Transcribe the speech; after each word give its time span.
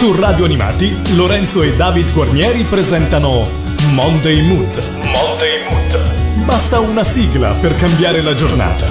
Su 0.00 0.14
Radio 0.14 0.46
Animati, 0.46 1.14
Lorenzo 1.14 1.62
e 1.62 1.76
David 1.76 2.14
Guarnieri 2.14 2.64
presentano 2.64 3.46
Monday 3.92 4.40
Mood. 4.46 4.82
Monday 5.04 5.68
Mood. 5.68 6.44
Basta 6.46 6.80
una 6.80 7.04
sigla 7.04 7.50
per 7.50 7.74
cambiare 7.74 8.22
la 8.22 8.34
giornata. 8.34 8.86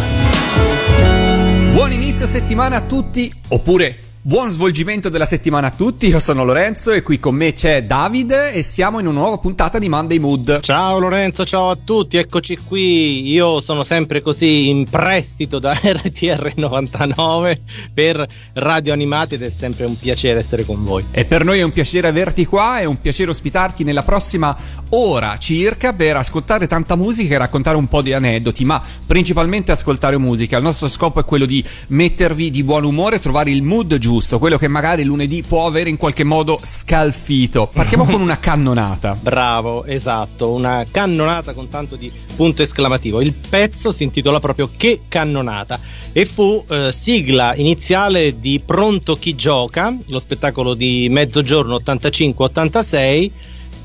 Buon 1.71 1.93
inizio 1.93 2.27
settimana 2.27 2.75
a 2.75 2.81
tutti, 2.81 3.33
oppure 3.47 3.97
Buon 4.29 4.50
svolgimento 4.50 5.10
della 5.10 5.26
settimana 5.26 5.70
a 5.70 5.71
tutti, 5.71 6.05
io 6.05 6.20
sono 6.20 6.45
Lorenzo 6.45 6.91
e 6.91 7.02
qui 7.02 7.20
con 7.20 7.34
me 7.34 7.54
c'è 7.54 7.82
David 7.86 8.32
e 8.54 8.62
siamo 8.62 9.00
in 9.00 9.07
una 9.07 9.21
nuova 9.21 9.39
puntata 9.39 9.80
di 9.80 9.89
Monday 9.89 10.20
Mood. 10.20 10.59
Ciao 10.59 11.00
Lorenzo, 11.00 11.44
ciao 11.45 11.71
a 11.71 11.77
tutti, 11.84 12.18
eccoci 12.18 12.55
qui. 12.57 13.27
Io 13.31 13.59
sono 13.59 13.84
sempre 13.84 14.21
così 14.21 14.70
in 14.70 14.88
prestito 14.88 15.57
da 15.57 15.73
RTR 15.84 16.52
99 16.57 17.59
per 17.91 18.23
Radio 18.54 18.94
Animati 18.94 19.34
ed 19.34 19.41
è 19.41 19.50
sempre 19.50 19.86
un 19.86 19.98
piacere 19.98 20.38
essere 20.38 20.64
con 20.64 20.86
voi. 20.86 21.05
E 21.09 21.25
per 21.25 21.43
noi 21.43 21.58
è 21.58 21.64
un 21.64 21.72
piacere 21.72 22.08
averti 22.08 22.45
qua, 22.45 22.77
è 22.77 22.86
un 22.86 23.02
piacere 23.02 23.31
ospitarti 23.31 23.84
nella 23.84 24.03
prossima 24.03 24.55
ora 24.89 25.38
circa 25.39 25.94
per 25.94 26.17
ascoltare 26.17 26.67
tanta 26.67 26.95
musica 26.95 27.34
e 27.34 27.38
raccontare 27.39 27.77
un 27.77 27.88
po' 27.88 28.03
di 28.03 28.14
aneddoti, 28.14 28.64
ma 28.64 28.80
principalmente 29.08 29.72
ascoltare 29.72 30.20
musica. 30.20 30.58
Il 30.58 30.64
nostro 30.64 30.88
scopo 30.88 31.20
è 31.20 31.25
quello 31.25 31.48
di 31.48 31.66
mettervi 31.88 32.52
di 32.52 32.64
buon 32.64 32.84
umore, 32.84 33.20
trovare 33.20 33.50
il 33.50 33.64
mood 33.64 33.98
giusto 33.98 34.17
giusto, 34.20 34.38
quello 34.38 34.58
che 34.58 34.68
magari 34.68 35.05
lunedì 35.05 35.44
può 35.44 35.66
avere 35.66 35.90
in 35.90 35.96
qualche 35.96 36.26
modo 36.26 36.59
scalfito. 36.62 37.70
Partiamo 37.72 38.04
con 38.04 38.20
una 38.20 38.38
cannonata. 38.38 39.16
Bravo, 39.20 39.86
esatto, 39.86 40.50
una 40.50 40.86
cannonata 40.90 41.54
con 41.54 41.70
tanto 41.70 41.95
di 41.95 42.12
punto 42.36 42.62
esclamativo. 42.62 43.22
Il 43.22 43.34
pezzo 43.34 43.94
si 43.94 44.04
intitola 44.04 44.42
proprio 44.42 44.70
Che 44.76 45.02
cannonata 45.08 45.80
e 46.12 46.26
fu 46.26 46.64
eh, 46.68 46.92
sigla 46.92 47.55
iniziale 47.55 48.40
di 48.40 48.62
Pronto 48.66 49.16
chi 49.16 49.36
gioca, 49.36 49.95
lo 50.08 50.20
spettacolo 50.20 50.73
di 50.73 51.08
mezzogiorno 51.09 51.78
85-86 51.78 53.31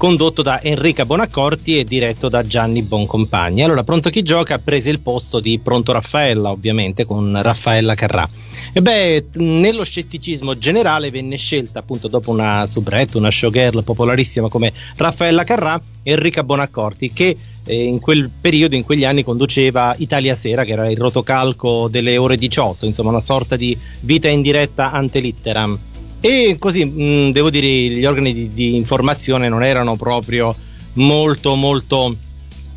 condotto 0.04 0.42
da 0.42 0.60
Enrica 0.60 1.06
Bonaccorti 1.06 1.78
e 1.78 1.84
diretto 1.84 2.28
da 2.28 2.42
Gianni 2.42 2.82
Boncompagni. 2.82 3.62
Allora, 3.62 3.84
Pronto 3.84 4.10
chi 4.10 4.20
gioca 4.20 4.52
ha 4.52 4.58
preso 4.58 4.90
il 4.90 5.00
posto 5.00 5.40
di 5.40 5.58
Pronto 5.58 5.92
Raffaella, 5.92 6.50
ovviamente, 6.50 7.06
con 7.06 7.34
Raffaella 7.40 7.94
Carrà. 7.94 8.28
E 8.74 8.82
beh, 8.82 9.28
nello 9.36 9.82
scetticismo 9.82 10.58
generale 10.58 11.08
venne 11.08 11.38
scelta 11.38 11.78
appunto 11.78 12.08
dopo 12.08 12.30
una 12.30 12.66
soubrette, 12.66 13.16
una 13.16 13.30
showgirl 13.30 13.82
popolarissima 13.82 14.50
come 14.50 14.74
Raffaella 14.96 15.42
Carrà, 15.42 15.80
Enrica 16.02 16.44
Bonaccorti, 16.44 17.10
che 17.10 17.34
eh, 17.64 17.84
in 17.84 17.98
quel 17.98 18.30
periodo, 18.38 18.74
in 18.74 18.84
quegli 18.84 19.06
anni, 19.06 19.22
conduceva 19.22 19.94
Italia 19.96 20.34
Sera, 20.34 20.64
che 20.64 20.72
era 20.72 20.90
il 20.90 20.98
rotocalco 20.98 21.88
delle 21.88 22.18
ore 22.18 22.36
18, 22.36 22.84
insomma 22.84 23.08
una 23.08 23.20
sorta 23.20 23.56
di 23.56 23.74
vita 24.00 24.28
in 24.28 24.42
diretta 24.42 24.92
ante 24.92 25.20
litteram. 25.20 25.78
E 26.24 26.56
così 26.58 26.86
mh, 26.86 27.32
devo 27.32 27.50
dire, 27.50 27.66
gli 27.66 28.06
organi 28.06 28.32
di, 28.32 28.48
di 28.48 28.76
informazione 28.76 29.50
non 29.50 29.62
erano 29.62 29.94
proprio 29.94 30.56
molto, 30.94 31.54
molto 31.54 32.16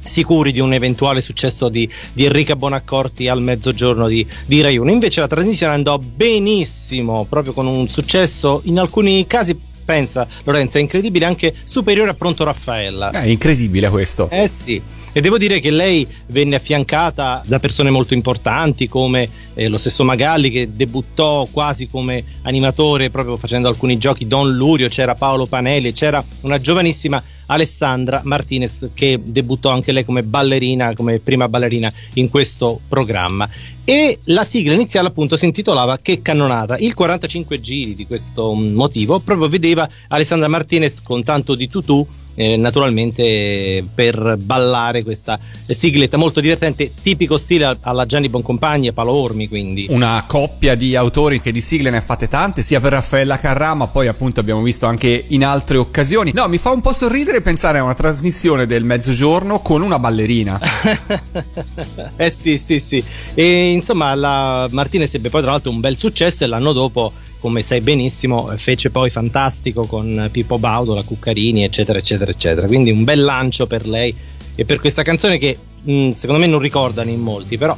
sicuri 0.04 0.52
di 0.52 0.60
un 0.60 0.74
eventuale 0.74 1.22
successo 1.22 1.70
di, 1.70 1.90
di 2.12 2.26
Enrica 2.26 2.58
Bonaccorti 2.58 3.30
al 3.30 3.42
mezzogiorno 3.42 4.10
di, 4.10 4.28
di 4.46 4.60
Rai 4.60 4.76
1. 4.76 4.92
Invece 4.92 5.22
la 5.22 5.28
trasmissione 5.28 5.76
andò 5.76 5.98
benissimo, 5.98 7.26
proprio 7.30 7.54
con 7.54 7.68
un 7.68 7.88
successo 7.88 8.60
in 8.66 8.80
alcuni 8.80 9.26
casi. 9.28 9.58
Pensa 9.86 10.28
Lorenzo, 10.44 10.78
è 10.80 10.82
incredibile, 10.82 11.24
anche 11.24 11.56
superiore 11.64 12.10
a 12.10 12.16
Pronto 12.16 12.44
Raffaella. 12.44 13.12
È 13.12 13.28
incredibile 13.28 13.90
questo. 13.90 14.30
Eh 14.30 14.50
sì. 14.54 14.82
E 15.18 15.22
devo 15.22 15.40
dire 15.40 15.60
che 15.60 15.72
lei 15.72 16.08
venne 16.28 16.58
affiancata 16.58 17.42
da 17.44 17.58
persone 17.58 17.90
molto 17.90 18.14
importanti 18.14 18.88
come 18.88 19.28
eh, 19.56 19.68
lo 19.68 19.80
stesso 19.80 20.04
Magalli 20.04 20.52
che 20.52 20.70
debuttò 20.76 21.48
quasi 21.50 21.88
come 21.88 22.24
animatore 22.44 23.10
proprio 23.10 23.36
facendo 23.36 23.68
alcuni 23.68 23.98
giochi 23.98 24.28
Don 24.28 24.56
Lurio, 24.56 24.90
c'era 24.90 25.16
Paolo 25.16 25.48
Panelli, 25.48 25.92
c'era 25.92 26.24
una 26.42 26.62
giovanissima 26.62 27.20
Alessandra 27.48 28.22
Martinez 28.26 28.92
che 28.94 29.20
debuttò 29.26 29.72
anche 29.72 29.92
lei 29.92 30.06
come 30.06 30.22
ballerina, 30.22 30.94
come 30.94 31.18
prima 31.18 31.50
ballerina 31.50 31.92
in 32.14 32.30
questo 32.30 32.80
programma. 32.88 33.50
E 33.84 34.20
la 34.26 34.44
sigla 34.44 34.74
iniziale 34.74 35.08
appunto 35.08 35.36
si 35.36 35.46
intitolava 35.46 35.98
Che 35.98 36.22
cannonata. 36.22 36.78
Il 36.78 36.94
45 36.94 37.60
giri 37.60 37.96
di 37.96 38.06
questo 38.06 38.54
motivo 38.54 39.18
proprio 39.18 39.48
vedeva 39.48 39.90
Alessandra 40.10 40.48
Martinez 40.48 41.02
con 41.02 41.24
tanto 41.24 41.56
di 41.56 41.68
tutù 41.68 42.06
eh, 42.40 42.56
naturalmente 42.56 43.84
per 43.94 44.38
ballare 44.40 45.02
questa 45.02 45.40
sigletta 45.66 46.18
molto 46.18 46.40
divertente, 46.40 46.92
tipico 47.02 47.38
stile 47.40 47.78
alla 47.82 48.06
Gianni 48.06 48.30
Boncompagni 48.30 48.88
e 48.88 48.94
Paolo 48.94 49.14
Ormi. 49.14 49.48
Quindi 49.48 49.88
una 49.90 50.24
coppia 50.28 50.76
di 50.76 50.96
autori 50.96 51.42
che 51.42 51.52
di 51.52 51.62
sigle 51.62 51.90
ne 51.90 51.98
ha 51.98 52.02
fatte 52.02 52.30
tante, 52.30 52.62
sia 52.62 52.80
per 52.80 52.92
Raffaella 52.92 53.40
Carrà, 53.40 53.74
ma 53.74 53.88
poi 53.88 54.08
appunto 54.08 54.40
abbiamo 54.40 54.62
visto 54.62 54.86
anche 54.86 55.26
in 55.30 55.44
altre 55.44 55.78
occasioni. 55.78 56.32
No, 56.32 56.48
mi 56.48 56.60
fa 56.60 56.72
un 56.72 56.82
po' 56.82 56.94
sorridere 56.94 57.42
pensare 57.42 57.80
a 57.80 57.84
una 57.84 57.96
trasmissione 57.96 58.68
del 58.68 58.84
mezzogiorno 58.84 59.60
con 59.62 59.82
una 59.82 59.98
ballerina. 59.98 60.60
eh 62.18 62.30
sì, 62.30 62.60
sì, 62.60 62.80
sì. 62.80 63.04
E 63.34 63.72
insomma, 63.72 64.14
la 64.14 64.68
Martinez 64.70 65.12
ebbe 65.16 65.30
poi 65.30 65.42
tra 65.42 65.52
l'altro 65.52 65.72
un 65.72 65.80
bel 65.80 65.98
successo 65.98 66.44
e 66.44 66.48
l'anno 66.48 66.72
dopo 66.72 67.12
come 67.40 67.62
sai 67.62 67.82
benissimo, 67.82 68.52
fece 68.58 68.90
poi 68.90 69.10
fantastico 69.10 69.86
con 69.86 70.30
Pippo 70.32 70.60
Baudo, 70.60 70.94
la 70.94 71.04
Cuccarini, 71.04 71.64
eccetera, 71.64 72.00
eccetera, 72.00 72.32
eccetera. 72.32 72.68
Quindi 72.68 72.92
un 72.92 73.04
bel 73.04 73.24
lancio 73.24 73.68
per 73.68 73.88
lei 73.88 74.16
e 74.56 74.66
per 74.66 74.80
questa 74.80 75.04
canzone 75.04 75.38
che 75.38 75.58
mh, 75.84 76.12
secondo 76.12 76.42
me 76.42 76.48
non 76.48 76.60
ricordano 76.60 77.10
in 77.10 77.20
molti, 77.20 77.58
però 77.58 77.78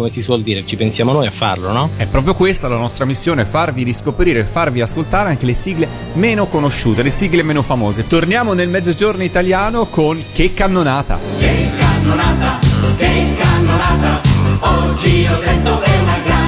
come 0.00 0.08
si 0.08 0.22
suol 0.22 0.40
dire, 0.42 0.64
ci 0.64 0.76
pensiamo 0.76 1.12
noi 1.12 1.26
a 1.26 1.30
farlo, 1.30 1.72
no? 1.72 1.90
È 1.96 2.06
proprio 2.06 2.34
questa 2.34 2.68
la 2.68 2.76
nostra 2.76 3.04
missione, 3.04 3.44
farvi 3.44 3.82
riscoprire, 3.82 4.44
farvi 4.44 4.80
ascoltare 4.80 5.28
anche 5.28 5.44
le 5.44 5.52
sigle 5.52 5.86
meno 6.14 6.46
conosciute, 6.46 7.02
le 7.02 7.10
sigle 7.10 7.42
meno 7.42 7.60
famose. 7.60 8.06
Torniamo 8.06 8.54
nel 8.54 8.68
mezzogiorno 8.68 9.22
italiano 9.22 9.84
con 9.86 10.18
Che 10.32 10.54
cannonata! 10.54 11.18
Che 11.38 11.70
cannonata, 11.78 12.58
che 12.96 13.36
cannonata, 13.38 14.20
oggi 14.60 15.20
io 15.20 15.38
sento 15.38 15.82
è 15.82 15.98
una 16.00 16.18
grande 16.24 16.39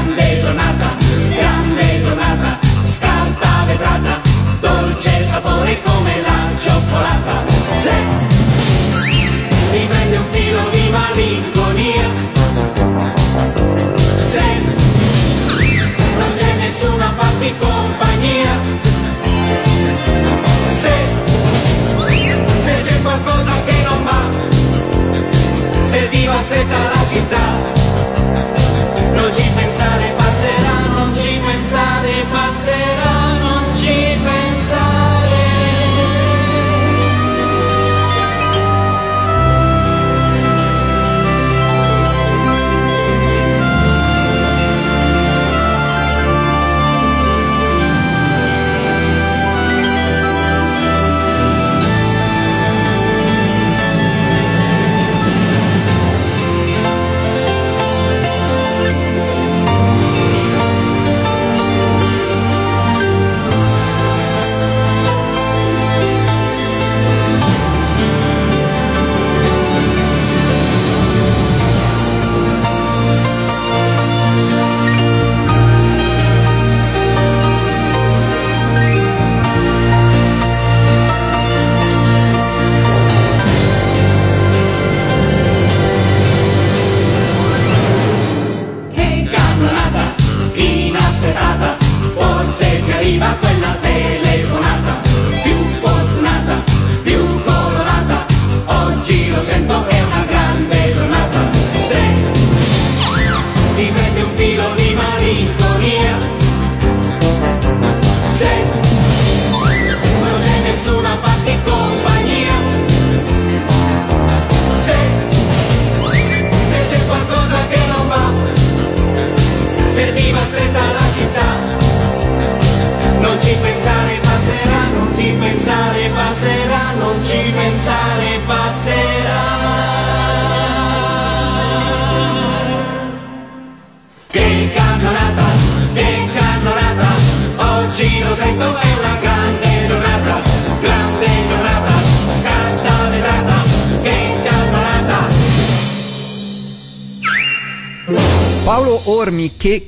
la 6.92 7.12
cioccolata. 7.22 7.44
Se 7.82 7.92
mi 9.72 9.86
prende 9.86 10.16
un 10.16 10.24
filo 10.30 10.68
di 10.70 10.90
malinconia, 10.90 12.10
se 14.16 14.42
non 16.18 16.32
c'è 16.36 16.54
nessuno 16.58 17.04
a 17.04 17.14
farti 17.16 17.54
compagnia, 17.58 18.60
se, 20.80 20.94
se 22.64 22.80
c'è 22.82 23.02
qualcosa 23.02 23.62
che 23.64 23.74
non 23.88 24.04
va, 24.04 24.20
se 25.90 26.08
ti 26.10 26.26
va 26.26 26.42
stretta 26.44 26.78
la 26.78 27.04
città, 27.10 27.71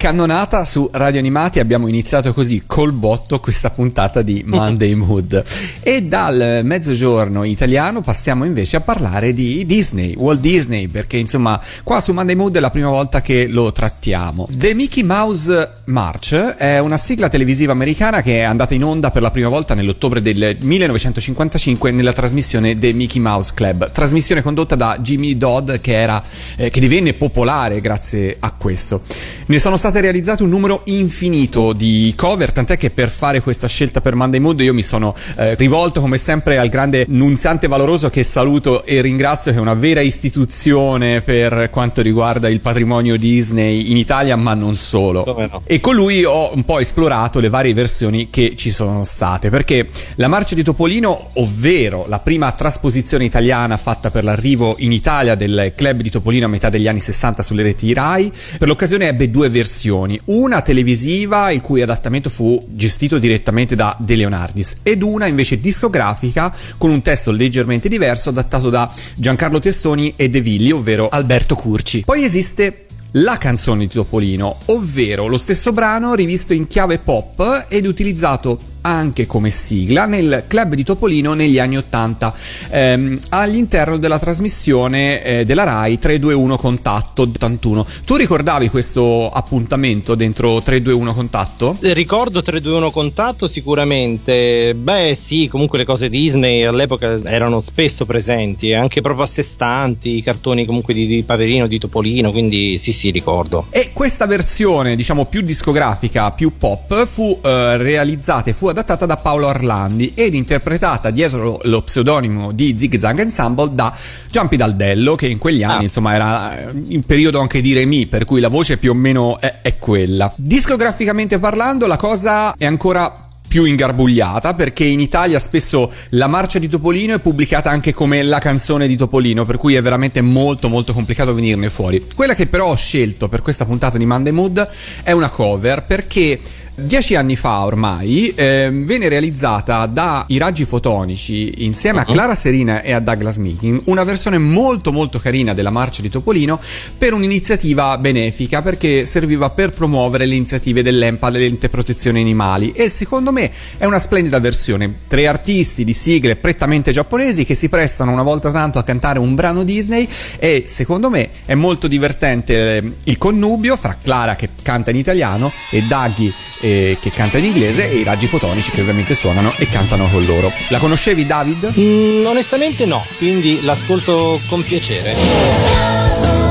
cannonata 0.05 0.67
su 0.67 0.87
Radio 0.93 1.19
Animati. 1.19 1.61
Abbiamo 1.61 1.89
iniziato 1.89 2.35
così 2.35 2.65
col 2.67 2.93
botto 2.93 3.41
questa 3.41 3.71
puntata 3.71 4.21
di 4.21 4.43
Monday 4.45 4.93
Mood. 4.93 5.43
E 5.87 6.01
dal 6.01 6.63
mezzogiorno 6.63 7.45
italiano 7.45 8.01
passiamo 8.01 8.47
invece 8.47 8.77
a 8.77 8.81
parlare 8.81 9.35
di 9.35 9.67
Disney, 9.67 10.15
Walt 10.17 10.41
Disney, 10.41 10.89
perché 10.89 11.19
insomma 11.19 11.61
qua 11.83 12.01
su 12.01 12.15
Monday 12.15 12.35
Mood 12.35 12.57
è 12.57 12.61
la 12.61 12.71
prima 12.71 12.89
volta 12.89 13.21
che 13.21 13.49
lo 13.49 13.71
trattiamo. 13.71 14.49
The 14.51 14.73
Mickey 14.73 15.03
Mouse 15.03 15.83
March 15.85 16.35
è 16.35 16.79
una 16.79 16.97
sigla 16.97 17.29
televisiva 17.29 17.73
americana 17.73 18.23
che 18.23 18.39
è 18.39 18.43
andata 18.45 18.73
in 18.73 18.83
onda 18.83 19.11
per 19.11 19.21
la 19.21 19.31
prima 19.31 19.51
volta 19.51 19.75
nell'ottobre 19.75 20.23
del 20.23 20.57
1955 20.59 21.91
nella 21.91 22.15
trasmissione 22.15 22.79
The 22.79 22.95
Mickey 22.95 23.21
Mouse 23.21 23.53
Club, 23.55 23.91
trasmissione 23.93 24.41
condotta 24.41 24.77
da 24.77 24.97
Jimmy 25.01 25.37
Dodd 25.37 25.71
che, 25.83 26.01
era, 26.01 26.23
eh, 26.57 26.71
che 26.71 26.81
divenne 26.81 27.13
popolare 27.13 27.83
grazie 27.83 28.39
a 28.41 28.53
questo. 28.53 29.03
Ne 29.49 29.59
sono 29.59 29.77
state 29.77 30.01
realizzate 30.01 30.43
un 30.45 30.49
numero 30.49 30.81
infinito 30.87 31.75
di 31.75 32.15
cover, 32.17 32.53
tant'è 32.53 32.79
che 32.79 32.89
per 32.89 33.11
fare 33.11 33.43
questa 33.43 33.69
scelta 33.69 34.01
per 34.01 34.15
Monday 34.15 34.41
Mood 34.41 34.59
io 34.63 34.73
mi 34.73 34.81
sono 34.81 35.15
eh, 35.37 35.55
rivolto 35.57 35.73
come 35.75 36.19
sempre 36.19 36.57
al 36.57 36.69
grande 36.69 37.05
Nunziante 37.09 37.67
Valoroso 37.67 38.09
che 38.09 38.23
saluto 38.23 38.85
e 38.85 39.01
ringrazio 39.01 39.51
che 39.51 39.59
è 39.59 39.61
una 39.61 39.75
vera 39.75 40.01
istituzione 40.01 41.21
per 41.21 41.69
quanto 41.71 42.01
riguarda 42.01 42.49
il 42.49 42.61
patrimonio 42.61 43.17
Disney 43.17 43.91
in 43.91 43.97
Italia 43.97 44.37
ma 44.37 44.55
non 44.55 44.77
solo. 44.77 45.25
No? 45.27 45.63
E 45.65 45.81
con 45.81 45.97
lui 45.97 46.23
ho 46.23 46.55
un 46.55 46.65
po' 46.65 46.79
esplorato 46.79 47.41
le 47.41 47.49
varie 47.49 47.75
versioni 47.75 48.31
che 48.31 48.55
ci 48.55 48.71
sono 48.71 49.03
state 49.03 49.51
perché 49.51 49.89
la 50.15 50.29
marcia 50.29 50.55
di 50.55 50.63
Topolino, 50.63 51.31
ovvero 51.35 52.05
la 52.07 52.21
prima 52.21 52.53
trasposizione 52.53 53.25
italiana 53.25 53.77
fatta 53.77 54.13
per 54.13 54.23
l'arrivo 54.23 54.77
in 54.79 54.93
Italia 54.93 55.35
del 55.35 55.73
club 55.75 56.03
di 56.03 56.11
Topolino 56.11 56.47
a 56.47 56.49
metà 56.49 56.69
degli 56.69 56.87
anni 56.87 57.01
60 57.01 57.43
sulle 57.43 57.65
reti 57.65 57.93
Rai, 57.93 58.31
per 58.61 58.69
l'occasione 58.69 59.09
ebbe 59.09 59.29
due 59.29 59.49
versioni, 59.49 60.21
una 60.27 60.63
televisiva 60.63 61.51
il 61.51 61.61
cui 61.61 61.83
adattamento 61.83 62.31
fu 62.31 62.65
gestito 62.69 63.19
direttamente 63.19 63.75
da 63.75 63.97
De 63.99 64.15
Leonardis 64.15 64.77
ed 64.85 65.03
una 65.03 65.27
invece 65.27 65.63
discografica 65.65 66.55
con 66.77 66.91
un 66.91 67.01
testo 67.01 67.31
leggermente 67.31 67.89
diverso 67.89 68.29
adattato 68.29 68.69
da 68.69 68.93
Giancarlo 69.17 69.59
Testoni 69.59 70.13
e 70.15 70.29
De 70.29 70.43
Villi, 70.43 70.71
ovvero 70.71 71.09
Alberto 71.09 71.55
Curci. 71.55 72.03
Poi 72.05 72.23
esiste 72.23 72.85
la 73.17 73.39
canzone 73.39 73.87
di 73.87 73.93
Topolino, 73.93 74.59
ovvero 74.67 75.27
lo 75.27 75.39
stesso 75.39 75.73
brano 75.73 76.15
rivisto 76.15 76.53
in 76.53 76.67
chiave 76.67 76.99
pop 76.99 77.67
ed 77.69 77.87
utilizzato 77.87 78.59
anche 78.87 79.27
come 79.27 79.51
sigla 79.51 80.05
nel 80.07 80.45
club 80.47 80.75
di 80.75 80.85
Topolino 80.85 81.33
negli 81.33 81.59
anni 81.59 81.77
80 81.79 82.35
ehm, 82.71 83.19
all'interno 83.31 83.97
della 83.97 84.19
trasmissione 84.19 85.23
eh, 85.23 85.45
della 85.45 85.65
RAI 85.65 85.99
321 85.99 86.57
Contatto 86.57 87.23
81. 87.23 87.87
Tu 88.05 88.17
ricordavi 88.17 88.69
questo 88.69 89.31
appuntamento 89.31 90.15
dentro 90.15 90.61
321 90.61 91.15
Contatto? 91.15 91.77
Ricordo 91.81 92.43
321 92.43 92.91
Contatto 92.91 93.49
sicuramente. 93.49 94.75
Beh, 94.75 95.15
sì, 95.15 95.49
comunque 95.49 95.79
le 95.79 95.85
cose 95.85 96.11
Disney 96.11 96.65
all'epoca 96.65 97.21
erano 97.25 97.61
spesso 97.61 98.05
presenti, 98.05 98.75
anche 98.75 99.01
proprio 99.01 99.25
a 99.25 99.29
sé 99.29 99.43
stanti, 99.43 100.17
i 100.17 100.23
cartoni 100.23 100.67
comunque 100.67 100.93
di, 100.93 101.07
di 101.07 101.23
Paperino, 101.23 101.67
di 101.67 101.79
Topolino, 101.79 102.31
quindi 102.31 102.77
sì, 102.77 102.93
sì, 102.93 103.04
ricordo. 103.11 103.67
E 103.71 103.91
questa 103.93 104.27
versione, 104.27 104.97
diciamo 104.97 105.27
più 105.27 105.41
discografica, 105.43 106.31
più 106.31 106.57
pop, 106.59 107.07
fu 107.07 107.39
eh, 107.43 107.77
realizzata 107.77 108.51
e 108.51 108.53
fu 108.53 108.67
adattata 108.67 109.07
da 109.07 109.17
Paolo 109.17 109.47
Orlandi 109.47 110.13
ed 110.15 110.35
interpretata 110.35 111.11
dietro 111.11 111.61
lo 111.65 111.83
pseudonimo 111.83 112.53
di 112.53 112.77
Zig 112.79 112.99
Zag 112.99 113.21
Ensemble 113.21 113.71
da 113.73 113.93
Giampi 114.31 114.57
Daldello, 114.57 115.15
che 115.15 115.27
in 115.27 115.39
quegli 115.39 115.63
anni 115.63 115.73
Ah. 115.75 115.83
insomma 115.83 116.15
era 116.15 116.59
eh, 116.59 116.83
in 116.89 117.03
periodo 117.05 117.41
anche 117.41 117.61
di 117.61 117.73
Remy, 117.73 118.07
per 118.07 118.25
cui 118.25 118.41
la 118.41 118.49
voce 118.49 118.77
più 118.77 118.91
o 118.91 118.95
meno 118.95 119.39
è, 119.41 119.61
è 119.63 119.79
quella. 119.79 120.33
Discograficamente 120.37 121.39
parlando, 121.39 121.87
la 121.87 121.97
cosa 121.97 122.55
è 122.57 122.65
ancora 122.65 123.29
più 123.55 123.67
ingarbugliata 123.67 124.53
perché 124.55 124.83
in 124.83 124.99
Italia 124.99 125.39
spesso 125.39 125.93
la 126.09 126.27
marcia 126.27 126.59
di 126.59 126.67
Topolino 126.67 127.15
è 127.15 127.21
pubblicata 127.21 127.71
anche 127.71 127.95
come 127.95 128.21
la 128.25 128.41
canzone 128.41 128.89
di 128.89 128.97
Topolino 128.97 129.45
per 129.45 129.59
cui 129.59 129.77
è 129.77 129.81
veramente 129.81 130.21
molto 130.23 130.69
molto 130.69 130.93
complicato 130.93 131.33
venirne 131.33 131.71
fuori. 131.71 132.05
Quella 132.17 132.35
che 132.35 132.49
però 132.49 132.71
ho 132.71 132.75
scelto 132.75 133.29
per 133.29 133.43
questa 133.43 133.65
puntata 133.65 133.97
di 133.97 134.07
Monday 134.07 134.33
Mood 134.33 134.69
è 135.05 135.13
una 135.13 135.29
cover 135.29 135.85
perché 135.85 136.41
Dieci 136.77 137.15
anni 137.15 137.37
fa 137.37 137.65
ormai 137.65 138.35
eh, 138.35 138.69
venne 138.73 139.09
realizzata 139.09 139.87
dai 139.87 140.39
Raggi 140.39 140.65
Fotonici 140.65 141.65
insieme 141.65 142.01
a 142.01 142.05
Clara 142.05 142.35
Serina 142.35 142.83
e 142.83 142.91
a 142.91 142.99
Douglas 142.99 143.37
Meeking 143.37 143.83
una 143.85 144.03
versione 144.03 144.39
molto 144.39 144.91
molto 144.91 145.21
carina 145.21 145.55
della 145.55 145.71
marcia 145.71 146.03
di 146.03 146.11
Topolino 146.11 146.61
per 146.99 147.13
un'iniziativa 147.13 147.97
benefica 147.99 148.61
perché 148.61 149.05
serviva 149.05 149.51
per 149.51 149.71
promuovere 149.71 150.27
le 150.27 150.35
iniziative 150.35 150.83
dell'EMPA 150.83 151.31
dell'ente 151.31 151.69
protezione 151.69 152.21
animali. 152.21 152.73
E 152.73 152.89
secondo 152.89 153.31
me 153.31 153.53
è 153.79 153.85
una 153.85 154.01
splendida 154.01 154.41
versione. 154.41 154.93
Tre 155.07 155.29
artisti 155.29 155.85
di 155.85 155.93
sigle 155.93 156.35
prettamente 156.35 156.91
giapponesi 156.91 157.45
che 157.45 157.55
si 157.55 157.69
prestano 157.69 158.11
una 158.11 158.25
volta 158.25 158.51
tanto 158.51 158.81
a 158.81 158.83
cantare 158.83 159.21
un 159.21 159.37
brano 159.37 159.63
Disney 159.63 160.09
e 160.41 160.65
secondo 160.67 161.09
me 161.09 161.31
è 161.45 161.55
molto 161.55 161.87
divertente 161.87 162.79
eh, 162.79 162.93
il 163.05 163.17
connubio 163.17 163.77
fra 163.77 163.97
Clara 164.03 164.35
che 164.35 164.49
canta 164.61 164.91
in 164.91 164.97
italiano 164.97 165.53
e 165.71 165.81
Daggy 165.83 166.33
eh, 166.65 166.97
che 166.99 167.11
canta 167.11 167.37
in 167.37 167.45
inglese 167.45 167.91
e 167.91 167.97
i 167.97 168.05
raggi 168.05 168.27
fotonici 168.27 168.71
che 168.71 168.81
ovviamente 168.81 169.15
suonano 169.15 169.53
e 169.59 169.69
cantano 169.69 170.09
con 170.09 170.25
loro. 170.25 170.51
La 170.69 170.79
conoscevi 170.79 171.27
David? 171.27 171.75
Mm, 171.79 172.25
onestamente 172.25 172.87
no, 172.87 173.05
quindi 173.19 173.61
l'ascolto 173.63 174.41
con 174.49 174.63
piacere. 174.63 176.44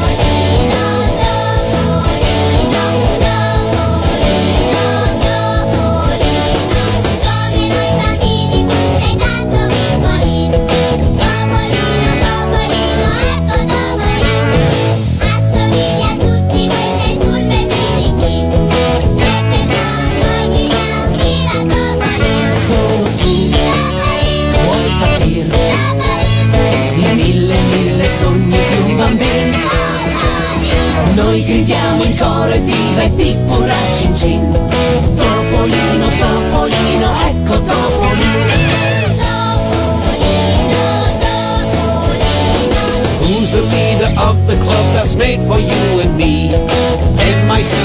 That's 45.03 45.17
made 45.17 45.43
for 45.43 45.59
you 45.59 45.99
and 45.99 46.15
me? 46.15 46.55
M-I-C-K-E-Y-M-O-U-S-E 46.55 47.83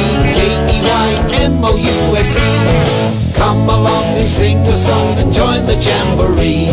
Come 3.35 3.67
along 3.67 4.15
and 4.15 4.27
sing 4.27 4.59
a 4.71 4.77
song 4.77 5.19
and 5.19 5.33
join 5.35 5.67
the 5.67 5.75
jamboree. 5.75 6.71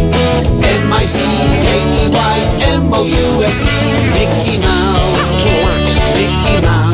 M-I-C-K-E-Y-M-O-U-S-E 0.61 1.25
Mickey 4.13 4.61
Mouse, 4.61 5.17
Mickey 6.13 6.61
Mouse. 6.61 6.93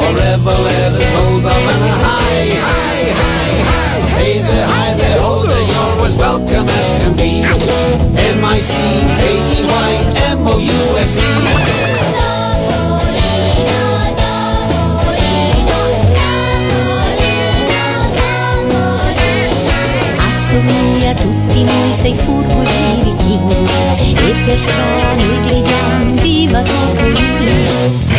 Forever 0.00 0.56
let 0.56 0.96
us 0.96 1.12
hold 1.20 1.44
them 1.44 1.68
and 1.68 1.84
high, 2.00 2.48
high, 2.64 3.12
high, 3.20 3.60
high. 3.68 4.00
Hey 4.16 4.40
there, 4.40 4.66
hi 4.72 4.88
there, 4.96 5.20
ho 5.20 5.44
there, 5.44 5.64
you're 5.68 6.00
as 6.06 6.16
welcome 6.16 6.48
as 6.48 6.48
can 6.48 6.48
be 6.48 6.49
M-I-C-K-E-Y-M-O-U-S-E 8.40 9.40
Assomigli 20.18 21.06
a 21.06 21.14
tutti 21.14 21.64
noi, 21.64 21.94
sei 21.94 22.14
furbo 22.14 22.62
e 22.62 22.66
birichino 23.02 23.66
E 23.98 24.34
perciò 24.44 24.80
noi 25.16 25.40
gridiamo 25.46 26.20
viva 26.20 26.62
Topolino 26.62 28.09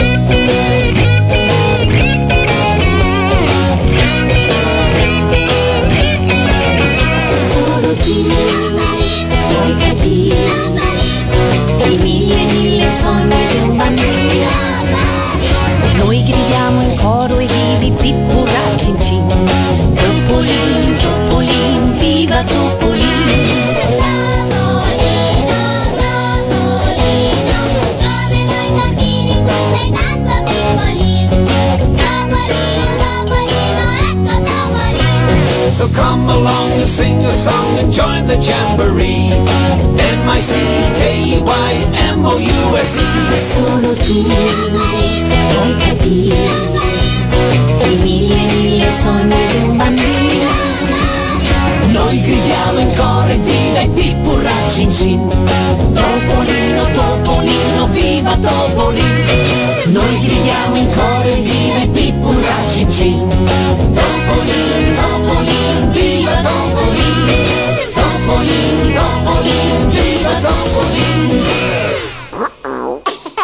come 35.93 36.29
along 36.29 36.71
and 36.71 36.87
sing 36.87 37.25
a 37.25 37.31
song 37.31 37.77
and 37.79 37.91
join 37.91 38.27
the 38.27 38.37
jamboree. 38.37 39.31
M-I-C-K-Y-M-O-U-S-E. 39.97 41.01
Solo 43.37 43.93
tu 43.95 44.23
puoi 45.51 45.77
capire 45.77 46.35
i 47.89 47.95
mille, 48.03 48.45
mille 48.53 48.89
sogni 48.91 49.45
di 49.47 49.57
un 49.67 49.77
bambino. 49.77 50.69
Noi 51.91 52.21
gridiamo 52.21 52.79
in 52.79 52.91
coro 52.95 53.27
e 53.27 53.37
vina 53.37 53.79
e 53.81 53.89
pippurra 53.89 54.51
cin 54.67 54.89
cin 54.89 55.27
Topolino, 55.93 56.85
Topolino, 56.93 57.87
viva 57.87 58.37
Topolino 58.37 59.33
Noi 59.87 60.19
gridiamo 60.21 60.77
in 60.77 60.87
coro 60.89 61.23
e 61.23 61.35
vina 61.41 61.81
e 61.81 61.87
pippurra 61.87 62.55
cin 62.67 62.89
cin 62.89 63.27
Topolin, 63.27 64.95
Topolin, 64.95 65.51
viva 65.51 65.70
Topolin 67.93 68.93
Topolin, 68.93 69.89
viva 69.89 70.33
Topolin 70.41 71.41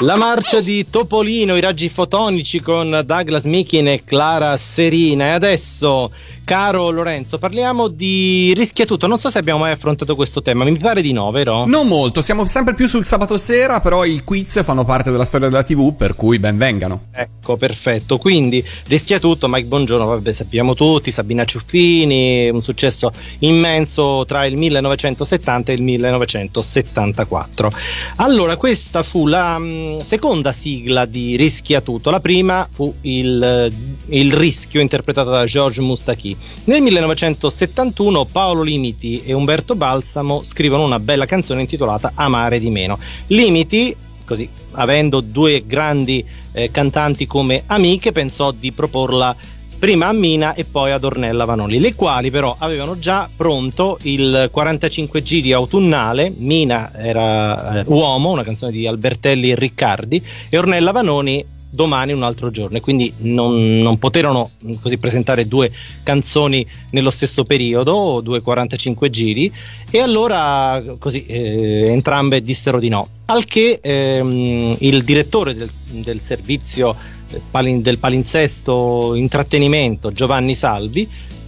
La 0.02 0.16
marcia 0.16 0.62
di 0.62 0.88
Topolino, 0.88 1.58
i 1.58 1.62
raggi 1.62 1.90
fotonici 1.90 2.60
con 2.60 3.02
Douglas 3.04 3.46
Mikin 3.46 3.88
e 3.88 4.04
Clara 4.04 4.56
Serina. 4.56 5.26
E 5.26 5.30
adesso, 5.32 6.12
caro 6.48 6.92
Lorenzo, 6.92 7.40
parliamo 7.40 7.90
di 7.90 8.54
rischia 8.56 8.86
tutto. 8.86 9.06
Non 9.06 9.18
so 9.18 9.30
se 9.30 9.38
abbiamo 9.38 9.60
mai 9.60 9.74
affrontato 9.74 10.16
questo 10.16 10.42
tema, 10.42 10.64
mi 10.64 10.78
pare 10.78 11.02
di 11.02 11.12
no, 11.12 11.30
vero? 11.30 11.66
Non 11.66 11.88
molto, 11.88 12.22
siamo 12.22 12.46
sempre 12.46 12.74
più 12.74 12.88
sul 12.88 13.04
sabato 13.04 13.38
sera, 13.38 13.82
però 13.82 14.06
i 14.06 14.22
quiz 14.24 14.64
fanno 14.64 14.86
parte 14.86 15.12
della 15.12 15.26
storia 15.26 15.50
della 15.50 15.64
TV, 15.64 15.94
per 15.94 16.16
cui 16.16 16.40
ben 16.40 16.56
vengano. 16.56 17.02
Ecco, 17.12 17.58
perfetto. 17.58 18.18
Quindi 18.18 18.66
rischia 18.86 19.20
tutto. 19.20 19.50
Mike 19.50 19.68
Bongiorno, 19.68 20.06
vabbè, 20.06 20.32
sappiamo 20.32 20.74
tutti. 20.74 21.12
Sabina 21.12 21.44
Ciuffini, 21.44 22.48
un 22.48 22.64
successo 22.64 23.12
immenso 23.40 24.24
tra 24.26 24.46
il 24.46 24.56
1970 24.56 25.74
e 25.74 25.76
il 25.76 25.82
1974. 25.82 27.72
Allora, 28.18 28.56
questa 28.56 29.04
fu 29.04 29.28
la 29.28 29.60
mh, 29.60 30.00
seconda 30.00 30.54
sigla 30.54 31.04
di 31.06 31.36
Rischia 31.36 31.82
tutto. 31.82 32.10
La 32.10 32.22
prima 32.22 32.66
fu 32.72 32.94
il, 33.02 33.70
il 34.10 34.34
rischio 34.34 34.82
interpretato 34.82 35.30
da 35.30 35.46
Georges 35.46 35.84
Moustaki. 35.84 36.36
Nel 36.66 36.82
1971 36.82 38.26
Paolo 38.26 38.62
Limiti 38.62 39.24
e 39.24 39.34
Umberto 39.34 39.76
Balsamo 39.76 40.44
scrivono 40.44 40.84
una 40.84 41.00
bella 41.00 41.26
canzone 41.26 41.62
intitolata 41.62 42.12
Amare 42.16 42.60
di 42.60 42.70
meno. 42.70 43.00
Limiti 43.28 43.96
così, 44.28 44.48
avendo 44.72 45.22
due 45.22 45.64
grandi 45.66 46.24
eh, 46.52 46.70
cantanti 46.70 47.26
come 47.26 47.64
amiche, 47.66 48.12
pensò 48.12 48.52
di 48.52 48.72
proporla 48.74 49.36
prima 49.80 50.08
a 50.08 50.12
Mina 50.12 50.54
e 50.54 50.66
poi 50.66 50.92
ad 50.92 51.04
Ornella 51.04 51.46
Vanoli, 51.46 51.80
le 51.80 51.94
quali 51.94 52.32
però 52.32 52.56
avevano 52.58 52.98
già 52.98 53.30
pronto 53.34 53.98
il 54.02 54.50
45 54.52 55.24
giri 55.24 55.54
autunnale. 55.54 56.34
Mina 56.36 56.92
era 56.94 57.80
eh, 57.80 57.84
Uomo, 57.88 58.32
una 58.32 58.44
canzone 58.44 58.72
di 58.72 58.88
Albertelli 58.88 59.52
e 59.52 59.56
Riccardi, 59.56 60.24
e 60.50 60.58
Ornella 60.58 60.92
Vanoni 60.92 61.46
domani 61.70 62.14
un 62.14 62.24
altro 62.24 62.50
giorno 62.50 62.78
e 62.78 62.82
quindi 62.82 63.14
non, 63.18 63.80
non 63.80 63.98
poterono 63.98 64.52
mh, 64.60 64.74
così 64.82 64.98
presentare 64.98 65.48
due 65.48 65.72
canzoni 66.04 66.66
nello 66.92 67.10
stesso 67.10 67.44
periodo, 67.44 68.22
due 68.22 68.42
45 68.42 69.10
giri 69.10 69.52
e 69.90 70.00
allora 70.00 70.82
così 70.98 71.26
eh, 71.26 71.88
entrambe 71.90 72.42
dissero 72.42 72.80
di 72.80 72.90
no. 72.90 73.10
Al 73.26 73.46
che 73.46 73.80
ehm, 73.82 74.76
il 74.80 75.04
direttore 75.04 75.54
del, 75.54 75.70
del 75.92 76.20
servizio 76.20 76.96
eh, 77.30 77.82
del 77.82 77.98
palinsesto 77.98 79.14
intrattenimento 79.16 80.12
Giovanni 80.12 80.56
Salvi 80.56 81.08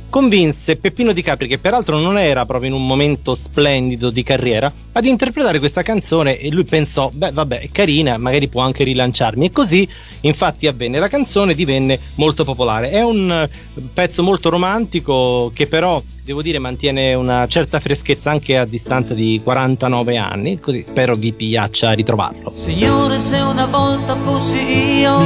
convinse 0.10 0.76
Peppino 0.76 1.14
Di 1.14 1.22
Capri, 1.22 1.48
che 1.48 1.58
peraltro 1.58 2.00
non 2.00 2.18
era 2.18 2.46
proprio 2.46 2.70
in 2.70 2.76
un 2.76 2.86
momento 2.86 3.36
splendido 3.36 4.10
di 4.10 4.24
carriera, 4.24 4.72
ad 4.92 5.06
interpretare 5.06 5.60
questa 5.60 5.82
canzone 5.82 6.38
e 6.38 6.52
lui 6.52 6.64
pensò, 6.64 7.10
beh 7.14 7.32
vabbè, 7.32 7.60
è 7.62 7.70
carina, 7.72 8.18
magari 8.18 8.48
può 8.48 8.62
anche 8.62 8.84
rilanciarmi. 8.84 9.46
E 9.46 9.52
così 9.52 9.88
infatti 10.22 10.68
avvenne, 10.68 11.00
la 11.00 11.08
canzone 11.08 11.54
divenne 11.54 12.00
molto 12.16 12.44
popolare. 12.44 12.90
È 12.90 13.02
un 13.02 13.32
eh, 13.32 13.50
pezzo 13.94 14.24
molto 14.24 14.50
romantico 14.50 15.52
che 15.54 15.68
però, 15.68 16.02
devo 16.24 16.42
dire, 16.42 16.60
mantiene 16.60 17.14
una 17.14 17.48
certa 17.48 17.80
freschezza 17.80 18.32
anche 18.32 18.58
a 18.58 18.66
distanza 18.66 19.14
di 19.14 19.40
49 19.44 20.18
anni, 20.18 20.60
così 20.60 20.84
spero 20.84 21.16
vi 21.16 21.32
piaccia 21.34 21.92
ritrovarlo. 21.94 22.50
Signore, 22.50 23.20
se 23.20 23.38
una 23.38 23.68
volta 23.68 24.16
fossi 24.18 25.00
io 25.00 25.20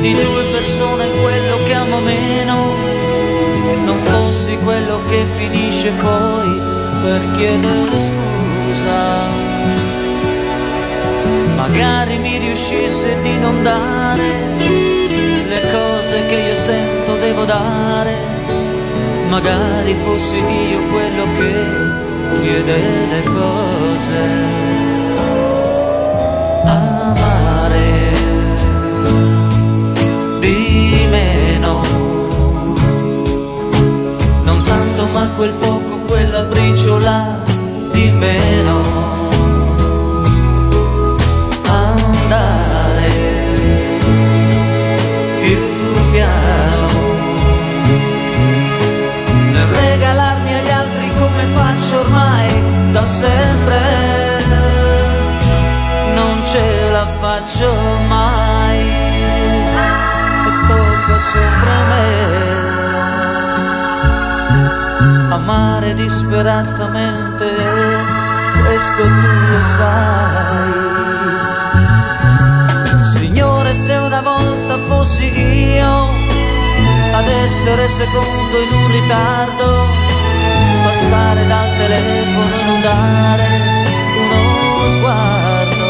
di 0.00 0.12
due 0.14 0.44
persone 0.52 1.08
quello 1.20 1.62
che 1.64 1.72
amo 1.74 2.00
meno, 2.00 2.85
non 3.84 4.00
fossi 4.00 4.56
quello 4.58 5.04
che 5.06 5.24
finisce 5.36 5.92
poi 5.92 6.60
per 7.02 7.30
chiedere 7.32 8.00
scusa. 8.00 9.54
Magari 11.56 12.18
mi 12.18 12.38
riuscisse 12.38 13.20
di 13.22 13.36
non 13.38 13.62
dare 13.62 14.56
le 15.48 15.60
cose 15.72 16.26
che 16.26 16.34
io 16.48 16.54
sento 16.54 17.16
devo 17.16 17.44
dare. 17.44 18.14
Magari 19.28 19.94
fossi 19.94 20.36
io 20.36 20.82
quello 20.84 21.24
che 21.32 22.40
chiede 22.40 22.78
le 23.08 23.22
cose. 23.22 24.75
Ma 35.16 35.26
quel 35.34 35.52
poco, 35.54 35.96
quella 36.06 36.42
briciola 36.42 37.40
di 37.90 38.10
meno. 38.10 38.76
Andare 41.64 43.12
più 45.40 45.58
piano 46.12 46.88
nel 49.52 49.66
regalarmi 49.66 50.52
agli 50.52 50.70
altri 50.70 51.10
come 51.18 51.44
faccio 51.54 52.00
ormai 52.00 52.92
da 52.92 53.04
sempre. 53.06 54.44
Non 56.14 56.44
ce 56.44 56.90
la 56.90 57.06
faccio 57.20 57.72
mai 58.06 58.80
e 60.48 60.52
tocca 60.68 61.18
sempre 61.18 61.70
a 61.70 61.84
me 61.88 62.55
amare 65.46 65.94
disperatamente, 65.94 67.46
questo 68.64 69.02
tu 69.02 69.10
lo 69.52 69.62
sai. 69.62 70.74
Signore, 73.04 73.72
se 73.72 73.94
una 73.94 74.22
volta 74.22 74.76
fossi 74.88 75.30
io 75.30 76.08
ad 77.12 77.28
essere 77.28 77.88
secondo 77.88 78.58
in 78.60 78.74
un 78.74 78.90
ritardo, 78.90 79.86
passare 80.82 81.46
dal 81.46 81.76
telefono 81.76 82.54
e 82.54 82.64
non 82.64 82.80
dare 82.80 83.44
uno 84.18 84.90
sguardo, 84.90 85.86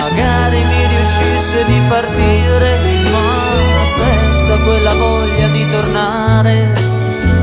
magari 0.00 0.64
mi 0.64 0.86
riuscisse 0.86 1.64
di 1.64 1.80
partire, 1.88 2.78
ma 3.10 3.84
senza 3.86 4.58
quella 4.58 4.92
voglia 4.92 5.48
di 5.48 5.66
tornare 5.70 6.89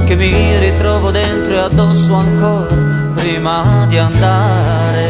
che 0.07 0.15
mi 0.15 0.57
ritrovo 0.59 1.11
dentro 1.11 1.53
e 1.53 1.57
addosso 1.57 2.13
ancora 2.13 2.73
prima 3.13 3.85
di 3.89 3.97
andare. 3.97 5.09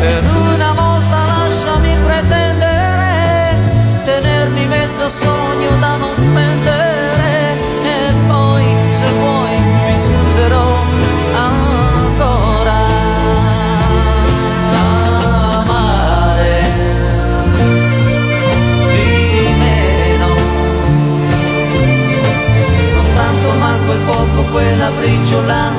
Per 0.00 0.24
una 0.52 0.72
volta 0.72 1.26
lasciami 1.26 1.96
pretendere, 2.04 3.56
tenermi 4.02 4.66
mezzo 4.66 5.08
sogno 5.08 5.76
da 5.78 5.94
non 5.96 6.12
spendere 6.12 6.73
quella 24.50 24.90
briciola 24.90 25.72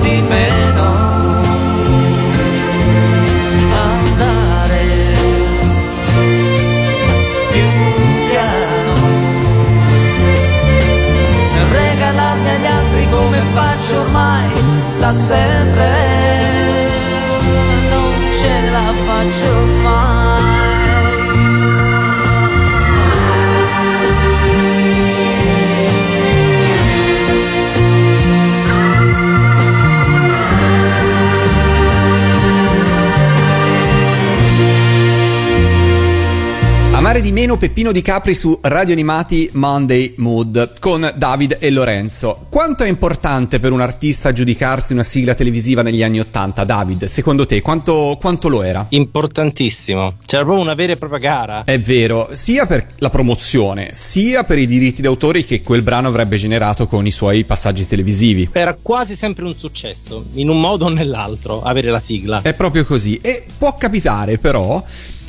di 0.00 0.22
meno. 0.28 0.84
Andare 3.72 4.84
più 7.50 7.68
piano. 8.28 8.94
Regalarmi 11.70 12.48
agli 12.50 12.66
altri 12.66 13.08
come 13.10 13.42
faccio 13.54 14.00
ormai 14.00 14.50
da 14.98 15.12
sempre. 15.12 16.18
Non 17.90 18.32
ce 18.32 18.70
la 18.70 18.92
faccio 19.04 19.48
mai 19.82 20.19
Peppino 37.58 37.90
Di 37.90 38.02
Capri 38.02 38.34
su 38.36 38.56
Radio 38.62 38.92
Animati 38.92 39.50
Monday 39.54 40.14
Mood 40.18 40.78
con 40.78 41.12
David 41.16 41.56
e 41.58 41.70
Lorenzo. 41.72 42.46
Quanto 42.48 42.84
è 42.84 42.88
importante 42.88 43.58
per 43.58 43.72
un 43.72 43.80
artista 43.80 44.32
giudicarsi 44.32 44.92
una 44.92 45.02
sigla 45.02 45.34
televisiva 45.34 45.82
negli 45.82 46.04
anni 46.04 46.20
Ottanta, 46.20 46.62
David? 46.62 47.06
Secondo 47.06 47.46
te 47.46 47.60
quanto, 47.62 48.16
quanto 48.20 48.48
lo 48.48 48.62
era? 48.62 48.86
Importantissimo. 48.90 50.18
C'era 50.24 50.44
proprio 50.44 50.62
una 50.62 50.74
vera 50.74 50.92
e 50.92 50.98
propria 50.98 51.18
gara. 51.18 51.64
È 51.64 51.80
vero, 51.80 52.28
sia 52.30 52.64
per 52.66 52.86
la 52.98 53.10
promozione, 53.10 53.88
sia 53.92 54.44
per 54.44 54.58
i 54.58 54.66
diritti 54.66 55.02
d'autore 55.02 55.44
che 55.44 55.62
quel 55.62 55.82
brano 55.82 56.06
avrebbe 56.06 56.36
generato 56.36 56.86
con 56.86 57.06
i 57.06 57.10
suoi 57.10 57.42
passaggi 57.42 57.86
televisivi. 57.86 58.50
Era 58.52 58.78
quasi 58.80 59.16
sempre 59.16 59.42
un 59.42 59.56
successo, 59.56 60.26
in 60.34 60.48
un 60.48 60.60
modo 60.60 60.84
o 60.84 60.88
nell'altro, 60.88 61.60
avere 61.60 61.90
la 61.90 61.98
sigla. 61.98 62.42
È 62.42 62.54
proprio 62.54 62.84
così. 62.84 63.18
E 63.20 63.44
può 63.58 63.74
capitare 63.74 64.38
però 64.38 64.80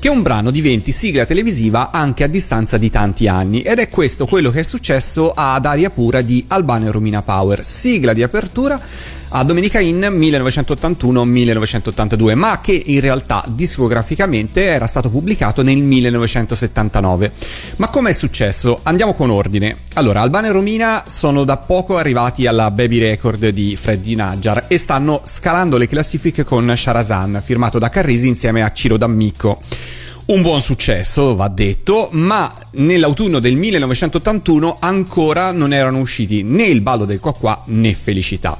che 0.01 0.09
un 0.09 0.23
brano 0.23 0.49
diventi 0.49 0.91
sigla 0.91 1.27
televisiva 1.27 1.91
anche 1.91 2.23
a 2.23 2.27
distanza 2.27 2.79
di 2.79 2.89
tanti 2.89 3.27
anni. 3.27 3.61
Ed 3.61 3.77
è 3.77 3.87
questo 3.87 4.25
quello 4.25 4.49
che 4.49 4.61
è 4.61 4.63
successo 4.63 5.31
ad 5.31 5.63
Aria 5.63 5.91
Pura 5.91 6.21
di 6.21 6.43
Albano 6.47 6.87
e 6.87 6.91
Romina 6.91 7.21
Power, 7.21 7.63
sigla 7.63 8.11
di 8.11 8.23
apertura 8.23 8.81
a 9.33 9.43
Domenica 9.43 9.79
In 9.79 9.99
1981-1982, 9.99 12.35
ma 12.35 12.59
che 12.61 12.83
in 12.85 12.99
realtà 12.99 13.43
discograficamente 13.47 14.63
era 14.63 14.87
stato 14.87 15.09
pubblicato 15.09 15.63
nel 15.63 15.77
1979. 15.77 17.31
Ma 17.77 17.87
come 17.89 18.09
è 18.09 18.13
successo? 18.13 18.81
Andiamo 18.83 19.13
con 19.13 19.29
ordine. 19.29 19.77
Allora, 19.93 20.19
Albano 20.21 20.47
e 20.47 20.51
Romina 20.51 21.05
sono 21.07 21.45
da 21.45 21.55
poco 21.57 21.97
arrivati 21.97 22.45
alla 22.45 22.69
Baby 22.71 22.99
Record 22.99 23.47
di 23.49 23.77
Freddy 23.77 24.15
Najjar 24.15 24.65
e 24.67 24.77
stanno 24.77 25.21
scalando 25.23 25.77
le 25.77 25.87
classifiche 25.87 26.43
con 26.43 26.73
Sharazan, 26.75 27.41
firmato 27.43 27.79
da 27.79 27.89
Carrisi 27.89 28.27
insieme 28.27 28.63
a 28.63 28.71
Ciro 28.73 28.97
D'Amico. 28.97 29.61
Un 30.31 30.41
buon 30.41 30.61
successo, 30.61 31.35
va 31.35 31.49
detto, 31.49 32.07
ma 32.13 32.49
nell'autunno 32.75 33.39
del 33.39 33.57
1981 33.57 34.77
ancora 34.79 35.51
non 35.51 35.73
erano 35.73 35.99
usciti 35.99 36.41
né 36.41 36.63
il 36.63 36.79
ballo 36.79 37.03
del 37.03 37.19
qua 37.19 37.33
qua 37.33 37.61
né 37.65 37.93
Felicità. 37.93 38.57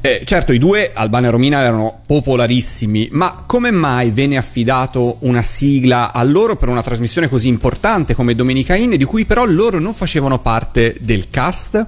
Eh, 0.00 0.22
certo, 0.24 0.52
i 0.52 0.58
due, 0.58 0.90
Albano 0.92 1.28
e 1.28 1.30
Romina, 1.30 1.60
erano 1.60 2.00
popolarissimi, 2.04 3.10
ma 3.12 3.44
come 3.46 3.70
mai 3.70 4.10
venne 4.10 4.36
affidato 4.36 5.18
una 5.20 5.40
sigla 5.40 6.12
a 6.12 6.24
loro 6.24 6.56
per 6.56 6.68
una 6.68 6.82
trasmissione 6.82 7.28
così 7.28 7.46
importante 7.46 8.16
come 8.16 8.34
Domenica 8.34 8.74
In, 8.74 8.90
di 8.90 9.04
cui 9.04 9.24
però 9.24 9.44
loro 9.44 9.78
non 9.78 9.94
facevano 9.94 10.40
parte 10.40 10.96
del 10.98 11.28
cast? 11.28 11.86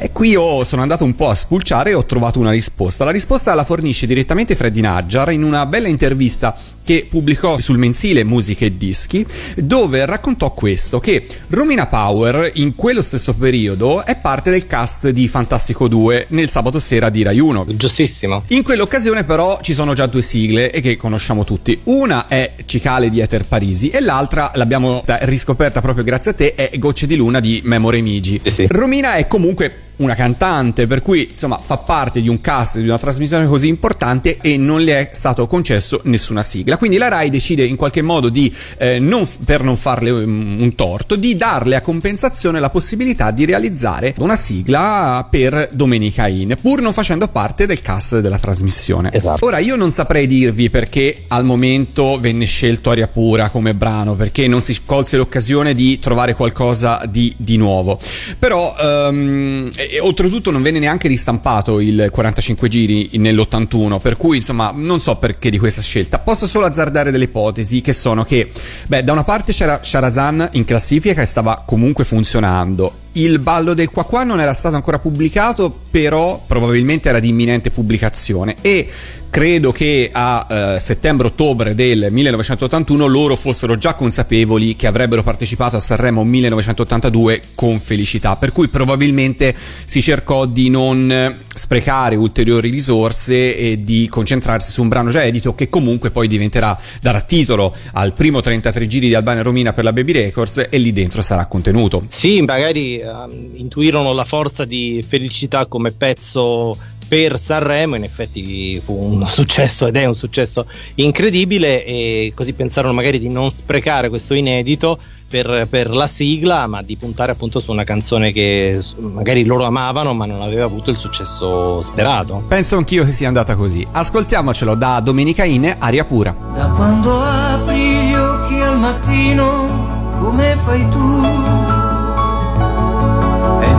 E 0.00 0.12
qui 0.12 0.28
io 0.28 0.62
sono 0.62 0.82
andato 0.82 1.02
un 1.02 1.12
po' 1.16 1.28
a 1.28 1.34
spulciare 1.34 1.90
e 1.90 1.94
ho 1.94 2.04
trovato 2.04 2.38
una 2.38 2.52
risposta. 2.52 3.04
La 3.04 3.10
risposta 3.10 3.52
la 3.54 3.64
fornisce 3.64 4.06
direttamente 4.06 4.54
Freddy 4.54 4.80
Najjar 4.80 5.32
in 5.32 5.42
una 5.42 5.66
bella 5.66 5.88
intervista 5.88 6.56
che 6.88 7.06
pubblicò 7.06 7.60
sul 7.60 7.76
mensile 7.76 8.24
Musiche 8.24 8.64
e 8.64 8.78
Dischi, 8.78 9.26
dove 9.56 10.06
raccontò 10.06 10.54
questo, 10.54 11.00
che 11.00 11.26
Romina 11.48 11.86
Power 11.86 12.50
in 12.54 12.74
quello 12.74 13.02
stesso 13.02 13.34
periodo 13.34 14.06
è 14.06 14.16
parte 14.16 14.50
del 14.50 14.66
cast 14.66 15.10
di 15.10 15.28
Fantastico 15.28 15.86
2 15.86 16.28
nel 16.30 16.48
sabato 16.48 16.78
sera 16.78 17.10
di 17.10 17.22
Rai 17.22 17.40
1. 17.40 17.66
Giustissimo. 17.76 18.42
In 18.46 18.62
quell'occasione 18.62 19.24
però 19.24 19.58
ci 19.60 19.74
sono 19.74 19.92
già 19.92 20.06
due 20.06 20.22
sigle 20.22 20.70
e 20.70 20.80
che 20.80 20.96
conosciamo 20.96 21.44
tutti. 21.44 21.78
Una 21.84 22.26
è 22.26 22.54
Cicale 22.64 23.10
di 23.10 23.20
Ether 23.20 23.46
Parisi 23.46 23.90
e 23.90 24.00
l'altra, 24.00 24.50
l'abbiamo 24.54 25.04
riscoperta 25.04 25.82
proprio 25.82 26.04
grazie 26.04 26.30
a 26.30 26.34
te, 26.34 26.54
è 26.54 26.70
Gocce 26.78 27.06
di 27.06 27.16
Luna 27.16 27.38
di 27.38 27.60
Memore 27.64 28.00
Migi. 28.00 28.38
Sì, 28.38 28.48
sì. 28.48 28.66
Romina 28.66 29.16
è 29.16 29.26
comunque 29.26 29.87
una 29.98 30.14
cantante, 30.14 30.86
per 30.86 31.02
cui 31.02 31.28
insomma 31.30 31.58
fa 31.58 31.78
parte 31.78 32.20
di 32.20 32.28
un 32.28 32.40
cast 32.40 32.78
di 32.78 32.84
una 32.84 32.98
trasmissione 32.98 33.46
così 33.46 33.68
importante 33.68 34.38
e 34.40 34.56
non 34.56 34.80
le 34.80 34.98
è 34.98 35.10
stato 35.12 35.46
concesso 35.46 36.00
nessuna 36.04 36.42
sigla. 36.42 36.76
Quindi 36.76 36.96
la 36.96 37.08
Rai 37.08 37.30
decide 37.30 37.64
in 37.64 37.76
qualche 37.76 38.02
modo 38.02 38.28
di, 38.28 38.52
eh, 38.78 38.98
non, 38.98 39.26
per 39.44 39.62
non 39.62 39.76
farle 39.76 40.10
um, 40.10 40.56
un 40.60 40.74
torto, 40.74 41.16
di 41.16 41.36
darle 41.36 41.76
a 41.76 41.80
compensazione 41.80 42.60
la 42.60 42.70
possibilità 42.70 43.30
di 43.30 43.44
realizzare 43.44 44.14
una 44.18 44.36
sigla 44.36 45.26
per 45.30 45.68
Domenica 45.72 46.26
In, 46.28 46.56
pur 46.60 46.80
non 46.80 46.92
facendo 46.92 47.28
parte 47.28 47.66
del 47.66 47.80
cast 47.80 48.20
della 48.20 48.38
trasmissione. 48.38 49.10
Esatto. 49.12 49.44
Ora 49.44 49.58
io 49.58 49.76
non 49.76 49.90
saprei 49.90 50.26
dirvi 50.26 50.70
perché 50.70 51.24
al 51.28 51.44
momento 51.44 52.18
venne 52.20 52.44
scelto 52.44 52.90
Aria 52.90 53.08
Pura 53.08 53.48
come 53.50 53.74
brano, 53.74 54.14
perché 54.14 54.46
non 54.46 54.60
si 54.60 54.76
colse 54.84 55.16
l'occasione 55.16 55.74
di 55.74 55.98
trovare 55.98 56.34
qualcosa 56.34 57.02
di, 57.08 57.32
di 57.36 57.56
nuovo. 57.56 57.98
Però 58.38 58.74
ehm, 58.78 59.70
e, 59.88 60.00
oltretutto 60.00 60.50
non 60.50 60.62
venne 60.62 60.78
neanche 60.78 61.08
ristampato 61.08 61.80
il 61.80 62.08
45 62.10 62.68
giri 62.68 63.10
nell'81, 63.14 64.00
per 64.00 64.16
cui 64.16 64.36
insomma 64.36 64.72
non 64.74 65.00
so 65.00 65.16
perché 65.16 65.50
di 65.50 65.58
questa 65.58 65.82
scelta. 65.82 66.18
Posso 66.18 66.46
solo 66.46 66.66
azzardare 66.66 67.10
delle 67.10 67.24
ipotesi 67.24 67.80
che 67.80 67.92
sono 67.92 68.24
che, 68.24 68.50
beh, 68.86 69.04
da 69.04 69.12
una 69.12 69.24
parte 69.24 69.52
c'era 69.52 69.80
Sharazan 69.82 70.50
in 70.52 70.64
classifica 70.64 71.22
e 71.22 71.26
stava 71.26 71.64
comunque 71.66 72.04
funzionando. 72.04 73.06
Il 73.12 73.38
ballo 73.40 73.74
del 73.74 73.90
qua 73.90 74.04
qua 74.04 74.22
non 74.24 74.40
era 74.40 74.54
stato 74.54 74.76
ancora 74.76 74.98
pubblicato, 74.98 75.76
però 75.90 76.42
probabilmente 76.46 77.08
era 77.08 77.18
di 77.18 77.28
imminente 77.28 77.70
pubblicazione 77.70 78.56
e 78.60 78.88
credo 79.30 79.72
che 79.72 80.10
a 80.12 80.46
eh, 80.48 80.80
settembre-ottobre 80.80 81.74
del 81.74 82.08
1981 82.10 83.06
loro 83.06 83.36
fossero 83.36 83.76
già 83.76 83.94
consapevoli 83.94 84.76
che 84.76 84.86
avrebbero 84.86 85.22
partecipato 85.22 85.76
a 85.76 85.80
Sanremo 85.80 86.24
1982 86.24 87.42
con 87.54 87.78
felicità, 87.80 88.36
per 88.36 88.52
cui 88.52 88.68
probabilmente 88.68 89.54
si 89.84 90.00
cercò 90.00 90.46
di 90.46 90.70
non 90.70 91.36
sprecare 91.54 92.16
ulteriori 92.16 92.70
risorse 92.70 93.56
e 93.56 93.82
di 93.82 94.06
concentrarsi 94.08 94.70
su 94.70 94.82
un 94.82 94.88
brano 94.88 95.10
già 95.10 95.24
edito 95.24 95.54
che 95.54 95.68
comunque 95.68 96.10
poi 96.10 96.28
diventerà, 96.28 96.78
darà 97.00 97.20
titolo 97.20 97.74
al 97.94 98.12
primo 98.12 98.40
33 98.40 98.86
giri 98.86 99.08
di 99.08 99.14
Albania 99.14 99.42
Romina 99.42 99.72
per 99.72 99.84
la 99.84 99.92
Baby 99.92 100.12
Records 100.12 100.66
e 100.70 100.78
lì 100.78 100.92
dentro 100.92 101.20
sarà 101.20 101.46
contenuto. 101.46 102.04
Sì, 102.08 102.40
magari 102.42 102.97
eh, 103.00 103.50
intuirono 103.54 104.12
la 104.12 104.24
forza 104.24 104.64
di 104.64 105.04
felicità 105.06 105.66
come 105.66 105.92
pezzo 105.92 106.76
per 107.08 107.38
Sanremo, 107.38 107.96
in 107.96 108.04
effetti 108.04 108.78
fu 108.80 108.94
un 108.94 109.24
successo 109.26 109.86
ed 109.86 109.96
è 109.96 110.04
un 110.04 110.14
successo 110.14 110.66
incredibile 110.96 111.84
e 111.84 112.32
così 112.34 112.52
pensarono 112.52 112.92
magari 112.92 113.18
di 113.18 113.28
non 113.28 113.50
sprecare 113.50 114.08
questo 114.10 114.34
inedito 114.34 114.98
per, 115.28 115.66
per 115.68 115.90
la 115.90 116.06
sigla, 116.06 116.66
ma 116.66 116.82
di 116.82 116.96
puntare 116.96 117.32
appunto 117.32 117.60
su 117.60 117.70
una 117.70 117.84
canzone 117.84 118.32
che 118.32 118.80
magari 118.98 119.44
loro 119.44 119.64
amavano 119.64 120.14
ma 120.14 120.26
non 120.26 120.40
aveva 120.40 120.64
avuto 120.64 120.90
il 120.90 120.96
successo 120.96 121.82
sperato. 121.82 122.44
Penso 122.48 122.76
anch'io 122.76 123.04
che 123.04 123.10
sia 123.10 123.28
andata 123.28 123.54
così. 123.54 123.86
Ascoltiamocelo 123.90 124.74
da 124.74 125.00
Domenica 125.00 125.44
In, 125.44 125.74
Aria 125.78 126.04
Pura. 126.04 126.34
Da 126.54 126.68
quando 126.68 127.20
apri 127.20 128.08
gli 128.08 128.14
occhi 128.14 128.60
al 128.60 128.78
mattino, 128.78 130.14
come 130.18 130.56
fai 130.56 130.88
tu? 130.90 131.57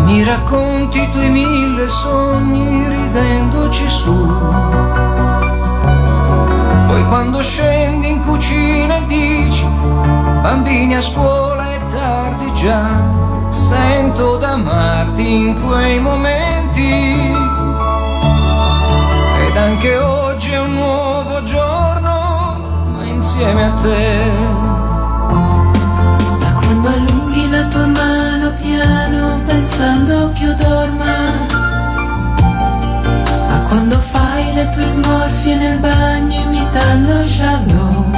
Mi 0.10 0.24
racconti 0.24 1.04
i 1.04 1.12
tuoi 1.12 1.30
mille 1.30 1.88
sogni 1.88 2.88
ridendoci 2.88 3.88
su. 3.88 4.12
Poi 6.88 7.06
quando 7.06 7.44
scendi 7.44 8.10
in 8.10 8.26
cucina 8.26 8.98
e 8.98 9.06
dici, 9.06 9.68
bambini 10.42 10.96
a 10.96 11.02
scuola 11.02 11.74
è 11.74 11.80
tardi 11.92 12.52
già, 12.54 12.88
sento 13.50 14.38
d'amarti 14.38 15.32
in 15.32 15.60
quei 15.60 16.00
momenti. 16.00 16.92
Ed 19.48 19.58
anche 19.58 19.96
oggi 19.96 20.54
è 20.54 20.60
un 20.60 20.74
nuovo 20.74 21.44
giorno, 21.44 22.58
ma 22.98 23.06
insieme 23.06 23.64
a 23.64 23.72
te. 23.80 24.69
Pensando 29.80 30.32
che 30.34 30.44
io 30.44 30.56
dorma. 30.56 31.16
A 33.48 33.60
quando 33.70 33.98
fai 33.98 34.54
le 34.54 34.70
tue 34.72 34.84
smorfie 34.84 35.56
nel 35.56 35.80
bagno 35.80 36.36
imitando 36.36 37.14
Jalot. 37.22 38.18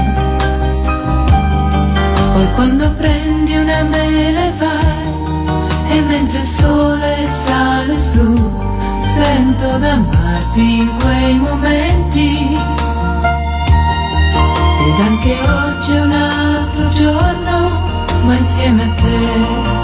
Poi 2.34 2.52
quando 2.56 2.92
prendi 2.94 3.56
una 3.58 3.84
mela 3.84 4.46
e 4.46 4.54
vai, 4.58 5.98
e 5.98 6.02
mentre 6.02 6.40
il 6.40 6.48
sole 6.48 7.30
sale 7.46 7.96
su, 7.96 8.52
sento 9.14 9.78
d'amarti 9.78 10.80
in 10.80 10.90
quei 11.00 11.38
momenti. 11.38 12.58
Ed 14.84 15.06
anche 15.06 15.38
oggi 15.68 15.92
è 15.92 16.02
un 16.02 16.12
altro 16.12 16.90
giorno, 16.90 17.70
ma 18.26 18.34
insieme 18.34 18.84
a 18.84 18.96
te. 18.96 19.81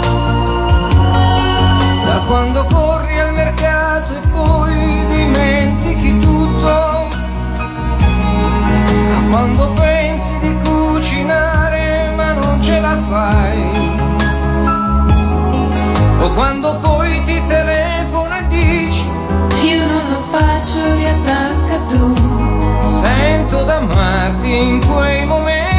Quando 9.30 9.72
pensi 9.72 10.38
di 10.40 10.56
cucinare 10.64 12.12
ma 12.16 12.32
non 12.32 12.62
ce 12.62 12.80
la 12.80 12.96
fai. 13.08 13.96
O 16.20 16.30
quando 16.30 16.78
poi 16.80 17.22
ti 17.24 17.40
telefona 17.46 18.40
e 18.40 18.48
dici 18.48 19.04
Io 19.62 19.86
non 19.86 20.08
lo 20.10 20.20
faccio, 20.30 20.94
riattacca 20.96 21.78
tu. 21.88 22.14
sento 22.88 23.62
d'amarti 23.62 24.52
in 24.52 24.80
quei 24.84 25.24
momenti. 25.26 25.77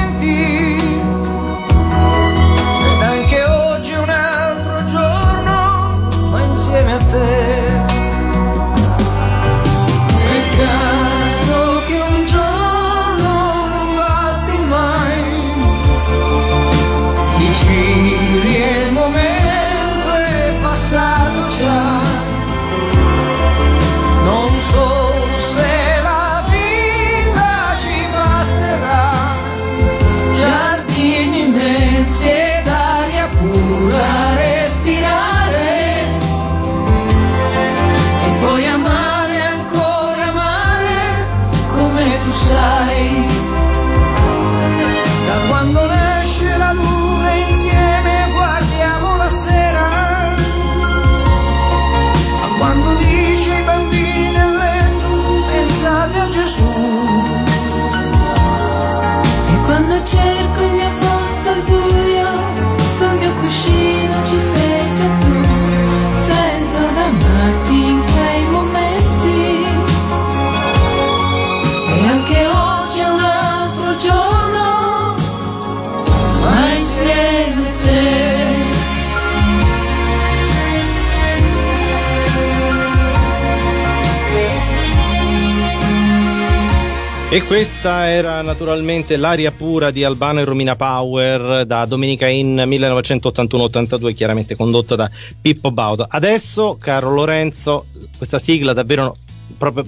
E 87.32 87.44
questa 87.44 88.08
era 88.08 88.42
naturalmente 88.42 89.16
l'aria 89.16 89.52
pura 89.52 89.92
di 89.92 90.04
Albano 90.04 90.40
e 90.40 90.46
Romina 90.46 90.76
Power 90.76 91.64
da 91.64 91.86
Domenica 91.86 92.28
in 92.28 92.56
1981-82, 92.56 94.16
chiaramente 94.16 94.56
condotta 94.56 94.96
da 94.96 95.12
Pippo 95.40 95.70
Baudo. 95.70 96.08
Adesso, 96.10 96.78
caro 96.82 97.12
Lorenzo, 97.12 97.86
questa 98.18 98.40
sigla 98.40 98.74
davvero 98.74 99.16
proprio 99.60 99.84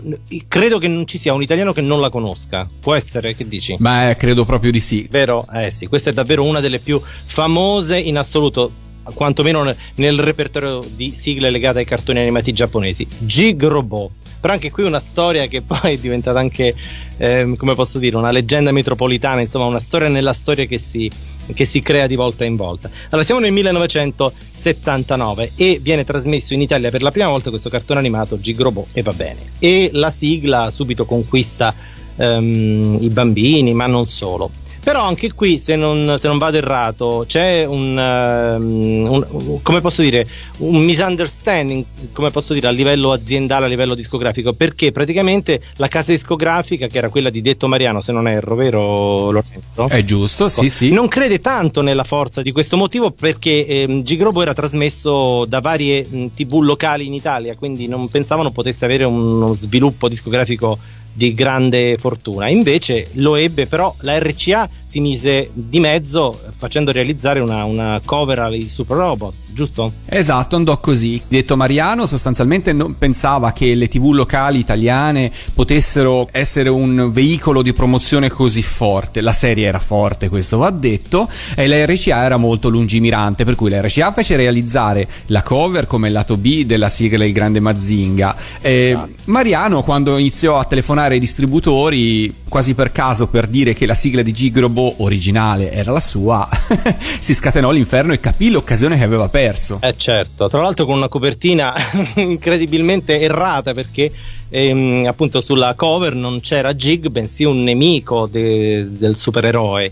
credo 0.48 0.78
che 0.78 0.88
non 0.88 1.08
ci 1.08 1.18
sia 1.18 1.34
un 1.34 1.42
italiano 1.42 1.74
che 1.74 1.82
non 1.82 2.00
la 2.00 2.12
conosca. 2.12 2.68
Può 2.80 2.94
essere, 2.94 3.34
che 3.34 3.48
dici? 3.48 3.76
Beh, 3.80 4.16
credo 4.20 4.46
proprio 4.46 4.70
di 4.70 4.80
sì. 4.80 5.08
Vero? 5.10 5.44
Eh 5.52 5.72
sì, 5.72 5.88
questa 5.88 6.12
è 6.12 6.14
davvero 6.14 6.44
una 6.44 6.60
delle 6.60 6.78
più 6.78 7.02
famose 7.02 7.98
in 7.98 8.20
assoluto 8.20 8.72
quantomeno 9.16 9.76
nel 9.96 10.20
repertorio 10.20 10.86
di 10.96 11.12
sigle 11.12 11.50
legate 11.50 11.80
ai 11.80 11.86
cartoni 11.86 12.20
animati 12.20 12.54
giapponesi. 12.54 13.08
Jig 13.18 13.66
Robot 13.66 14.12
però 14.42 14.54
anche 14.54 14.72
qui 14.72 14.84
una 14.84 15.00
storia 15.00 15.46
che 15.46 15.62
poi 15.62 15.94
è 15.94 15.98
diventata 15.98 16.40
anche, 16.40 16.76
eh, 17.18 17.54
come 17.56 17.76
posso 17.76 18.00
dire, 18.00 18.18
una 18.18 18.32
leggenda 18.32 18.72
metropolitana, 18.72 19.40
insomma 19.40 19.66
una 19.66 19.80
storia 19.80 20.10
nella 20.10 20.34
storia 20.34 20.66
che 20.66 20.80
si, 20.80 21.10
che 21.54 21.64
si 21.64 21.82
crea 21.82 22.08
di 22.08 22.16
volta 22.16 22.44
in 22.44 22.56
volta. 22.56 22.90
Allora 23.10 23.24
siamo 23.24 23.40
nel 23.40 23.52
1979 23.52 25.52
e 25.56 25.80
viene 25.82 26.04
trasmesso 26.04 26.56
in 26.56 26.62
Italia 26.62 26.90
per 26.90 27.04
la 27.04 27.12
prima 27.12 27.30
volta 27.30 27.52
questo 27.52 27.70
cartone 27.70 28.00
animato 28.00 28.40
Gigrobot 28.40 28.88
e 28.94 29.04
va 29.04 29.14
bene. 29.14 29.40
E 29.60 29.92
la 29.94 30.10
sigla 30.10 30.72
subito 30.72 31.06
conquista 31.06 31.74
um, 32.16 32.98
i 33.00 33.10
bambini, 33.10 33.74
ma 33.74 33.86
non 33.86 34.08
solo. 34.08 34.50
Però 34.84 35.04
anche 35.04 35.32
qui, 35.34 35.60
se 35.60 35.76
non, 35.76 36.16
se 36.18 36.28
non 36.28 36.40
vado 36.40 36.58
errato, 36.58 37.24
c'è 37.28 37.66
un, 37.66 37.96
um, 37.96 39.08
un, 39.12 39.62
come 39.62 39.80
posso 39.80 40.02
dire, 40.02 40.28
un 40.58 40.84
misunderstanding, 40.84 41.86
come 42.12 42.32
posso 42.32 42.54
dire, 42.54 42.68
a 42.68 42.72
livello 42.72 43.12
aziendale, 43.12 43.66
a 43.66 43.68
livello 43.68 43.94
discografico, 43.94 44.54
perché 44.54 44.92
praticamente 44.92 45.62
la 45.76 45.88
casa 45.88 46.12
discografica, 46.12 46.88
che 46.88 46.98
era 46.98 47.10
quella 47.10 47.30
di 47.30 47.42
Detto 47.42 47.68
Mariano, 47.68 48.02
se 48.02 48.12
non 48.12 48.28
erro, 48.28 48.56
vero 48.56 49.30
Lorenzo? 49.30 49.88
È 49.88 50.04
giusto, 50.04 50.50
sì, 50.50 50.70
sì. 50.70 50.92
Non 50.92 51.08
crede 51.08 51.40
tanto 51.40 51.82
nella 51.82 52.04
forza 52.04 52.42
di 52.42 52.52
questo 52.52 52.76
motivo 52.76 53.12
perché 53.12 53.66
ehm, 53.66 54.02
Gigrobo 54.02 54.42
era 54.42 54.54
trasmesso 54.54 55.46
da 55.46 55.60
varie 55.60 56.06
mh, 56.10 56.28
tv 56.36 56.60
locali 56.62 57.06
in 57.06 57.14
Italia, 57.14 57.56
quindi 57.56 57.88
non 57.88 58.10
pensavano 58.10 58.50
potesse 58.50 58.86
avere 58.86 59.04
uno 59.04 59.56
sviluppo 59.56 60.10
discografico 60.10 60.80
di 61.14 61.34
grande 61.34 61.98
fortuna. 61.98 62.48
Invece 62.48 63.08
lo 63.14 63.36
ebbe, 63.36 63.68
però 63.68 63.94
la 64.00 64.18
RCA 64.20 64.70
si 64.92 65.00
mise 65.00 65.50
di 65.54 65.80
mezzo 65.80 66.38
facendo 66.54 66.92
realizzare 66.92 67.40
una, 67.40 67.64
una 67.64 68.02
cover 68.04 68.40
ai 68.40 68.68
Super 68.70 68.98
Robots, 68.98 69.52
giusto? 69.54 69.94
Esatto, 70.06 70.58
andò 70.58 70.80
così. 70.80 71.22
Detto 71.28 71.56
Mariano, 71.56 72.06
sostanzialmente 72.06 72.74
non 72.74 72.98
pensava 72.98 73.54
che 73.54 73.74
le 73.74 73.88
tv 73.88 74.12
locali 74.12 74.60
italiane 74.60 75.32
potessero 75.54 76.28
essere 76.32 76.68
un 76.68 77.10
veicolo 77.12 77.62
di 77.62 77.72
promozione 77.72 78.30
così 78.30 78.62
forte. 78.62 79.22
La 79.22 79.32
serie 79.32 79.68
era 79.68 79.80
forte, 79.80 80.30
questo 80.30 80.58
va 80.58 80.70
detto, 80.72 81.30
e 81.56 81.68
la 81.68 81.86
RCA 81.86 82.26
era 82.26 82.38
molto 82.38 82.70
lungimirante, 82.70 83.46
per 83.46 83.56
cui 83.56 83.70
la 83.70 83.82
RCA 83.82 84.12
fece 84.12 84.36
realizzare 84.36 85.08
la 85.28 85.42
cover 85.42 85.88
come 85.88 86.10
lato 86.10 86.38
B 86.38 86.64
della 86.64 86.90
sigla 86.90 87.24
Il 87.24 87.32
Grande 87.32 87.60
Mazinga. 87.60 88.36
E 88.60 88.92
ah. 88.92 89.08
Mariano, 89.26 89.84
quando 89.84 90.18
iniziò 90.18 90.60
a 90.60 90.66
telefonare 90.66 91.01
ai 91.10 91.20
distributori, 91.20 92.34
quasi 92.48 92.74
per 92.74 92.92
caso 92.92 93.28
per 93.28 93.48
dire 93.48 93.74
che 93.74 93.86
la 93.86 93.96
sigla 93.96 94.22
di 94.22 94.32
Gigrobo 94.32 95.04
originale 95.04 95.72
era 95.72 95.92
la 95.92 96.00
sua, 96.00 96.48
si 97.20 97.34
scatenò 97.34 97.72
l'inferno 97.72 98.14
e 98.14 98.20
capì 98.20 98.52
l'occasione 98.52 98.98
che 98.98 99.04
aveva 99.04 99.30
perso. 99.30 99.80
Eh 99.82 99.96
certo, 99.98 100.48
tra 100.48 100.62
l'altro 100.62 100.86
con 100.86 100.96
una 100.96 101.08
copertina 101.08 101.74
incredibilmente 102.16 103.20
errata 103.20 103.74
perché 103.74 104.12
ehm, 104.50 105.06
appunto 105.08 105.42
sulla 105.42 105.74
cover 105.76 106.16
non 106.16 106.40
c'era 106.42 106.74
Jig 106.74 107.08
bensì 107.08 107.44
un 107.44 107.64
nemico 107.64 108.28
de- 108.28 108.92
del 108.92 109.18
supereroe 109.18 109.92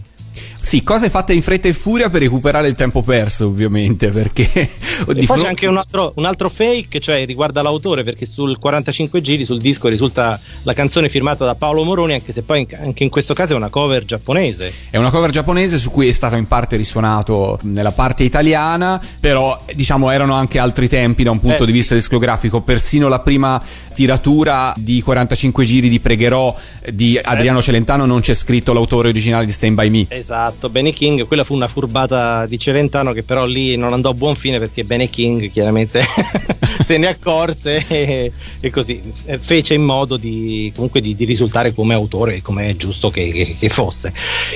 sì, 0.60 0.84
cose 0.84 1.10
fatte 1.10 1.34
in 1.34 1.42
fretta 1.42 1.68
e 1.68 1.74
furia 1.74 2.10
per 2.10 2.22
recuperare 2.22 2.68
il 2.68 2.76
tempo 2.76 3.02
perso, 3.02 3.48
ovviamente. 3.48 4.10
Perché 4.20 4.50
e 4.54 4.70
poi 5.06 5.22
fronte... 5.24 5.44
c'è 5.44 5.48
anche 5.48 5.68
un 5.68 5.78
altro, 5.78 6.12
un 6.16 6.26
altro, 6.26 6.50
fake, 6.50 7.00
cioè 7.00 7.26
riguarda 7.26 7.62
l'autore, 7.62 8.04
perché 8.04 8.26
sul 8.26 8.58
45 8.58 9.22
giri 9.22 9.46
sul 9.46 9.60
disco 9.60 9.88
risulta 9.88 10.40
la 10.64 10.74
canzone 10.74 11.10
firmata 11.10 11.46
da 11.46 11.56
Paolo 11.56 11.84
Moroni, 11.84 12.14
anche 12.14 12.32
se 12.32 12.42
poi 12.42 12.68
anche 12.80 13.04
in 13.04 13.10
questo 13.10 13.34
caso 13.34 13.54
è 13.54 13.56
una 13.56 13.70
cover 13.70 14.04
giapponese. 14.04 14.72
È 14.90 14.98
una 14.98 15.10
cover 15.10 15.32
giapponese 15.32 15.78
su 15.78 15.90
cui 15.90 16.08
è 16.08 16.12
stato 16.12 16.36
in 16.36 16.48
parte 16.48 16.76
risuonato 16.76 17.58
nella 17.64 17.92
parte 17.92 18.24
italiana, 18.24 19.02
però 19.20 19.60
diciamo 19.74 20.12
erano 20.12 20.34
anche 20.34 20.60
altri 20.60 20.88
tempi 20.88 21.24
da 21.24 21.32
un 21.32 21.40
punto 21.40 21.64
eh, 21.64 21.66
di 21.66 21.72
vista 21.72 21.96
discografico. 21.96 22.62
Persino 22.62 23.08
la 23.08 23.20
prima 23.20 23.62
tiratura 23.94 24.74
di 24.78 25.02
45 25.02 25.66
giri 25.66 25.90
di 25.90 26.00
Pregherò 26.00 26.56
di 26.92 27.20
Adriano 27.22 27.62
Celentano 27.62 28.06
non 28.06 28.22
c'è 28.22 28.34
scritto 28.34 28.74
l'autore 28.74 29.10
originale 29.10 29.46
di 29.46 29.52
Stand 29.52 29.76
By 29.76 29.90
Me. 29.90 30.08
Esatto, 30.20 30.68
Benny 30.68 30.92
King, 30.92 31.26
quella 31.26 31.46
fu 31.46 31.54
una 31.54 31.70
furbata 31.70 32.46
di 32.46 32.60
Celentano 32.60 33.14
che 33.14 33.24
però 33.24 33.46
lì 33.46 33.78
non 33.78 33.94
andò 33.94 34.10
a 34.10 34.14
buon 34.14 34.36
fine 34.36 34.60
perché 34.60 34.84
Benny 34.84 35.10
King 35.10 35.50
chiaramente 35.50 36.04
se 36.82 36.98
ne 36.98 37.08
accorse 37.08 37.86
e, 37.88 38.30
e, 38.60 38.70
così 38.70 39.00
fece 39.40 39.76
in 39.76 39.84
modo 39.84 40.18
di 40.18 40.74
comunque 40.76 41.00
di, 41.00 41.16
di 41.16 41.24
risultare 41.24 41.74
come 41.74 41.94
autore 41.94 42.42
come 42.42 42.70
è 42.70 42.76
giusto 42.76 43.10
che, 43.10 43.30
che, 43.30 43.56
che, 43.58 43.70
fosse. 43.70 44.12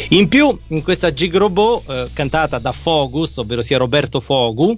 In 0.09 0.27
più 0.27 0.55
in 0.67 0.83
questa 0.83 1.13
Gig 1.13 1.33
Robot 1.33 1.89
eh, 1.89 2.09
cantata 2.11 2.59
da 2.59 2.73
Fogus, 2.73 3.37
ovvero 3.37 3.61
sia 3.61 3.77
Roberto 3.77 4.19
Fogu, 4.19 4.77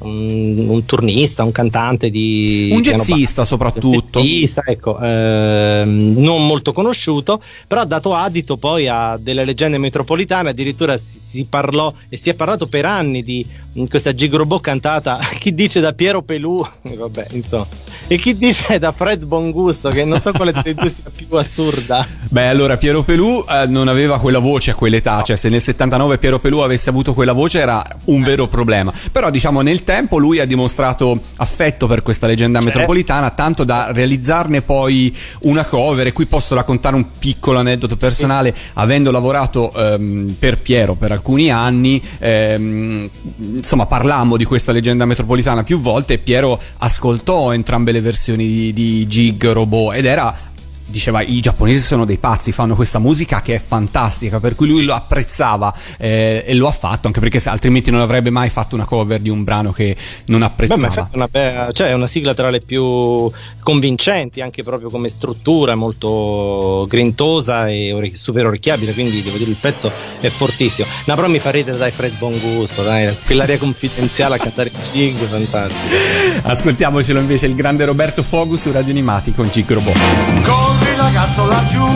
un, 0.00 0.66
un, 0.68 0.84
turnista, 0.84 1.44
un 1.44 1.52
cantante 1.52 2.10
di 2.10 2.70
un 2.72 2.80
jazzista 2.80 3.44
soprattutto. 3.44 4.18
Un 4.18 4.24
jazzista, 4.24 4.62
ecco, 4.64 4.98
ehm, 5.00 6.14
non 6.16 6.46
molto 6.46 6.72
conosciuto, 6.72 7.40
però 7.66 7.82
ha 7.82 7.86
dato 7.86 8.14
adito 8.14 8.56
poi 8.56 8.88
a 8.88 9.16
delle 9.20 9.44
leggende 9.44 9.78
metropolitane, 9.78 10.50
addirittura 10.50 10.98
si, 10.98 11.18
si 11.18 11.46
parlò 11.48 11.92
e 12.08 12.16
si 12.16 12.30
è 12.30 12.34
parlato 12.34 12.66
per 12.66 12.84
anni 12.84 13.22
di 13.22 13.46
questa 13.88 14.14
Gigrobò 14.14 14.58
cantata, 14.60 15.18
chi 15.38 15.54
dice 15.54 15.80
da 15.80 15.92
Piero 15.92 16.22
Pelù, 16.22 16.64
vabbè, 16.82 17.26
insomma, 17.32 17.66
e 18.06 18.16
chi 18.16 18.36
dice 18.36 18.78
da 18.78 18.92
Fred 18.92 19.24
Bongusto, 19.24 19.90
che 19.90 20.04
non 20.04 20.20
so 20.22 20.32
quale 20.32 20.52
delle 20.52 20.74
due 20.74 20.88
sia 20.88 21.10
più 21.14 21.26
assurda. 21.36 22.06
Beh, 22.30 22.48
allora 22.48 22.76
Piero 22.76 23.02
Pelù 23.02 23.44
eh, 23.48 23.66
non 23.66 23.88
aveva 23.88 24.18
quella 24.18 24.38
voce 24.38 24.70
a 24.70 24.74
quell'età, 24.74 25.22
cioè 25.22 25.36
se 25.36 25.48
nel 25.48 25.60
79 25.60 26.18
Piero 26.18 26.38
Pelù 26.38 26.58
avesse 26.58 26.88
avuto 26.90 27.12
quella 27.12 27.32
voce 27.32 27.58
era 27.60 27.84
un 28.06 28.22
vero 28.22 28.46
problema, 28.48 28.92
però 29.12 29.30
diciamo 29.30 29.60
nel 29.60 29.84
tempo 29.88 30.18
lui 30.18 30.38
ha 30.38 30.44
dimostrato 30.44 31.18
affetto 31.38 31.86
per 31.86 32.02
questa 32.02 32.26
leggenda 32.26 32.58
certo. 32.58 32.74
metropolitana, 32.74 33.30
tanto 33.30 33.64
da 33.64 33.90
realizzarne 33.90 34.60
poi 34.60 35.10
una 35.42 35.64
cover. 35.64 36.08
E 36.08 36.12
qui 36.12 36.26
posso 36.26 36.54
raccontare 36.54 36.94
un 36.94 37.06
piccolo 37.18 37.58
aneddoto 37.58 37.96
personale. 37.96 38.54
Sì. 38.54 38.70
Avendo 38.74 39.10
lavorato 39.10 39.72
ehm, 39.72 40.36
per 40.38 40.58
Piero 40.58 40.92
per 40.94 41.12
alcuni 41.12 41.50
anni, 41.50 42.02
ehm, 42.18 43.08
insomma, 43.54 43.86
parlammo 43.86 44.36
di 44.36 44.44
questa 44.44 44.72
leggenda 44.72 45.06
metropolitana 45.06 45.62
più 45.62 45.80
volte. 45.80 46.14
E 46.14 46.18
Piero 46.18 46.60
ascoltò 46.80 47.54
entrambe 47.54 47.90
le 47.90 48.02
versioni 48.02 48.46
di, 48.46 48.72
di 48.74 49.06
Gig 49.06 49.42
Robot 49.50 49.94
ed 49.94 50.04
era 50.04 50.47
diceva 50.88 51.22
i 51.22 51.40
giapponesi 51.40 51.80
sono 51.80 52.04
dei 52.04 52.18
pazzi, 52.18 52.52
fanno 52.52 52.74
questa 52.74 52.98
musica 52.98 53.40
che 53.40 53.56
è 53.56 53.62
fantastica, 53.64 54.40
per 54.40 54.54
cui 54.54 54.68
lui 54.68 54.84
lo 54.84 54.94
apprezzava 54.94 55.72
eh, 55.98 56.44
e 56.46 56.54
lo 56.54 56.66
ha 56.66 56.72
fatto, 56.72 57.06
anche 57.06 57.20
perché 57.20 57.40
altrimenti 57.48 57.90
non 57.90 58.00
avrebbe 58.00 58.30
mai 58.30 58.48
fatto 58.48 58.74
una 58.74 58.84
cover 58.84 59.20
di 59.20 59.28
un 59.28 59.44
brano 59.44 59.72
che 59.72 59.96
non 60.26 60.42
apprezzava. 60.42 61.08
Beh, 61.10 61.16
una, 61.16 61.28
be- 61.28 61.70
cioè, 61.72 61.88
è 61.88 61.92
una 61.92 62.06
sigla 62.06 62.34
tra 62.34 62.50
le 62.50 62.60
più 62.60 63.30
convincenti, 63.62 64.40
anche 64.40 64.62
proprio 64.62 64.88
come 64.88 65.08
struttura, 65.08 65.74
molto 65.74 66.86
grintosa 66.88 67.68
e 67.68 67.92
ore- 67.92 68.16
super 68.16 68.46
orecchiabile, 68.46 68.92
quindi 68.94 69.22
devo 69.22 69.36
dire 69.36 69.50
il 69.50 69.58
pezzo 69.60 69.90
è 70.20 70.28
fortissimo. 70.28 70.88
No, 71.06 71.14
però 71.14 71.28
mi 71.28 71.38
fa 71.38 71.50
ridere 71.50 71.76
dai 71.76 71.90
Fred 71.90 72.16
Bongusto, 72.18 72.82
dai, 72.82 73.14
quell'area 73.26 73.58
confidenziale 73.58 74.36
a 74.36 74.38
cantare 74.38 74.70
Gig, 74.92 75.16
fantastico. 75.16 76.48
Ascoltiamocelo 76.48 77.18
invece 77.18 77.46
il 77.46 77.54
grande 77.54 77.84
Roberto 77.84 78.22
Fogu 78.22 78.56
su 78.56 78.70
Radio 78.70 78.92
Animati 78.92 79.32
con 79.32 79.48
Gig 79.48 79.70
Robot 79.70 79.96
corri 80.42 80.77
ragazzo 80.98 81.46
laggiù, 81.46 81.86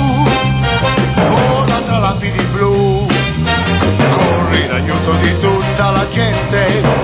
vola 1.28 1.80
tra 1.84 1.98
lapidi 1.98 2.44
blu, 2.52 3.06
corri 4.10 4.64
in 4.64 4.70
aiuto 4.70 5.12
di 5.14 5.36
tutta 5.38 5.90
la 5.90 6.08
gente 6.08 7.01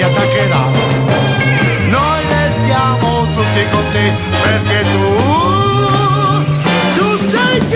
ci 0.00 0.06
attaccherà. 0.06 0.70
Noi 1.90 2.24
restiamo 2.28 3.26
tutti 3.34 3.68
con 3.70 3.84
te 3.90 4.12
perché 4.42 4.82
tu, 4.92 5.04
tu 6.94 7.30
sei 7.30 7.60
G. 7.66 7.74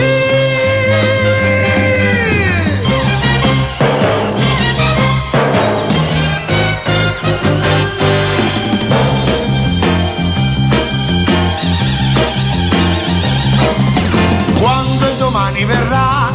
Quando 14.58 15.06
il 15.08 15.16
domani 15.18 15.64
verrà, 15.64 16.32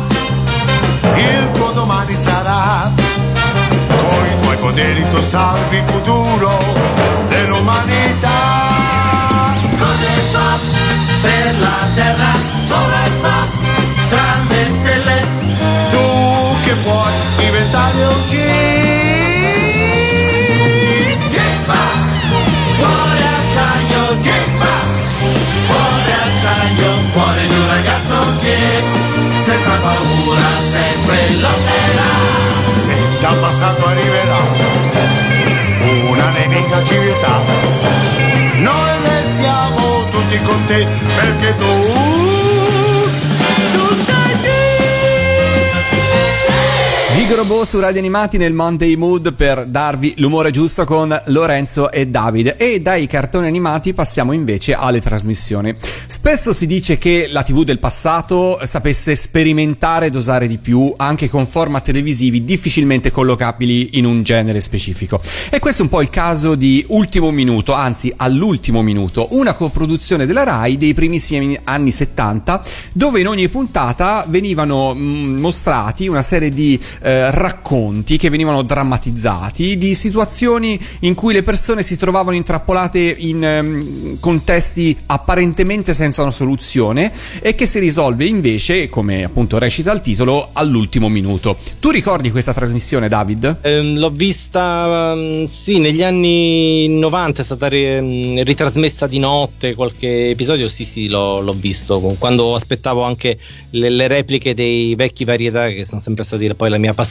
il 1.15 1.51
tuo 1.53 1.71
domani 1.71 2.13
sarà 2.15 3.08
merito 4.73 5.21
salvi 5.21 5.77
il 5.77 5.83
futuro 5.85 6.57
dell'umanità. 7.27 8.29
Come 9.61 10.11
fa 10.31 10.59
per 11.21 11.59
la 11.59 11.87
terra? 11.95 12.31
Come 12.67 13.09
fa 13.21 13.47
tra 14.09 14.37
le 14.47 14.65
stelle? 14.65 15.27
Tu 15.91 16.57
che 16.63 16.73
puoi 16.83 17.13
diventare 17.37 18.03
un 18.05 18.21
G. 18.27 18.33
Gemma, 21.29 21.83
cuore 22.77 23.25
acciaio, 23.39 24.19
Gemma, 24.19 24.75
cuore 25.67 26.13
acciaio, 26.27 26.91
cuore 27.13 27.47
di 27.47 27.55
un 27.55 27.67
ragazzo 27.67 28.17
che 28.41 28.57
senza 29.39 29.71
paura 29.81 30.49
sempre 30.71 31.35
lotterà. 31.37 32.47
Se 32.83 32.93
dal 33.19 33.35
passato 33.37 33.85
arriverà 33.87 34.58
nemica 36.69 36.83
civiltà, 36.83 37.41
noi 38.57 38.91
restiamo 39.01 40.05
tutti 40.09 40.39
con 40.43 40.63
te 40.65 40.87
perché 41.15 41.55
tu 41.55 42.58
Gigrobo 47.29 47.63
su 47.63 47.79
Radio 47.79 47.99
Animati 47.99 48.37
nel 48.37 48.53
Monday 48.53 48.95
Mood 48.95 49.35
per 49.35 49.65
darvi 49.65 50.15
l'umore 50.17 50.49
giusto 50.49 50.83
con 50.83 51.15
Lorenzo 51.25 51.91
e 51.91 52.07
Davide. 52.07 52.57
E 52.57 52.81
dai 52.81 53.05
cartoni 53.05 53.45
animati 53.45 53.93
passiamo 53.93 54.31
invece 54.31 54.73
alle 54.73 54.99
trasmissioni. 54.99 55.75
Spesso 56.07 56.53
si 56.53 56.65
dice 56.65 56.97
che 56.97 57.27
la 57.29 57.43
TV 57.43 57.63
del 57.63 57.77
passato 57.77 58.59
sapesse 58.63 59.15
sperimentare 59.15 60.07
e 60.07 60.09
dosare 60.09 60.47
di 60.47 60.57
più 60.57 60.91
anche 60.97 61.29
con 61.29 61.45
format 61.45 61.83
televisivi 61.83 62.43
difficilmente 62.43 63.11
collocabili 63.11 63.99
in 63.99 64.05
un 64.05 64.23
genere 64.23 64.59
specifico. 64.59 65.21
E 65.51 65.59
questo 65.59 65.83
è 65.83 65.85
un 65.85 65.91
po' 65.91 66.01
il 66.01 66.09
caso 66.09 66.55
di 66.55 66.83
Ultimo 66.87 67.29
Minuto, 67.29 67.73
anzi 67.73 68.11
all'ultimo 68.17 68.81
minuto, 68.81 69.27
una 69.33 69.53
coproduzione 69.53 70.25
della 70.25 70.43
RAI 70.43 70.77
dei 70.79 70.95
primissimi 70.95 71.59
anni 71.63 71.91
70 71.91 72.63
dove 72.91 73.19
in 73.19 73.27
ogni 73.27 73.47
puntata 73.49 74.25
venivano 74.27 74.95
mm, 74.95 75.37
mostrati 75.39 76.07
una 76.07 76.23
serie 76.23 76.49
di 76.49 76.77
eh, 77.01 77.17
racconti 77.29 78.17
che 78.17 78.29
venivano 78.29 78.61
drammatizzati 78.61 79.77
di 79.77 79.95
situazioni 79.95 80.79
in 81.01 81.15
cui 81.15 81.33
le 81.33 81.43
persone 81.43 81.83
si 81.83 81.97
trovavano 81.97 82.35
intrappolate 82.35 83.15
in 83.19 83.43
ehm, 83.43 84.19
contesti 84.19 84.95
apparentemente 85.07 85.93
senza 85.93 86.21
una 86.21 86.31
soluzione 86.31 87.11
e 87.41 87.55
che 87.55 87.65
si 87.65 87.79
risolve 87.79 88.25
invece, 88.25 88.89
come 88.89 89.23
appunto 89.23 89.57
recita 89.57 89.91
il 89.91 90.01
titolo, 90.01 90.49
all'ultimo 90.53 91.09
minuto. 91.09 91.57
Tu 91.79 91.89
ricordi 91.89 92.31
questa 92.31 92.53
trasmissione, 92.53 93.07
David? 93.07 93.57
Ehm, 93.61 93.97
l'ho 93.97 94.09
vista, 94.09 95.13
mm, 95.15 95.45
sì, 95.45 95.79
negli 95.79 96.03
anni 96.03 96.87
90 96.89 97.41
è 97.41 97.45
stata 97.45 97.67
ri- 97.67 98.01
mm, 98.01 98.39
ritrasmessa 98.41 99.07
di 99.07 99.19
notte, 99.19 99.75
qualche 99.75 100.29
episodio, 100.31 100.67
sì, 100.67 100.85
sì, 100.85 101.07
l'ho, 101.07 101.41
l'ho 101.41 101.53
visto, 101.53 101.99
quando 102.17 102.55
aspettavo 102.55 103.03
anche 103.03 103.37
le, 103.71 103.89
le 103.89 104.07
repliche 104.07 104.53
dei 104.53 104.95
vecchi 104.95 105.23
varietà, 105.23 105.69
che 105.69 105.85
sono 105.85 106.01
sempre 106.01 106.23
stati 106.23 106.47
poi 106.53 106.69
la 106.69 106.77
mia 106.77 106.93
passione, 106.93 107.08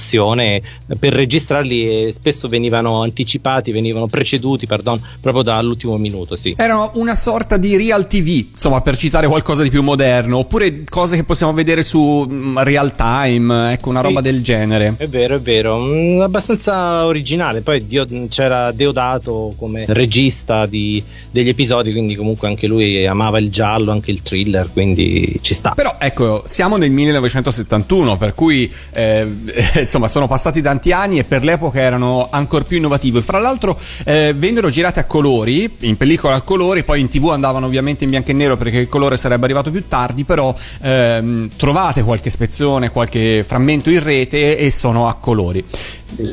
per 0.98 1.12
registrarli 1.12 2.06
e 2.06 2.12
spesso 2.12 2.48
venivano 2.48 3.02
anticipati, 3.02 3.72
venivano 3.72 4.06
preceduti, 4.06 4.66
pardon, 4.66 5.00
proprio 5.20 5.42
dall'ultimo 5.42 5.96
minuto, 5.96 6.36
sì. 6.36 6.54
Era 6.56 6.90
una 6.94 7.14
sorta 7.14 7.56
di 7.56 7.76
real 7.76 8.06
TV, 8.06 8.46
insomma, 8.52 8.80
per 8.80 8.96
citare 8.96 9.26
qualcosa 9.26 9.62
di 9.62 9.70
più 9.70 9.82
moderno, 9.82 10.38
oppure 10.38 10.84
cose 10.88 11.16
che 11.16 11.24
possiamo 11.24 11.52
vedere 11.52 11.82
su 11.82 12.26
mm, 12.28 12.58
real 12.58 12.94
time, 12.94 13.72
ecco, 13.72 13.88
una 13.90 14.00
Sì. 14.00 14.06
roba 14.06 14.20
del 14.20 14.42
genere. 14.42 14.94
È 14.96 15.06
vero, 15.08 15.36
è 15.36 15.40
vero, 15.40 15.78
Mm, 15.78 16.20
abbastanza 16.20 17.04
originale. 17.06 17.60
Poi 17.60 17.86
Dio- 17.86 18.06
c'era 18.28 18.72
Deodato 18.72 19.52
come 19.56 19.84
regista 19.88 20.66
di- 20.66 21.02
degli 21.30 21.48
episodi, 21.48 21.92
quindi 21.92 22.14
comunque 22.14 22.48
anche 22.48 22.66
lui 22.66 23.06
amava 23.06 23.38
il 23.38 23.50
giallo, 23.50 23.90
anche 23.92 24.10
il 24.10 24.20
thriller, 24.22 24.70
quindi 24.72 25.38
ci 25.40 25.54
sta. 25.54 25.72
Però 25.74 25.94
ecco, 25.98 26.42
siamo 26.46 26.76
nel 26.76 26.90
1971, 26.90 28.16
per 28.16 28.34
cui 28.34 28.70
eh, 28.92 29.26
insomma 29.88 30.06
sono 30.06 30.28
passati 30.28 30.60
tanti 30.60 30.92
anni 30.92 31.18
e 31.18 31.24
per 31.24 31.42
l'epoca 31.42 31.80
erano 31.80 32.28
ancora 32.30 32.62
più 32.62 32.76
innovativi. 32.76 33.22
Fra 33.22 33.38
l'altro 33.38 33.78
eh, 34.04 34.34
vennero 34.36 34.68
girate 34.68 35.00
a 35.00 35.04
colori, 35.04 35.76
in 35.80 35.96
pellicola 35.96 36.36
a 36.36 36.42
colori, 36.42 36.84
poi 36.84 37.00
in 37.00 37.08
tv 37.08 37.30
andavano 37.30 37.64
ovviamente 37.64 38.04
in 38.04 38.10
bianco 38.10 38.30
e 38.30 38.34
nero 38.34 38.58
perché 38.58 38.78
il 38.78 38.88
colore 38.88 39.16
sarebbe 39.16 39.44
arrivato 39.46 39.70
più 39.70 39.88
tardi, 39.88 40.24
però 40.24 40.54
ehm, 40.82 41.48
trovate 41.56 42.02
qualche 42.02 42.28
spezzone, 42.28 42.90
qualche 42.90 43.42
frammento 43.46 43.88
in 43.88 44.02
rete 44.02 44.58
e 44.58 44.70
sono 44.70 45.08
a 45.08 45.14
colori. 45.14 45.64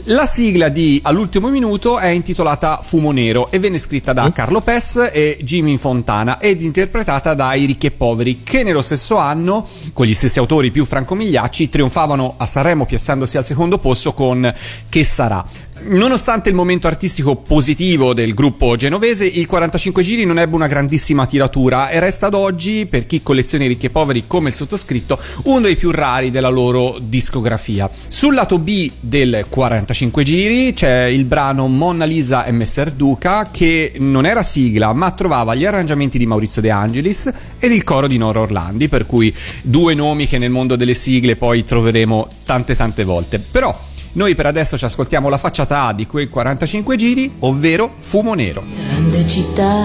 La 0.06 0.26
sigla 0.26 0.70
di 0.70 1.00
All'ultimo 1.04 1.50
minuto 1.50 2.00
è 2.00 2.08
intitolata 2.08 2.80
Fumo 2.82 3.12
Nero 3.12 3.52
e 3.52 3.60
venne 3.60 3.78
scritta 3.78 4.14
da 4.14 4.32
Carlo 4.32 4.62
Pes 4.62 5.10
e 5.12 5.38
Jimmy 5.42 5.78
Fontana 5.78 6.40
ed 6.40 6.62
interpretata 6.62 7.34
dai 7.34 7.66
Ricchi 7.66 7.88
e 7.88 7.92
Poveri 7.92 8.42
che 8.44 8.64
nello 8.64 8.82
stesso 8.82 9.18
anno, 9.18 9.68
con 9.92 10.06
gli 10.06 10.14
stessi 10.14 10.40
autori 10.40 10.72
più 10.72 10.86
francomigliacci, 10.86 11.70
trionfavano 11.70 12.36
a 12.38 12.46
Sanremo 12.46 12.86
piazzandosi 12.86 13.38
al 13.38 13.46
secondo 13.46 13.78
posto 13.78 14.14
con 14.14 14.52
Che 14.90 15.04
sarà. 15.04 15.46
Nonostante 15.78 16.48
il 16.48 16.56
momento 16.56 16.88
artistico 16.88 17.36
positivo 17.36 18.14
del 18.14 18.34
gruppo 18.34 18.78
genovese, 18.78 19.26
il 19.26 19.46
45 19.46 20.02
giri 20.02 20.26
non 20.26 20.40
ebbe 20.40 20.56
una 20.56 20.68
grandissima 20.68 21.26
tiratura 21.26 21.90
e 21.90 22.00
resta 22.00 22.28
ad 22.28 22.34
oggi, 22.34 22.86
per 22.86 23.06
chi 23.06 23.22
colleziona 23.22 23.66
i 23.66 23.68
ricchi 23.68 23.88
e 23.88 23.90
poveri 23.90 24.24
come 24.26 24.50
il 24.50 24.56
sottoscritto, 24.56 25.20
uno 25.44 25.60
dei 25.60 25.76
più 25.76 25.92
rari 25.92 26.32
della 26.32 26.48
loro 26.48 26.98
discografia. 27.02 27.90
Sul 28.08 28.36
lato 28.36 28.58
B 28.58 28.90
del 29.02 29.46
45 29.50 30.24
giri 30.24 30.74
c'è 30.74 31.04
il 31.04 31.26
brano 31.26 31.68
Monna 31.68 32.06
Lisa 32.06 32.46
e 32.46 32.54
Messer 32.54 32.92
Duca 32.92 33.50
che 33.52 33.94
non 33.98 34.26
era 34.26 34.44
sigla 34.44 34.94
ma 34.94 35.12
trovava 35.12 35.56
gli 35.56 35.66
arrangiamenti 35.66 36.18
di 36.18 36.26
Maurizio 36.26 36.62
De 36.62 36.72
Angelis 36.72 37.30
ed 37.60 37.74
il 37.74 37.84
coro 37.84 38.08
di 38.08 38.18
Nora 38.18 38.40
Orlandi, 38.40 38.88
per 38.88 39.06
cui 39.06 39.36
due 39.62 39.94
nomi 39.94 40.26
che 40.26 40.38
nel 40.38 40.52
mondo 40.52 40.78
delle 40.78 40.94
sigle 40.94 41.36
poi 41.36 41.66
troveremo 41.66 42.28
tante 42.46 42.78
tante 42.78 43.04
volte. 43.04 43.40
Però 43.40 43.78
noi 44.16 44.34
per 44.36 44.46
adesso 44.46 44.78
ci 44.78 44.86
ascoltiamo 44.86 45.28
la 45.30 45.38
facciata 45.38 45.88
A 45.88 45.94
di 45.94 46.08
quei 46.08 46.30
45 46.30 46.96
giri, 46.96 47.32
ovvero 47.40 47.94
Fumo 48.00 48.34
Nero. 48.34 48.64
grande 48.88 49.28
città 49.28 49.84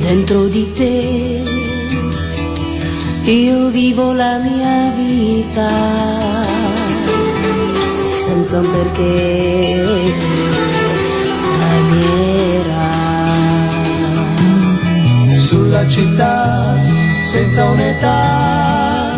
dentro 0.00 0.46
di 0.46 0.72
te. 0.72 1.42
Io 3.30 3.68
vivo 3.68 4.12
la 4.12 4.38
mia 4.38 4.90
vita 4.96 5.68
senza 7.98 8.58
un 8.58 8.70
perché. 8.70 9.84
Straniera 11.32 12.88
Sulla 15.36 15.86
città 15.86 16.74
senza 17.24 17.64
un'età, 17.66 19.16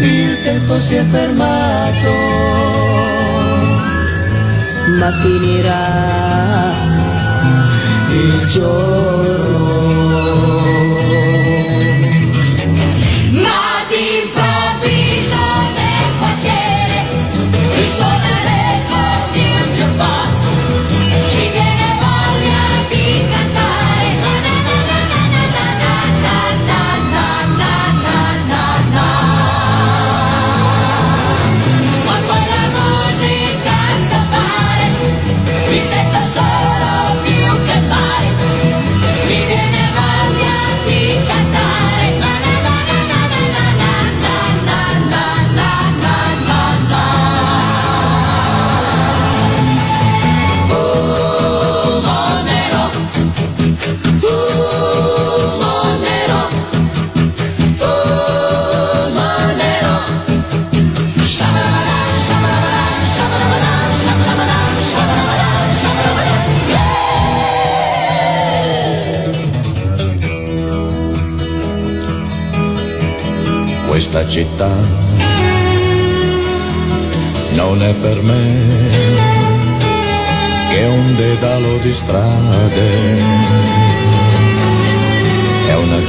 il 0.00 0.35
tempo 0.46 0.78
si 0.78 0.94
è 0.94 1.04
fermato. 1.04 2.12
ma 5.00 5.10
finirà 5.10 5.84
il 8.10 8.46
giorno 8.46 9.15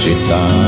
città 0.07 0.66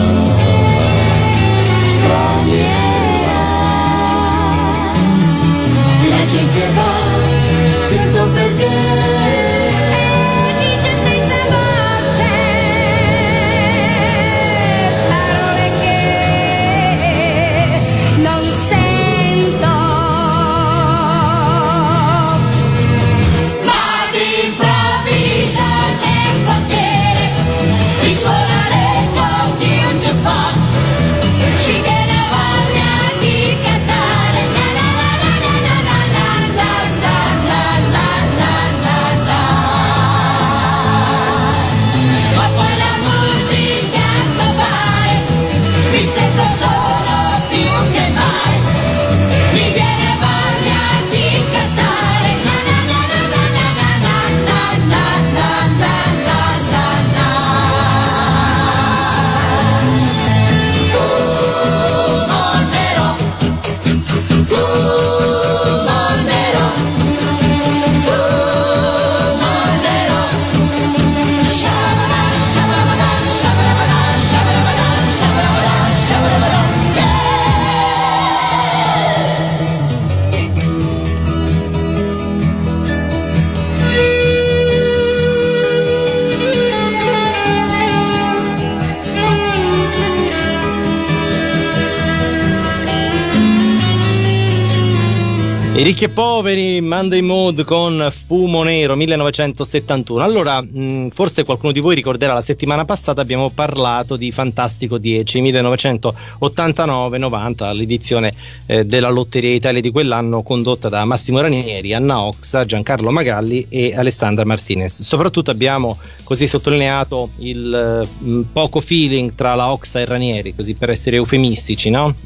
I 95.80 95.84
ricchi 95.84 96.04
e 96.04 96.10
poveri, 96.10 96.82
Monday 96.82 97.22
Mood 97.22 97.64
con 97.64 98.10
Fumo 98.12 98.64
Nero 98.64 98.98
1971. 98.98 100.22
Allora, 100.22 100.62
mh, 100.62 101.08
forse 101.08 101.46
qualcuno 101.46 101.72
di 101.72 101.80
voi 101.80 101.96
ricorderà 101.96 102.34
la 102.34 102.42
settimana 102.42 102.84
passata 102.84 103.22
abbiamo 103.22 103.50
parlato 103.50 104.18
di 104.18 104.30
Fantastico 104.34 104.98
10 104.98 105.42
1989-90, 105.42 107.74
l'edizione 107.74 108.34
eh, 108.68 108.84
della 108.84 109.08
Lotteria 109.08 109.54
Italia 109.54 109.80
di 109.80 109.90
quell'anno 109.90 110.44
condotta 110.44 110.90
da 110.90 111.06
Massimo 111.06 111.40
Ranieri, 111.40 111.94
Anna 111.94 112.24
Oxa, 112.24 112.66
Giancarlo 112.66 113.10
Magalli 113.10 113.66
e 113.70 113.96
Alessandra 113.96 114.44
Martinez. 114.44 115.02
Soprattutto 115.02 115.50
abbiamo 115.50 115.98
così 116.26 116.46
sottolineato 116.46 117.30
il 117.38 117.74
eh, 117.74 118.06
poco 118.52 118.82
feeling 118.82 119.34
tra 119.34 119.56
la 119.56 119.72
Oxa 119.72 120.02
e 120.02 120.06
Ranieri, 120.06 120.54
così 120.54 120.74
per 120.74 120.90
essere 120.90 121.16
eufemistici, 121.16 121.90
no? 121.90 122.14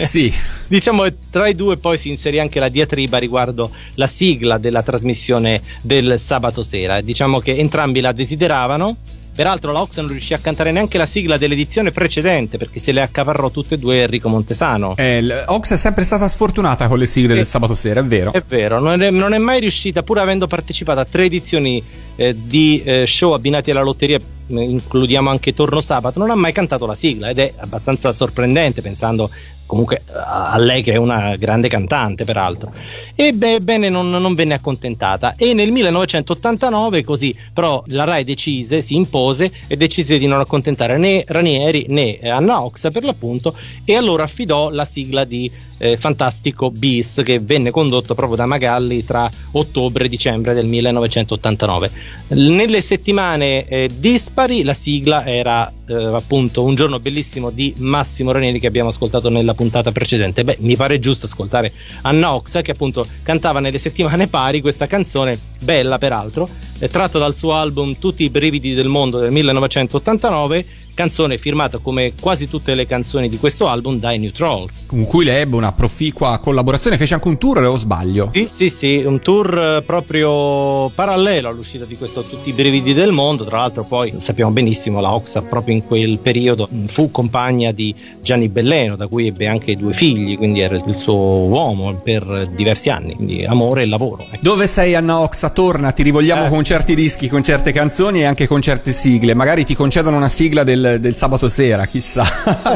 sì. 0.00 0.32
Diciamo 0.66 1.04
tra 1.30 1.48
i 1.48 1.56
due 1.58 1.76
poi 1.76 1.98
si 1.98 2.08
inserì 2.08 2.38
anche 2.38 2.60
la 2.60 2.68
diatriba 2.68 3.18
riguardo 3.18 3.70
la 3.96 4.06
sigla 4.06 4.58
della 4.58 4.84
trasmissione 4.84 5.60
del 5.82 6.20
sabato 6.20 6.62
sera. 6.62 7.00
Diciamo 7.00 7.40
che 7.40 7.56
entrambi 7.56 8.00
la 8.00 8.12
desideravano. 8.12 8.96
Peraltro 9.38 9.70
la 9.70 9.82
Ox 9.82 9.98
non 9.98 10.08
riuscì 10.08 10.34
a 10.34 10.38
cantare 10.38 10.72
neanche 10.72 10.98
la 10.98 11.06
sigla 11.06 11.36
dell'edizione 11.36 11.92
precedente 11.92 12.58
perché 12.58 12.80
se 12.80 12.90
le 12.90 13.02
accaparrò 13.02 13.50
tutte 13.50 13.76
e 13.76 13.78
due 13.78 14.02
Enrico 14.02 14.28
Montesano. 14.28 14.96
Eh, 14.96 15.24
Ox 15.46 15.74
è 15.74 15.76
sempre 15.76 16.02
stata 16.02 16.26
sfortunata 16.26 16.88
con 16.88 16.98
le 16.98 17.06
sigle 17.06 17.34
del 17.34 17.46
sabato 17.46 17.76
sera, 17.76 18.00
è 18.00 18.04
vero. 18.04 18.32
È 18.32 18.42
vero, 18.44 18.80
non 18.80 19.00
è, 19.00 19.10
non 19.10 19.34
è 19.34 19.38
mai 19.38 19.60
riuscita, 19.60 20.02
pur 20.02 20.18
avendo 20.18 20.48
partecipato 20.48 20.98
a 20.98 21.04
tre 21.04 21.26
edizioni 21.26 21.80
eh, 22.16 22.34
di 22.36 22.82
eh, 22.82 23.06
show 23.06 23.30
abbinati 23.30 23.70
alla 23.70 23.82
lotteria, 23.82 24.16
eh, 24.16 24.60
includiamo 24.60 25.30
anche 25.30 25.54
Torno 25.54 25.80
Sabato, 25.80 26.18
non 26.18 26.30
ha 26.30 26.34
mai 26.34 26.52
cantato 26.52 26.84
la 26.84 26.96
sigla 26.96 27.30
ed 27.30 27.38
è 27.38 27.52
abbastanza 27.58 28.10
sorprendente 28.10 28.82
pensando 28.82 29.30
comunque 29.68 30.02
a 30.10 30.58
lei 30.58 30.82
che 30.82 30.94
è 30.94 30.96
una 30.96 31.36
grande 31.36 31.68
cantante 31.68 32.24
peraltro. 32.24 32.72
Ebbene 33.14 33.90
non, 33.90 34.10
non 34.10 34.34
venne 34.34 34.54
accontentata 34.54 35.34
e 35.36 35.52
nel 35.52 35.70
1989 35.70 37.04
così 37.04 37.36
però 37.52 37.82
la 37.88 38.04
RAI 38.04 38.24
decise, 38.24 38.80
si 38.80 38.96
impose 38.96 39.52
e 39.66 39.76
decise 39.76 40.18
di 40.18 40.26
non 40.26 40.40
accontentare 40.40 40.96
né 40.96 41.22
Ranieri 41.26 41.86
né 41.90 42.16
Anna 42.22 42.64
Ox 42.64 42.90
per 42.90 43.04
l'appunto 43.04 43.54
e 43.84 43.94
allora 43.94 44.24
affidò 44.24 44.70
la 44.70 44.86
sigla 44.86 45.24
di 45.24 45.50
eh, 45.78 45.96
Fantastico 45.98 46.70
Bis 46.70 47.20
che 47.22 47.38
venne 47.38 47.70
condotto 47.70 48.14
proprio 48.14 48.38
da 48.38 48.46
Magalli 48.46 49.04
tra 49.04 49.30
ottobre 49.52 50.06
e 50.06 50.08
dicembre 50.08 50.54
del 50.54 50.66
1989. 50.66 51.90
Nelle 52.28 52.80
settimane 52.80 53.66
eh, 53.66 53.90
dispari 53.94 54.62
la 54.62 54.74
sigla 54.74 55.26
era 55.26 55.70
eh, 55.88 55.94
appunto 56.14 56.62
un 56.64 56.74
giorno 56.74 57.00
bellissimo 57.00 57.50
di 57.50 57.74
Massimo 57.78 58.32
Ranieri 58.32 58.58
che 58.60 58.66
abbiamo 58.66 58.90
ascoltato 58.90 59.28
nella 59.28 59.54
puntata 59.54 59.90
precedente. 59.90 60.44
Beh, 60.44 60.58
mi 60.60 60.76
pare 60.76 60.98
giusto 60.98 61.26
ascoltare 61.26 61.72
Anna 62.02 62.34
Oxa 62.34 62.62
che 62.62 62.72
appunto 62.72 63.06
cantava 63.22 63.60
nelle 63.60 63.78
settimane 63.78 64.26
pari 64.26 64.60
questa 64.60 64.86
canzone, 64.86 65.38
bella 65.62 65.98
peraltro, 65.98 66.48
eh, 66.78 66.88
tratta 66.88 67.18
dal 67.18 67.34
suo 67.34 67.54
album 67.54 67.96
Tutti 67.98 68.24
i 68.24 68.30
brividi 68.30 68.74
del 68.74 68.88
mondo 68.88 69.18
del 69.18 69.30
1989 69.30 70.66
canzone 70.98 71.38
firmata 71.38 71.78
come 71.78 72.12
quasi 72.20 72.48
tutte 72.48 72.74
le 72.74 72.84
canzoni 72.84 73.28
di 73.28 73.36
questo 73.38 73.68
album 73.68 74.00
dai 74.00 74.18
New 74.18 74.32
Trolls. 74.32 74.86
Con 74.88 75.04
cui 75.06 75.24
lei 75.24 75.42
ebbe 75.42 75.54
una 75.54 75.70
proficua 75.70 76.40
collaborazione, 76.40 76.98
fece 76.98 77.14
anche 77.14 77.28
un 77.28 77.38
tour, 77.38 77.62
o 77.62 77.76
sbaglio? 77.76 78.30
Sì, 78.32 78.48
sì, 78.48 78.68
sì, 78.68 78.96
un 79.06 79.20
tour 79.20 79.56
eh, 79.56 79.82
proprio 79.86 80.90
parallelo 80.92 81.48
all'uscita 81.48 81.84
di 81.84 81.96
questo 81.96 82.22
Tutti 82.24 82.48
i 82.48 82.52
brividi 82.52 82.94
del 82.94 83.12
mondo. 83.12 83.44
Tra 83.44 83.58
l'altro, 83.58 83.84
poi 83.84 84.12
sappiamo 84.16 84.50
benissimo 84.50 85.00
la 85.00 85.14
Oxa 85.14 85.42
proprio 85.42 85.74
in 85.76 85.84
quel 85.86 86.18
periodo 86.18 86.66
mh, 86.68 86.86
fu 86.86 87.12
compagna 87.12 87.70
di 87.70 87.94
Gianni 88.20 88.48
Belleno, 88.48 88.96
da 88.96 89.06
cui 89.06 89.28
ebbe 89.28 89.46
anche 89.46 89.76
due 89.76 89.92
figli, 89.92 90.36
quindi 90.36 90.58
era 90.58 90.74
il 90.74 90.94
suo 90.96 91.14
uomo 91.14 91.94
per 92.02 92.50
diversi 92.56 92.90
anni, 92.90 93.14
quindi 93.14 93.44
amore 93.44 93.82
e 93.82 93.86
lavoro. 93.86 94.24
ecco. 94.28 94.40
Dove 94.42 94.66
sei 94.66 94.96
Anna 94.96 95.20
Oxa? 95.20 95.50
Torna, 95.50 95.92
ti 95.92 96.02
rivogliamo 96.02 96.46
Eh. 96.46 96.48
con 96.48 96.64
certi 96.64 96.96
dischi, 96.96 97.28
con 97.28 97.44
certe 97.44 97.70
canzoni 97.70 98.22
e 98.22 98.24
anche 98.24 98.48
con 98.48 98.60
certe 98.60 98.90
sigle. 98.90 99.34
Magari 99.34 99.64
ti 99.64 99.76
concedono 99.76 100.16
una 100.16 100.26
sigla 100.28 100.64
del, 100.64 100.87
del 100.96 101.14
sabato 101.14 101.48
sera, 101.48 101.86
chissà. 101.86 102.24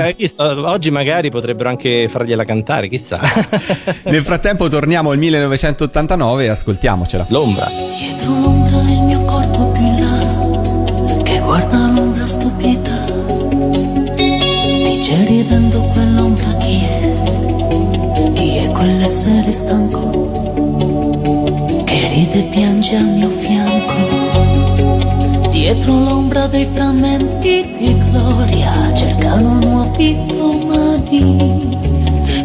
Eh, 0.07 0.15
chissà, 0.15 0.59
oggi 0.59 0.91
magari 0.91 1.31
potrebbero 1.31 1.69
anche 1.69 2.09
fargliela 2.09 2.45
cantare, 2.45 2.89
chissà. 2.89 3.21
Nel 4.05 4.23
frattempo 4.23 4.69
torniamo 4.69 5.11
al 5.11 5.19
1989 5.19 6.45
e 6.45 6.49
ascoltiamocela. 6.49 7.27
L'ombra. 7.29 7.67
Dietro 7.99 8.31
l'ombra 8.39 8.81
il 8.93 9.03
mio 9.03 9.23
corpo 9.25 9.67
più 9.69 9.83
in 9.83 10.01
là 10.01 11.23
Che 11.23 11.39
guarda 11.41 11.87
l'ombra 11.87 12.27
stupita 12.27 12.91
Dice 14.15 15.25
ridendo 15.25 15.81
quell'ombra 15.83 16.57
chi 16.59 16.81
è 16.85 17.13
Chi 18.35 18.57
è 18.57 18.71
quell'essere 18.71 19.53
stanco 19.53 20.11
Che 21.85 22.09
ride 22.09 22.39
e 22.39 22.43
piange 22.51 22.97
al 22.97 23.05
mio 23.05 23.29
fianco 23.31 23.62
Dietro 25.73 25.97
l'ombra 25.97 26.47
dei 26.49 26.69
frammenti 26.71 27.73
di 27.75 27.97
gloria 28.11 28.93
Cercano 28.93 29.55
nuovi 29.55 30.19
domani 30.27 31.79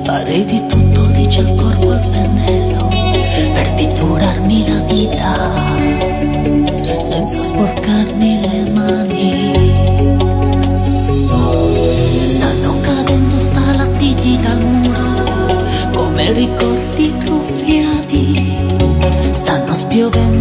Pare 0.05 0.45
di 0.45 0.65
tutto 0.65 1.01
dice 1.07 1.41
il 1.41 1.53
corpo 1.55 1.91
al 1.91 1.99
pennello 2.09 2.87
Per 3.53 3.73
pitturarmi 3.73 4.65
la 4.65 4.79
vita 4.83 5.35
Senza 7.01 7.43
sporcarmi 7.43 8.39
le 8.39 8.71
mani. 8.71 9.51
Stanno 12.23 12.79
cadendo 12.79 13.37
stalattiti 13.39 14.37
dal 14.37 14.65
muro 14.65 15.91
Come 15.91 16.31
ricordi 16.31 17.13
gruffiani 17.17 18.55
Stanno 19.31 19.75
spiovendo 19.75 20.36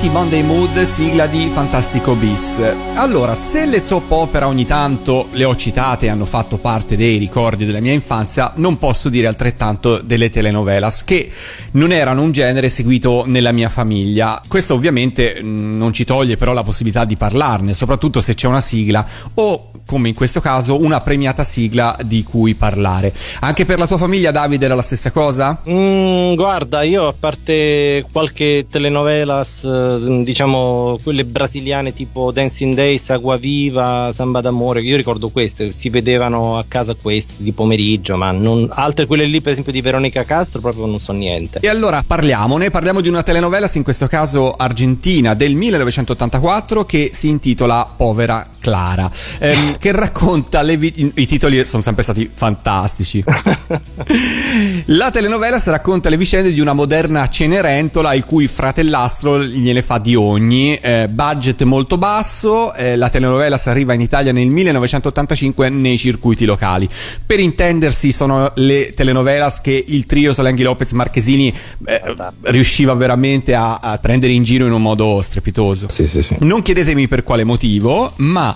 Animati 0.00 0.18
Monday 0.18 0.42
Mood, 0.42 0.80
sigla 0.80 1.26
di 1.26 1.50
Fantastico 1.52 2.14
Bis. 2.14 2.58
Allora, 2.94 3.34
se 3.34 3.66
le 3.66 3.78
soap 3.80 4.10
opera 4.10 4.46
ogni 4.46 4.64
tanto 4.64 5.28
le 5.32 5.44
ho 5.44 5.54
citate 5.54 6.06
e 6.06 6.08
hanno 6.08 6.24
fatto 6.24 6.56
parte 6.56 6.96
dei 6.96 7.18
ricordi 7.18 7.66
della 7.66 7.80
mia 7.80 7.92
infanzia, 7.92 8.52
non 8.56 8.78
posso 8.78 9.10
dire 9.10 9.26
altrettanto 9.26 10.00
delle 10.00 10.30
telenovelas, 10.30 11.04
che 11.04 11.30
non 11.72 11.92
erano 11.92 12.22
un 12.22 12.32
genere 12.32 12.70
seguito 12.70 13.24
nella 13.26 13.52
mia 13.52 13.68
famiglia. 13.68 14.40
Questo 14.48 14.72
ovviamente 14.72 15.42
mh, 15.42 15.76
non 15.76 15.92
ci 15.92 16.04
toglie 16.04 16.38
però 16.38 16.54
la 16.54 16.62
possibilità 16.62 17.04
di 17.04 17.18
parlarne, 17.18 17.74
soprattutto 17.74 18.22
se 18.22 18.32
c'è 18.32 18.46
una 18.46 18.62
sigla 18.62 19.06
o, 19.34 19.70
come 19.90 20.08
in 20.08 20.14
questo 20.14 20.40
caso, 20.40 20.80
una 20.80 21.00
premiata 21.00 21.42
sigla 21.42 21.96
di 22.04 22.22
cui 22.22 22.54
parlare. 22.54 23.12
Anche 23.40 23.64
per 23.64 23.80
la 23.80 23.88
tua 23.88 23.98
famiglia, 23.98 24.30
Davide, 24.30 24.66
era 24.66 24.76
la 24.76 24.82
stessa 24.82 25.10
cosa? 25.10 25.60
Mm, 25.68 26.34
guarda, 26.34 26.84
io 26.84 27.08
a 27.08 27.14
parte 27.18 28.06
qualche 28.12 28.66
telenovelas, 28.70 29.64
eh, 29.64 30.22
diciamo 30.22 30.96
quelle 31.02 31.24
brasiliane 31.24 31.92
tipo 31.92 32.30
Dancing 32.30 32.72
Days, 32.72 33.10
Agua 33.10 33.36
Viva, 33.36 34.12
Samba 34.12 34.40
d'amore, 34.40 34.80
io 34.80 34.94
ricordo 34.94 35.28
queste, 35.28 35.72
si 35.72 35.90
vedevano 35.90 36.56
a 36.56 36.64
casa 36.68 36.94
queste 36.94 37.42
di 37.42 37.50
pomeriggio, 37.50 38.16
ma 38.16 38.30
non, 38.30 38.68
altre 38.70 39.06
quelle 39.06 39.24
lì 39.24 39.40
per 39.40 39.50
esempio 39.50 39.72
di 39.72 39.80
Veronica 39.80 40.22
Castro 40.22 40.60
proprio 40.60 40.86
non 40.86 41.00
so 41.00 41.10
niente. 41.10 41.58
E 41.60 41.68
allora 41.68 42.04
parliamone, 42.06 42.70
parliamo 42.70 43.00
di 43.00 43.08
una 43.08 43.24
telenovelas, 43.24 43.74
in 43.74 43.82
questo 43.82 44.06
caso 44.06 44.52
argentina, 44.52 45.34
del 45.34 45.56
1984 45.56 46.84
che 46.84 47.10
si 47.12 47.26
intitola 47.26 47.92
Povera 47.96 48.46
Clara, 48.60 49.10
ehm, 49.40 49.78
che 49.80 49.92
racconta 49.92 50.60
le 50.60 50.76
vite... 50.76 51.10
I 51.14 51.26
titoli 51.26 51.64
sono 51.64 51.80
sempre 51.80 52.02
stati 52.02 52.30
fantastici. 52.32 53.24
La 54.86 55.10
telenovelas 55.10 55.66
racconta 55.68 56.10
le 56.10 56.18
vicende 56.18 56.52
di 56.52 56.60
una 56.60 56.74
moderna 56.74 57.26
Cenerentola 57.28 58.12
il 58.12 58.26
cui 58.26 58.46
fratellastro 58.46 59.42
gliene 59.42 59.80
fa 59.80 59.96
di 59.96 60.14
ogni, 60.14 60.76
eh, 60.76 61.08
budget 61.08 61.62
molto 61.62 61.96
basso, 61.96 62.74
eh, 62.74 62.94
la 62.96 63.08
telenovelas 63.08 63.68
arriva 63.68 63.94
in 63.94 64.02
Italia 64.02 64.32
nel 64.32 64.48
1985 64.48 65.70
nei 65.70 65.96
circuiti 65.96 66.44
locali. 66.44 66.86
Per 67.24 67.40
intendersi 67.40 68.12
sono 68.12 68.52
le 68.56 68.92
telenovelas 68.92 69.62
che 69.62 69.82
il 69.86 70.04
trio 70.04 70.34
Solenghi 70.34 70.62
Lopez 70.62 70.92
Marchesini 70.92 71.50
eh, 71.86 72.02
riusciva 72.42 72.92
veramente 72.92 73.54
a, 73.54 73.76
a 73.76 73.96
prendere 73.96 74.34
in 74.34 74.42
giro 74.42 74.66
in 74.66 74.72
un 74.72 74.82
modo 74.82 75.22
strepitoso. 75.22 75.88
Sì, 75.88 76.06
sì, 76.06 76.20
sì. 76.20 76.36
Non 76.40 76.60
chiedetemi 76.60 77.08
per 77.08 77.22
quale 77.22 77.44
motivo, 77.44 78.12
ma 78.16 78.54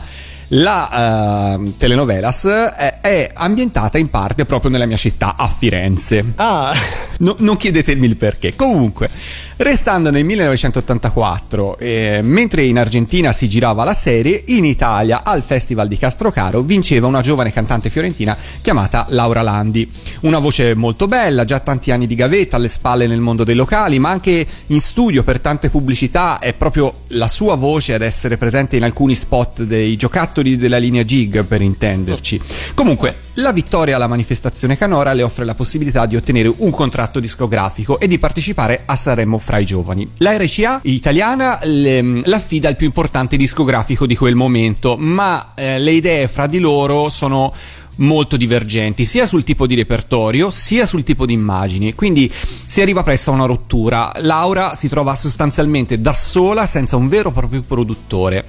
la 0.48 1.56
uh, 1.58 1.70
telenovelas 1.76 2.44
è, 2.44 2.98
è, 3.00 3.30
ambientata 3.34 3.98
in 3.98 4.10
parte 4.10 4.44
proprio 4.44 4.70
nella 4.70 4.86
mia 4.86 4.96
città, 4.96 5.34
a 5.36 5.48
Firenze. 5.48 6.24
Ah. 6.36 6.74
No, 7.18 7.36
non 7.38 7.56
chiedetemi 7.56 8.06
il 8.06 8.16
perché. 8.16 8.56
Comunque, 8.56 9.08
restando 9.56 10.10
nel 10.10 10.24
1984, 10.24 11.78
eh, 11.78 12.20
mentre 12.22 12.64
in 12.64 12.78
Argentina 12.78 13.32
si 13.32 13.48
girava 13.48 13.84
la 13.84 13.94
serie, 13.94 14.42
in 14.46 14.64
Italia 14.64 15.22
al 15.24 15.42
Festival 15.42 15.88
di 15.88 15.96
Castrocaro 15.96 16.62
vinceva 16.62 17.06
una 17.06 17.20
giovane 17.20 17.52
cantante 17.52 17.90
fiorentina 17.90 18.36
chiamata 18.60 19.06
Laura 19.10 19.42
Landi. 19.42 19.88
Una 20.22 20.38
voce 20.38 20.74
molto 20.74 21.06
bella, 21.06 21.44
già 21.44 21.60
tanti 21.60 21.90
anni 21.92 22.06
di 22.06 22.14
gavetta 22.14 22.56
alle 22.56 22.68
spalle 22.68 23.06
nel 23.06 23.20
mondo 23.20 23.44
dei 23.44 23.54
locali, 23.54 23.98
ma 23.98 24.10
anche 24.10 24.46
in 24.66 24.80
studio 24.80 25.22
per 25.22 25.40
tante 25.40 25.70
pubblicità. 25.70 26.38
È 26.38 26.52
proprio 26.54 27.02
la 27.08 27.28
sua 27.28 27.54
voce 27.54 27.94
ad 27.94 28.02
essere 28.02 28.36
presente 28.36 28.76
in 28.76 28.82
alcuni 28.82 29.14
spot 29.14 29.62
dei 29.62 29.96
giocattoli 29.96 30.43
della 30.56 30.78
linea 30.78 31.04
Gig, 31.04 31.44
per 31.44 31.60
intenderci. 31.60 32.40
Comunque, 32.74 33.16
la 33.38 33.52
vittoria 33.52 33.96
alla 33.96 34.06
manifestazione 34.06 34.76
canora 34.76 35.12
le 35.12 35.22
offre 35.22 35.44
la 35.44 35.54
possibilità 35.54 36.06
di 36.06 36.14
ottenere 36.14 36.52
un 36.58 36.70
contratto 36.70 37.18
discografico 37.18 37.98
e 37.98 38.06
di 38.06 38.18
partecipare 38.18 38.82
a 38.86 38.94
Sanremo 38.94 39.38
fra 39.38 39.58
i 39.58 39.66
giovani. 39.66 40.08
La 40.18 40.36
RCA 40.36 40.80
italiana 40.84 41.58
le, 41.62 42.22
l'affida 42.24 42.68
al 42.68 42.76
più 42.76 42.86
importante 42.86 43.36
discografico 43.36 44.06
di 44.06 44.14
quel 44.14 44.36
momento, 44.36 44.96
ma 44.96 45.52
eh, 45.56 45.80
le 45.80 45.90
idee 45.90 46.28
fra 46.28 46.46
di 46.46 46.60
loro 46.60 47.08
sono 47.08 47.52
molto 47.96 48.36
divergenti 48.36 49.04
sia 49.04 49.26
sul 49.26 49.44
tipo 49.44 49.66
di 49.66 49.74
repertorio 49.74 50.50
sia 50.50 50.86
sul 50.86 51.04
tipo 51.04 51.26
di 51.26 51.32
immagini. 51.32 51.94
Quindi 51.94 52.30
si 52.32 52.80
arriva 52.80 53.02
presto 53.02 53.30
a 53.30 53.34
una 53.34 53.46
rottura. 53.46 54.12
Laura 54.20 54.74
si 54.74 54.88
trova 54.88 55.14
sostanzialmente 55.14 56.00
da 56.00 56.12
sola 56.12 56.66
senza 56.66 56.96
un 56.96 57.08
vero 57.08 57.30
e 57.30 57.32
proprio 57.32 57.62
produttore. 57.62 58.44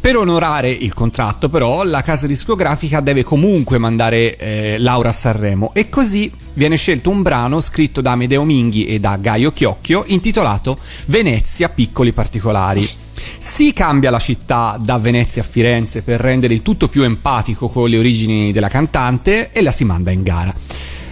Per 0.00 0.16
onorare 0.16 0.70
il 0.70 0.94
contratto 0.94 1.48
però 1.48 1.84
la 1.84 2.02
casa 2.02 2.26
discografica 2.26 3.00
deve 3.00 3.22
comunque 3.22 3.78
mandare 3.78 4.36
eh, 4.36 4.78
Laura 4.78 5.10
a 5.10 5.12
Sanremo. 5.12 5.72
E 5.74 5.88
così 5.88 6.32
viene 6.54 6.76
scelto 6.76 7.10
un 7.10 7.22
brano 7.22 7.60
scritto 7.60 8.00
da 8.00 8.12
Amedeo 8.12 8.44
Minghi 8.44 8.86
e 8.86 8.98
da 8.98 9.16
Gaio 9.16 9.52
Chiocchio 9.52 10.04
intitolato 10.08 10.78
Venezia 11.06 11.68
piccoli 11.68 12.12
particolari 12.12 13.08
si 13.38 13.72
cambia 13.72 14.10
la 14.10 14.18
città 14.18 14.76
da 14.80 14.98
Venezia 14.98 15.42
a 15.42 15.44
Firenze 15.44 16.02
per 16.02 16.20
rendere 16.20 16.54
il 16.54 16.62
tutto 16.62 16.88
più 16.88 17.02
empatico 17.02 17.68
con 17.68 17.88
le 17.88 17.98
origini 17.98 18.52
della 18.52 18.68
cantante 18.68 19.50
e 19.50 19.62
la 19.62 19.70
si 19.70 19.84
manda 19.84 20.10
in 20.10 20.22
gara. 20.22 20.54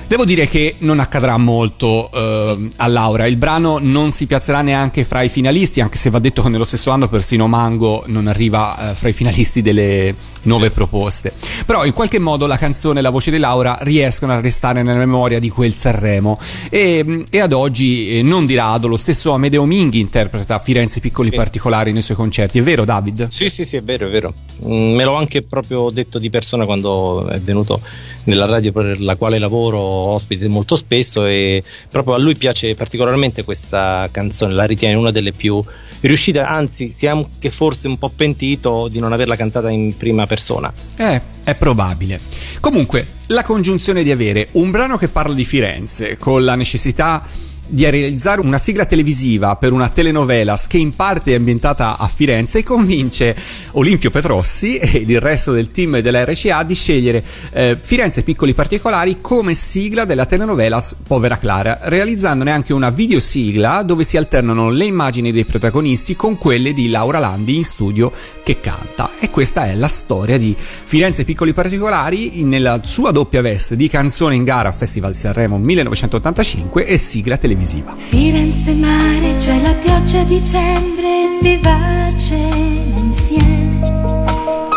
Devo 0.08 0.24
dire 0.24 0.48
che 0.48 0.76
non 0.78 1.00
accadrà 1.00 1.36
molto 1.36 2.10
eh, 2.10 2.68
a 2.76 2.86
Laura, 2.86 3.26
il 3.26 3.36
brano 3.36 3.76
non 3.78 4.10
si 4.10 4.26
piazzerà 4.26 4.62
neanche 4.62 5.04
fra 5.04 5.20
i 5.20 5.28
finalisti, 5.28 5.82
anche 5.82 5.98
se 5.98 6.08
va 6.08 6.18
detto 6.18 6.40
che 6.40 6.48
nello 6.48 6.64
stesso 6.64 6.90
anno 6.90 7.08
persino 7.08 7.46
Mango 7.46 8.04
non 8.06 8.26
arriva 8.26 8.92
eh, 8.92 8.94
fra 8.94 9.10
i 9.10 9.12
finalisti 9.12 9.60
delle 9.60 10.14
nuove 10.44 10.70
proposte. 10.70 11.34
Però 11.66 11.84
in 11.84 11.92
qualche 11.92 12.18
modo 12.18 12.46
la 12.46 12.56
canzone 12.56 13.00
e 13.00 13.02
la 13.02 13.10
voce 13.10 13.30
di 13.30 13.36
Laura 13.36 13.76
riescono 13.82 14.32
a 14.32 14.40
restare 14.40 14.82
nella 14.82 14.96
memoria 14.96 15.38
di 15.38 15.50
quel 15.50 15.74
Sanremo 15.74 16.40
e, 16.70 17.24
e 17.28 17.40
ad 17.40 17.52
oggi 17.52 18.16
eh, 18.16 18.22
non 18.22 18.46
di 18.46 18.54
rado 18.54 18.88
lo 18.88 18.96
stesso 18.96 19.32
Amedeo 19.32 19.66
Minghi 19.66 20.00
interpreta 20.00 20.58
Firenze 20.58 21.00
piccoli 21.00 21.30
particolari 21.30 21.92
nei 21.92 22.00
suoi 22.00 22.16
concerti, 22.16 22.60
è 22.60 22.62
vero 22.62 22.86
David? 22.86 23.28
Sì, 23.28 23.50
sì, 23.50 23.66
sì, 23.66 23.76
è 23.76 23.82
vero, 23.82 24.06
è 24.06 24.10
vero. 24.10 24.32
Mm, 24.66 24.94
me 24.94 25.04
l'ho 25.04 25.16
anche 25.16 25.42
proprio 25.42 25.90
detto 25.90 26.18
di 26.18 26.30
persona 26.30 26.64
quando 26.64 27.28
è 27.28 27.38
venuto 27.40 27.82
nella 28.24 28.46
radio 28.46 28.72
per 28.72 29.00
la 29.00 29.16
quale 29.16 29.38
lavoro 29.38 29.97
ospite 29.98 30.48
molto 30.48 30.76
spesso 30.76 31.24
e 31.24 31.62
proprio 31.90 32.14
a 32.14 32.18
lui 32.18 32.36
piace 32.36 32.74
particolarmente 32.74 33.44
questa 33.44 34.08
canzone, 34.10 34.54
la 34.54 34.64
ritiene 34.64 34.94
una 34.94 35.10
delle 35.10 35.32
più 35.32 35.62
riuscite, 36.00 36.40
anzi 36.40 36.90
si 36.92 37.06
è 37.06 37.08
anche 37.08 37.50
forse 37.50 37.88
un 37.88 37.98
po' 37.98 38.10
pentito 38.14 38.88
di 38.88 38.98
non 38.98 39.12
averla 39.12 39.36
cantata 39.36 39.70
in 39.70 39.96
prima 39.96 40.26
persona. 40.26 40.72
Eh, 40.96 41.20
è 41.44 41.54
probabile. 41.54 42.20
Comunque, 42.60 43.06
la 43.28 43.42
congiunzione 43.42 44.02
di 44.02 44.10
avere 44.10 44.48
un 44.52 44.70
brano 44.70 44.96
che 44.96 45.08
parla 45.08 45.34
di 45.34 45.44
Firenze 45.44 46.16
con 46.16 46.44
la 46.44 46.54
necessità 46.54 47.24
di 47.68 47.88
realizzare 47.88 48.40
una 48.40 48.58
sigla 48.58 48.86
televisiva 48.86 49.56
per 49.56 49.72
una 49.72 49.88
telenovela 49.88 50.58
che 50.66 50.78
in 50.78 50.94
parte 50.94 51.32
è 51.32 51.36
ambientata 51.36 51.98
a 51.98 52.08
Firenze 52.08 52.62
convince 52.62 53.36
Olimpio 53.72 54.10
Petrossi 54.10 54.76
ed 54.78 55.08
il 55.10 55.20
resto 55.20 55.52
del 55.52 55.70
team 55.70 56.00
della 56.00 56.24
RCA 56.24 56.62
di 56.62 56.74
scegliere 56.74 57.22
eh, 57.52 57.76
Firenze 57.80 58.22
Piccoli 58.22 58.54
Particolari 58.54 59.18
come 59.20 59.54
sigla 59.54 60.04
della 60.04 60.24
telenovela 60.24 60.82
Povera 61.06 61.38
Clara, 61.38 61.78
realizzandone 61.82 62.50
anche 62.50 62.72
una 62.72 62.90
videosigla 62.90 63.82
dove 63.82 64.04
si 64.04 64.16
alternano 64.16 64.70
le 64.70 64.86
immagini 64.86 65.30
dei 65.30 65.44
protagonisti 65.44 66.16
con 66.16 66.38
quelle 66.38 66.72
di 66.72 66.88
Laura 66.88 67.18
Landi 67.18 67.56
in 67.56 67.64
studio 67.64 68.10
che 68.42 68.60
canta. 68.60 69.10
E 69.20 69.30
questa 69.30 69.66
è 69.66 69.74
la 69.74 69.88
storia 69.88 70.38
di 70.38 70.56
Firenze 70.56 71.24
Piccoli 71.24 71.52
Particolari 71.52 72.44
nella 72.44 72.80
sua 72.84 73.10
doppia 73.10 73.42
veste 73.42 73.76
di 73.76 73.88
canzone 73.88 74.34
in 74.34 74.44
gara 74.44 74.70
a 74.70 74.72
Festival 74.72 75.14
Sanremo 75.14 75.58
1985 75.58 76.86
e 76.86 76.96
sigla 76.96 77.36
televisiva. 77.36 77.57
Firenze 77.60 78.72
mare, 78.74 79.36
c'è 79.36 79.60
la 79.60 79.72
pioggia 79.72 80.22
dicembre 80.22 81.26
si 81.40 81.58
va 81.58 82.06
a 82.06 82.16
cena 82.16 82.98
insieme. 82.98 83.80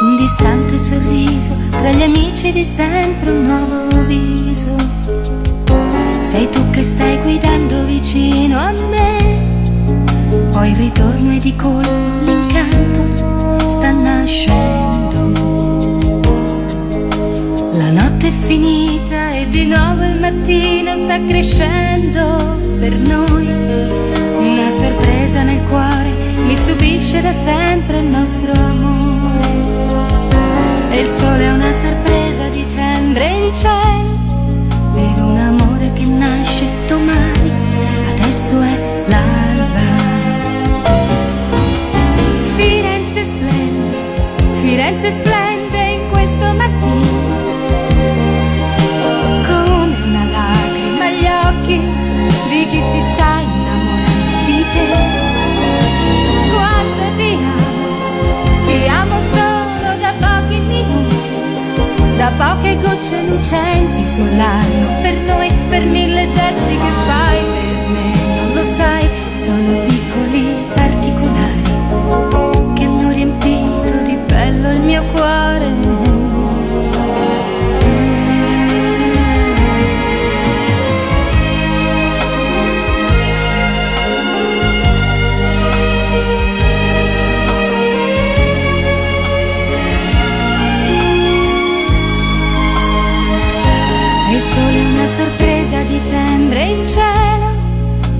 Un 0.01 0.17
distante 0.17 0.77
sorriso, 0.77 1.55
tra 1.69 1.91
gli 1.91 2.01
amici 2.01 2.51
di 2.51 2.63
sempre 2.63 3.31
un 3.31 3.43
nuovo 3.43 4.05
viso. 4.05 4.75
Sei 6.21 6.49
tu 6.49 6.69
che 6.71 6.83
stai 6.83 7.21
guidando 7.21 7.85
vicino 7.85 8.57
a 8.57 8.71
me. 8.71 9.49
Poi 10.51 10.71
il 10.71 10.75
ritorno 10.75 11.33
e 11.33 11.39
di 11.39 11.55
colpo 11.55 11.91
l'incanto 12.23 13.69
sta 13.69 13.91
nascendo. 13.91 15.19
La 17.73 17.91
notte 17.91 18.27
è 18.27 18.31
finita 18.31 19.10
e 19.41 19.49
di 19.49 19.65
nuovo 19.65 20.03
il 20.03 20.19
mattino 20.19 20.95
sta 20.97 21.17
crescendo 21.25 22.59
per 22.79 22.93
noi. 22.95 23.47
Una 24.37 24.69
sorpresa 24.69 25.41
nel 25.41 25.61
cuore 25.67 26.09
mi 26.45 26.55
stupisce 26.55 27.21
da 27.21 27.33
sempre 27.33 27.99
il 27.99 28.05
nostro 28.05 28.51
amore. 28.51 29.49
E 30.91 31.01
il 31.01 31.07
sole 31.07 31.43
è 31.43 31.51
una 31.51 31.71
sorpresa 31.71 32.49
dicembre 32.49 33.25
in 33.25 33.53
cielo. 33.55 34.19
Vedo 34.93 35.25
un 35.25 35.37
amore 35.37 35.91
che 35.93 36.05
nasce 36.05 36.65
domani, 36.87 37.51
adesso 38.11 38.61
è 38.61 39.03
l'alba. 39.07 39.89
Firenze 42.55 43.23
splende, 43.23 43.97
Firenze 44.61 45.11
splende 45.11 45.40
poche 62.41 62.75
gocce 62.81 63.21
lucenti 63.27 64.03
sull'anno, 64.03 65.01
per 65.03 65.13
noi, 65.27 65.51
per 65.69 65.85
mille 65.85 66.27
gesti 66.31 66.75
che 66.75 66.91
fai 67.05 67.37
per 67.53 67.87
me, 67.89 68.15
non 68.35 68.55
lo 68.55 68.63
sai, 68.63 69.07
sono 69.35 69.80
dicembre 96.61 96.65
in 96.65 96.87
cielo 96.87 97.49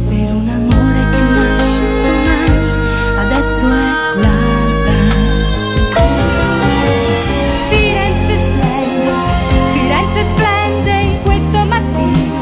per 0.08 0.34
un 0.34 0.50
amore 0.50 1.10
che 1.12 1.22
nasce 1.22 1.84
domani, 2.04 2.70
adesso 3.18 3.66
è 3.66 3.70
l'alba. 4.20 4.98
Firenze 7.70 8.34
splende, 8.44 9.14
Firenze 9.74 10.24
splende 10.34 10.92
in 10.92 11.22
questo 11.22 11.66
mattino. 11.66 12.40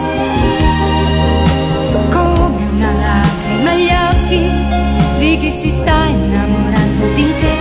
Come 2.10 2.64
una 2.72 2.92
lacrima 2.94 3.72
agli 3.72 3.92
occhi 4.12 4.42
di 5.20 5.38
chi 5.40 5.52
si 5.52 5.70
sta 5.70 6.06
innamorando 6.06 7.14
di 7.14 7.34
te, 7.40 7.59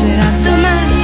nascerà 0.00 0.30
domani, 0.42 0.99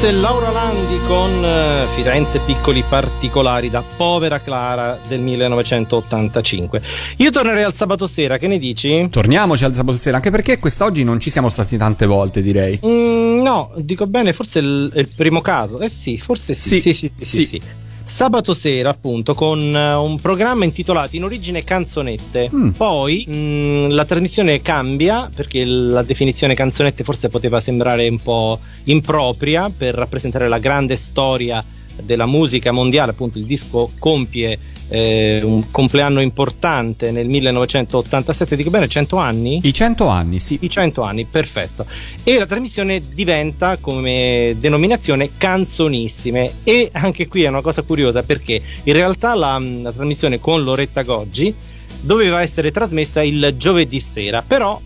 questa 0.00 0.18
è 0.18 0.22
Laura 0.22 0.48
Landi 0.50 0.98
con 1.02 1.44
eh, 1.44 1.86
Firenze 1.88 2.38
piccoli 2.38 2.82
particolari 2.88 3.68
da 3.68 3.82
Povera 3.82 4.40
Clara 4.40 4.98
del 5.06 5.20
1985. 5.20 6.80
Io 7.18 7.28
tornerei 7.28 7.64
al 7.64 7.74
sabato 7.74 8.06
sera, 8.06 8.38
che 8.38 8.48
ne 8.48 8.58
dici? 8.58 9.06
Torniamoci 9.10 9.62
al 9.66 9.74
sabato 9.74 9.98
sera, 9.98 10.16
anche 10.16 10.30
perché 10.30 10.58
quest'oggi 10.58 11.04
non 11.04 11.20
ci 11.20 11.28
siamo 11.28 11.50
stati 11.50 11.76
tante 11.76 12.06
volte, 12.06 12.40
direi. 12.40 12.80
Mm, 12.82 13.42
no, 13.42 13.72
dico 13.76 14.06
bene, 14.06 14.32
forse 14.32 14.60
è 14.60 14.62
il, 14.62 14.90
è 14.90 15.00
il 15.00 15.10
primo 15.14 15.42
caso. 15.42 15.80
Eh 15.80 15.90
sì, 15.90 16.16
forse 16.16 16.54
sì. 16.54 16.80
Sì, 16.80 16.80
Sì, 16.80 16.92
sì, 16.94 17.12
sì, 17.18 17.24
sì. 17.24 17.44
sì. 17.44 17.62
Sabato 18.10 18.54
sera 18.54 18.90
appunto 18.90 19.34
con 19.34 19.60
eh, 19.60 19.94
un 19.94 20.20
programma 20.20 20.64
intitolato 20.64 21.16
in 21.16 21.24
origine 21.24 21.62
Canzonette. 21.62 22.50
Mm. 22.52 22.68
Poi 22.70 23.24
mh, 23.26 23.94
la 23.94 24.04
trasmissione 24.04 24.60
cambia 24.60 25.30
perché 25.34 25.64
la 25.64 26.02
definizione 26.02 26.54
canzonette 26.54 27.04
forse 27.04 27.28
poteva 27.28 27.60
sembrare 27.60 28.08
un 28.08 28.20
po' 28.20 28.58
impropria 28.84 29.70
per 29.74 29.94
rappresentare 29.94 30.48
la 30.48 30.58
grande 30.58 30.96
storia 30.96 31.64
della 32.02 32.26
musica 32.26 32.72
mondiale, 32.72 33.12
appunto 33.12 33.38
il 33.38 33.44
disco 33.44 33.90
compie 33.98 34.58
eh, 34.90 35.40
un 35.42 35.70
compleanno 35.70 36.20
importante 36.20 37.10
nel 37.12 37.28
1987, 37.28 38.56
dico 38.56 38.70
bene, 38.70 38.88
100 38.88 39.16
anni? 39.16 39.60
I 39.62 39.72
100 39.72 40.08
anni, 40.08 40.38
sì. 40.40 40.58
I 40.60 40.68
100 40.68 41.02
anni, 41.02 41.24
perfetto. 41.24 41.86
E 42.22 42.38
la 42.38 42.46
trasmissione 42.46 43.00
diventa 43.14 43.78
come 43.78 44.56
denominazione 44.58 45.30
Canzonissime 45.36 46.54
e 46.64 46.90
anche 46.92 47.28
qui 47.28 47.44
è 47.44 47.48
una 47.48 47.62
cosa 47.62 47.82
curiosa 47.82 48.22
perché 48.22 48.60
in 48.82 48.92
realtà 48.92 49.34
la, 49.34 49.58
la 49.58 49.92
trasmissione 49.92 50.40
con 50.40 50.62
Loretta 50.62 51.02
Goggi 51.02 51.54
doveva 52.00 52.42
essere 52.42 52.70
trasmessa 52.70 53.22
il 53.22 53.54
giovedì 53.56 54.00
sera, 54.00 54.42
però 54.42 54.80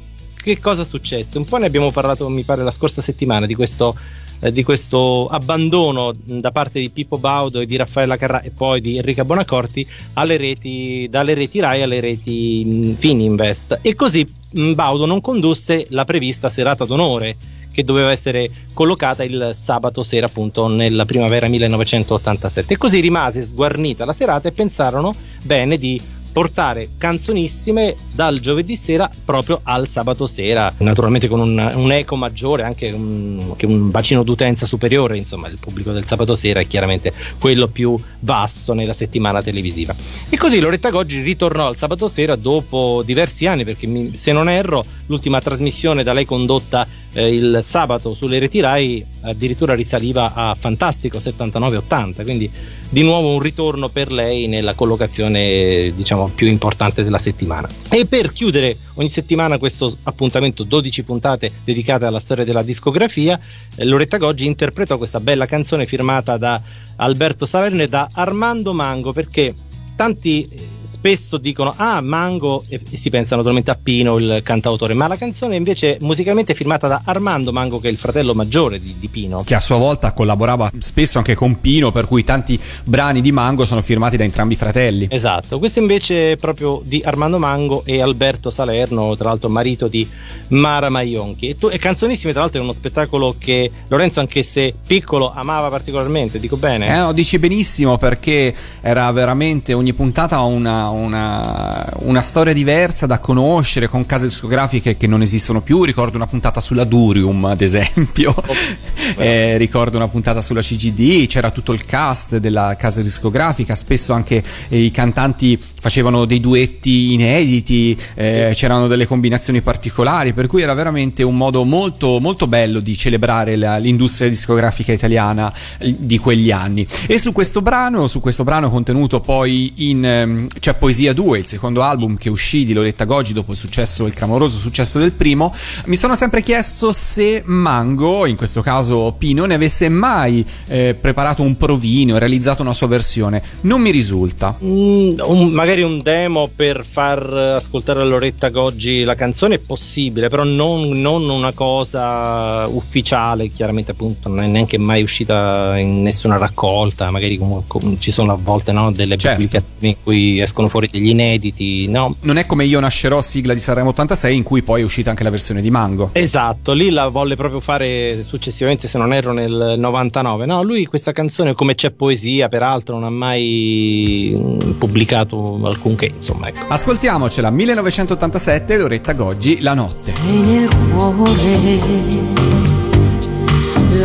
che 0.45 0.61
cosa 0.61 0.85
successe? 0.85 1.39
Un 1.39 1.47
po' 1.47 1.57
ne 1.57 1.65
abbiamo 1.65 1.91
parlato, 1.91 2.29
mi 2.29 2.43
pare, 2.43 2.63
la 2.63 2.71
scorsa 2.71 3.01
settimana 3.01 3.47
di 3.47 3.55
questo, 3.55 3.97
eh, 4.45 4.53
di 4.53 4.63
questo 4.63 5.27
abbandono 5.27 6.13
da 6.23 6.51
parte 6.51 6.79
di 6.79 6.91
Pippo 6.91 7.17
Baudo 7.17 7.61
e 7.61 7.67
di 7.67 7.77
Raffaella 7.77 8.19
Carrà 8.19 8.43
e 8.43 8.51
poi 8.51 8.83
di 8.83 8.99
Enrica 8.99 9.25
Bonacorti 9.25 9.87
alle 10.15 10.37
reti, 10.37 11.09
dalle 11.11 11.33
reti 11.33 11.61
Rai 11.61 11.83
alle 11.83 12.01
reti 12.01 12.95
Fininvest. 12.95 13.79
E 13.81 13.95
così 13.95 14.27
Baudo 14.51 15.07
non 15.07 15.23
condusse 15.23 15.87
la 15.91 16.05
prevista 16.05 16.51
serata 16.51 16.85
d'onore 16.85 17.37
che 17.73 17.83
doveva 17.83 18.11
essere 18.13 18.51
collocata 18.73 19.25
il 19.25 19.51
sabato 19.55 20.05
sera 20.05 20.27
appunto 20.27 20.69
nella 20.69 21.07
primavera 21.07 21.49
1987 21.49 22.75
e 22.75 22.77
così 22.77 23.01
rimase 23.01 23.43
sguarnita 23.43 24.05
la 24.05 24.13
serata 24.13 24.49
e 24.49 24.53
pensarono 24.53 25.13
bene 25.43 25.77
di 25.77 26.01
portare 26.35 26.89
canzonissime 26.99 27.95
dal 28.13 28.41
giovedì 28.41 28.75
sera 28.75 29.09
proprio 29.25 29.61
al 29.63 29.87
sabato 29.87 30.27
sera, 30.27 30.75
naturalmente 30.79 31.29
con 31.29 31.39
un, 31.39 31.73
un 31.77 31.93
eco 31.93 32.17
maggiore, 32.17 32.65
anche 32.65 32.91
un, 32.91 33.55
un 33.63 33.91
bacino 33.93 34.25
d'utenza 34.25 34.67
superiore, 34.67 35.17
insomma 35.17 35.47
il 35.47 35.59
pubblico 35.61 35.93
del 35.93 36.05
sabato 36.05 36.35
sera 36.35 36.59
è 36.59 36.67
chiaramente 36.67 37.13
quello 37.39 37.69
più 37.69 37.97
vasto 38.19 38.75
nella 38.75 38.93
settimana 38.93 39.41
televisiva. 39.43 39.95
E 40.29 40.37
così 40.37 40.59
Loretta 40.59 40.91
Goggi 40.91 41.21
ritornò 41.21 41.69
al 41.69 41.77
sabato 41.77 42.09
sera 42.09 42.35
dopo 42.35 43.05
diversi 43.07 43.47
anni, 43.47 43.65
perché 43.65 43.87
mi- 43.87 44.17
se 44.17 44.33
non 44.33 44.49
erro 44.49 44.85
l'ultima 45.07 45.41
trasmissione 45.41 46.03
da 46.03 46.13
lei 46.13 46.25
condotta 46.25 46.85
eh, 47.15 47.35
il 47.35 47.61
sabato 47.63 48.13
sulle 48.15 48.39
reti 48.39 48.61
Rai 48.61 49.05
addirittura 49.23 49.75
risaliva 49.75 50.35
a 50.35 50.55
fantastico 50.55 51.19
79-80, 51.19 52.23
quindi 52.25 52.51
di 52.91 53.03
nuovo 53.03 53.33
un 53.33 53.41
ritorno 53.41 53.89
per 53.89 54.13
lei 54.13 54.47
nella 54.47 54.75
collocazione 54.75 55.93
diciamo 55.95 56.31
più 56.35 56.47
importante 56.47 57.03
della 57.03 57.19
settimana. 57.19 57.69
E 57.91 58.07
per 58.07 58.33
chiudere 58.33 58.77
ogni 58.95 59.09
settimana 59.09 59.59
questo 59.59 59.95
appuntamento 60.05 60.65
12 60.65 61.03
puntate 61.05 61.51
dedicate 61.65 62.05
alla 62.05 62.21
storia 62.21 62.45
della 62.45 62.63
discografia, 62.63 63.39
eh, 63.77 63.85
Loretta 63.85 64.19
Goggi 64.19 64.47
interpretò 64.47 64.99
questa 64.99 65.21
bella 65.21 65.47
canzone 65.47 65.87
firmata 65.87 66.37
da 66.37 66.61
Alberto 66.97 67.47
Salerno 67.47 67.83
e 67.83 67.89
da 67.89 68.09
Armando 68.13 68.73
Mango 68.73 69.13
perché 69.13 69.55
tanti 69.97 70.49
eh, 70.49 70.69
spesso 70.85 71.39
dicono 71.39 71.73
ah 71.77 72.01
Mango 72.01 72.65
e, 72.69 72.81
si 72.85 73.11
pensa 73.11 73.35
naturalmente 73.35 73.71
a 73.71 73.79
Pino 73.81 74.19
il 74.19 74.41
cantautore 74.43 74.95
ma 74.95 75.09
la 75.09 75.17
canzone 75.17 75.57
invece 75.57 75.99
musicalmente 76.01 76.53
è 76.53 76.55
firmata 76.55 76.87
da 76.87 77.01
Armando 77.05 77.53
Mango 77.53 77.81
che 77.81 77.89
è 77.89 77.91
il 77.91 77.99
fratello 77.99 78.35
maggiore 78.35 78.81
di, 78.81 78.95
di 78.99 79.09
Pino 79.09 79.43
Che 79.43 79.55
a 79.55 79.61
sua 79.61 79.77
volta 79.77 80.13
collaborava 80.13 80.71
spesso 80.79 81.19
anche 81.19 81.35
con 81.35 81.61
Pino, 81.61 81.91
per 81.93 82.07
cui 82.07 82.25
tanti 82.25 82.59
brani 82.85 83.21
di 83.21 83.33
Mango 83.33 83.65
sono 83.65 83.81
firmati 83.81 84.17
da 84.17 84.25
entrambi 84.25 84.55
i 84.55 84.57
fratelli. 84.57 85.07
Esatto, 85.11 85.59
questo 85.59 85.79
invece 85.79 86.33
è 86.33 86.37
proprio 86.37 86.81
di 86.85 87.03
Armando 87.05 87.39
Mango 87.39 87.83
e 87.85 88.01
Alberto 88.01 88.51
Salerno, 88.51 89.17
tra 89.17 89.29
l'altro 89.29 89.49
marito 89.49 89.89
di 89.89 90.07
Mara 90.49 90.89
Maionchi. 90.89 91.49
E, 91.49 91.57
tu, 91.57 91.69
e 91.69 91.79
Canzonissime, 91.79 92.33
tra 92.33 92.43
l'altro, 92.43 92.61
è 92.61 92.63
uno 92.63 92.73
spettacolo 92.73 93.35
che 93.39 93.71
Lorenzo, 93.89 94.21
anche 94.21 94.43
se 94.43 94.75
piccolo, 94.87 95.33
amava 95.33 95.69
particolarmente, 95.69 96.39
dico 96.39 96.57
bene? 96.57 96.87
Eh, 96.87 96.97
no, 96.97 97.13
dici 97.13 97.39
benissimo 97.39 97.97
perché 97.97 98.55
era 98.81 99.11
veramente 99.13 99.73
ogni 99.73 99.93
puntata 99.93 100.41
una, 100.41 100.74
una, 100.91 101.87
una 102.01 102.21
storia 102.21 102.53
diversa 102.53 103.07
da 103.07 103.19
conoscere 103.19 103.89
con 103.89 104.07
case 104.07 104.27
discografiche 104.27 104.97
che 104.97 105.07
non 105.07 105.23
esistono 105.23 105.61
più. 105.61 105.83
Ricordo 105.85 106.17
una 106.17 106.27
puntata 106.27 106.61
sulla 106.61 106.85
Durium, 106.85 107.45
ad 107.45 107.61
esempio, 107.61 108.35
Eh, 109.17 109.57
ricordo 109.59 109.97
una 109.97 110.09
puntata 110.09 110.41
sulla 110.41 110.63
CGD. 110.63 111.27
C'era 111.27 111.51
tutto 111.51 111.73
il 111.73 111.85
cast 111.85 112.39
della 112.39 112.75
casa 112.79 113.03
discografica. 113.03 113.75
Spesso 113.75 114.13
anche 114.13 114.43
eh, 114.69 114.79
i 114.81 114.91
cantanti 114.91 115.61
facevano 115.61 116.25
dei 116.25 116.41
duetti 116.41 117.13
inediti, 117.13 117.97
eh, 118.15 118.53
c'erano 118.55 118.87
delle 118.87 119.07
combinazioni 119.07 119.61
particolari. 119.61 120.33
Per 120.33 120.47
cui 120.47 120.63
era 120.63 120.73
veramente 120.75 121.23
un 121.23 121.37
modo 121.37 121.65
molto, 121.65 122.19
molto 122.19 122.47
bello 122.47 122.81
di 122.81 122.97
celebrare 122.97 123.57
la- 123.57 123.77
l'industria 123.77 124.29
discografica 124.29 124.93
italiana 124.93 125.53
eh, 125.79 125.95
di 125.99 126.19
quegli 126.19 126.51
anni. 126.51 126.87
E 127.07 127.19
su 127.19 127.33
questo 127.33 127.61
brano, 127.61 128.07
su 128.07 128.21
questo 128.21 128.43
brano 128.45 128.71
contenuto 128.71 129.21
poi 129.21 129.73
in 129.89 130.05
ehm, 130.05 130.49
c'è 130.65 130.73
Poesia 130.73 131.13
2, 131.13 131.41
il 131.41 131.45
secondo 131.45 131.83
album 131.83 132.17
che 132.17 132.31
uscì 132.31 132.65
di 132.65 132.73
Loretta 132.73 133.05
Goggi 133.05 133.35
dopo 133.35 133.53
il 133.53 133.59
successo, 133.59 134.07
il 134.07 134.15
clamoroso 134.15 134.57
successo 134.57 134.99
del 134.99 135.13
primo, 135.13 135.53
mi 135.85 135.97
sono 135.97 136.17
sempre 136.17 136.41
chiesto 136.41 136.91
se 136.95 137.43
Mango, 137.45 138.25
in 138.25 138.35
questo 138.35 138.63
caso 138.63 139.15
Pino, 139.19 139.45
ne 139.45 139.53
avesse 139.53 139.91
mai 139.91 140.43
eh, 140.69 140.97
preparato 140.99 141.43
un 141.43 141.59
provino, 141.59 142.17
realizzato 142.17 142.63
una 142.63 142.73
sua 142.73 142.87
versione. 142.87 143.43
Non 143.61 143.83
mi 143.83 143.91
risulta. 143.91 144.57
Mm, 144.65 145.19
un- 145.27 145.51
magari 145.53 145.83
un 145.83 146.01
demo 146.01 146.49
per 146.57 146.83
far 146.83 147.23
ascoltare 147.31 148.01
a 148.01 148.05
Loretta 148.05 148.49
Goggi 148.49 149.03
la 149.03 149.15
canzone 149.17 149.57
è 149.57 149.59
possibile, 149.59 150.31
però 150.31 150.45
non, 150.45 150.89
non 150.89 151.29
una 151.29 151.53
cosa 151.53 152.67
ufficiale, 152.69 153.51
chiaramente 153.51 153.91
appunto 153.91 154.31
non 154.31 154.41
è 154.41 154.47
neanche 154.47 154.79
mai 154.79 155.03
uscita 155.03 155.77
in 155.77 156.01
nessuna 156.01 156.39
raccolta, 156.39 157.11
magari 157.11 157.37
comunque 157.37 157.99
ci 157.99 158.11
sono 158.11 158.33
a 158.33 158.39
volte 158.41 158.73
no, 158.73 158.91
delle 158.93 159.19
Certo. 159.19 159.43
pubblicazioni 159.43 159.89
in 159.89 159.97
cui 160.03 160.41
escono 160.55 160.69
fuori 160.69 160.87
degli 160.87 161.09
inediti, 161.09 161.89
no? 161.89 162.15
Non 162.21 162.37
è 162.37 162.47
come 162.47 162.65
Io 162.65 162.79
nascerò, 162.79 163.21
sigla 163.21 163.53
di 163.55 163.59
Sanremo 163.59 163.89
86, 163.89 164.37
in 164.37 164.45
cui 164.45 164.63
poi 164.63 164.83
è 164.83 164.85
uscita 164.85 165.11
anche 165.11 165.25
la 165.25 165.31
versione 165.31 165.61
di 165.61 165.71
Mango. 165.71 166.11
Esatto, 166.13 166.73
lì 166.73 166.91
la 166.91 167.09
volle 167.09 167.35
proprio 167.35 167.59
fare 167.59 168.23
successivamente, 168.25 168.87
se 168.87 168.97
non 168.97 169.13
erro 169.13 169.33
nel 169.33 169.75
99. 169.77 170.47
No, 170.47 170.63
lui 170.63 170.87
questa 170.87 171.11
canzone, 171.11 171.55
come 171.55 171.75
c'è 171.75 171.91
poesia, 171.91 172.47
peraltro, 172.47 172.95
non 172.95 173.05
ha 173.05 173.11
mai 173.11 174.33
mm, 174.37 174.71
pubblicato 174.79 175.59
alcunché, 175.65 176.13
insomma, 176.15 176.47
ecco. 176.49 176.61
Ascoltiamocela, 176.69 177.51
1987, 177.51 178.77
Loretta 178.77 179.13
Goggi, 179.13 179.61
La 179.61 179.75
notte. 179.75 180.13
Sei 180.15 180.41
nel 180.41 180.69
cuore, 180.93 182.13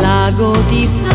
lago 0.00 0.56
di 0.68 0.88
fango 1.00 1.09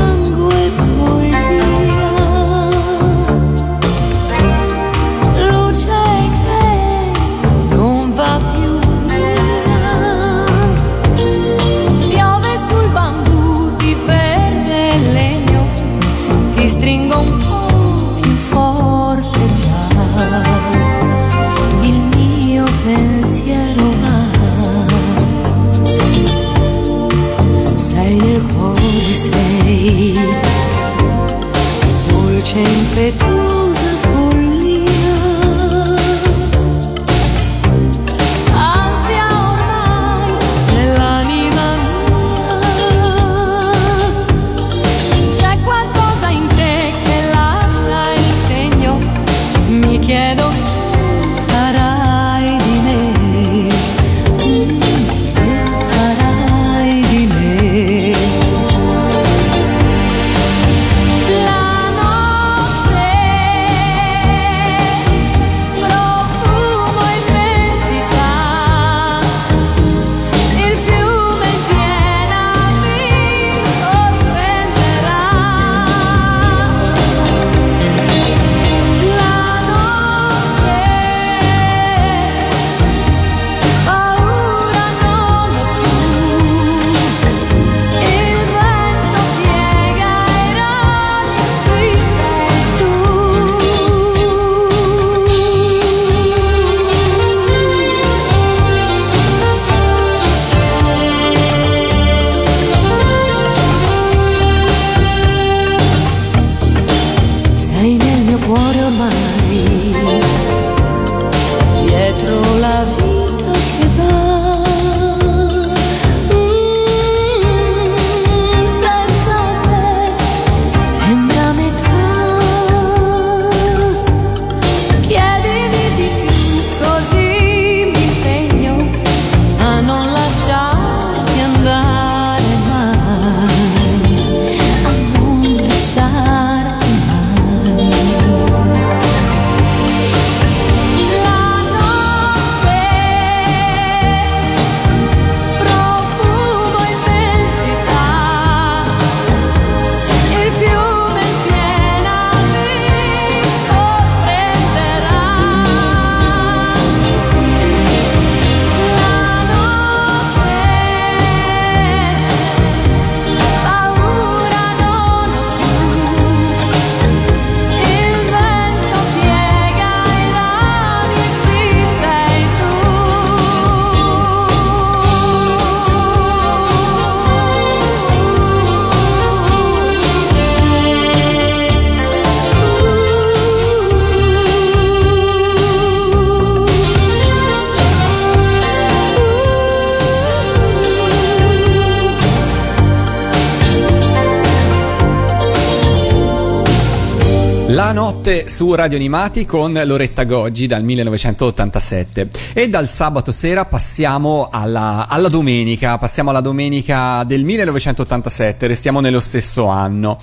su 198.56 198.74
Radio 198.74 198.96
Animati 198.96 199.44
con 199.44 199.74
Loretta 199.84 200.24
Goggi 200.24 200.66
dal 200.66 200.82
1987 200.82 202.30
e 202.54 202.70
dal 202.70 202.88
sabato 202.88 203.34
sera 203.34 203.66
passiamo 203.66 204.48
alla, 204.50 205.08
alla, 205.10 205.28
domenica, 205.28 205.98
passiamo 205.98 206.30
alla 206.30 206.40
domenica 206.40 207.26
del 207.26 207.44
1987, 207.44 208.66
restiamo 208.66 209.02
nello 209.02 209.20
stesso 209.20 209.66
anno. 209.66 210.18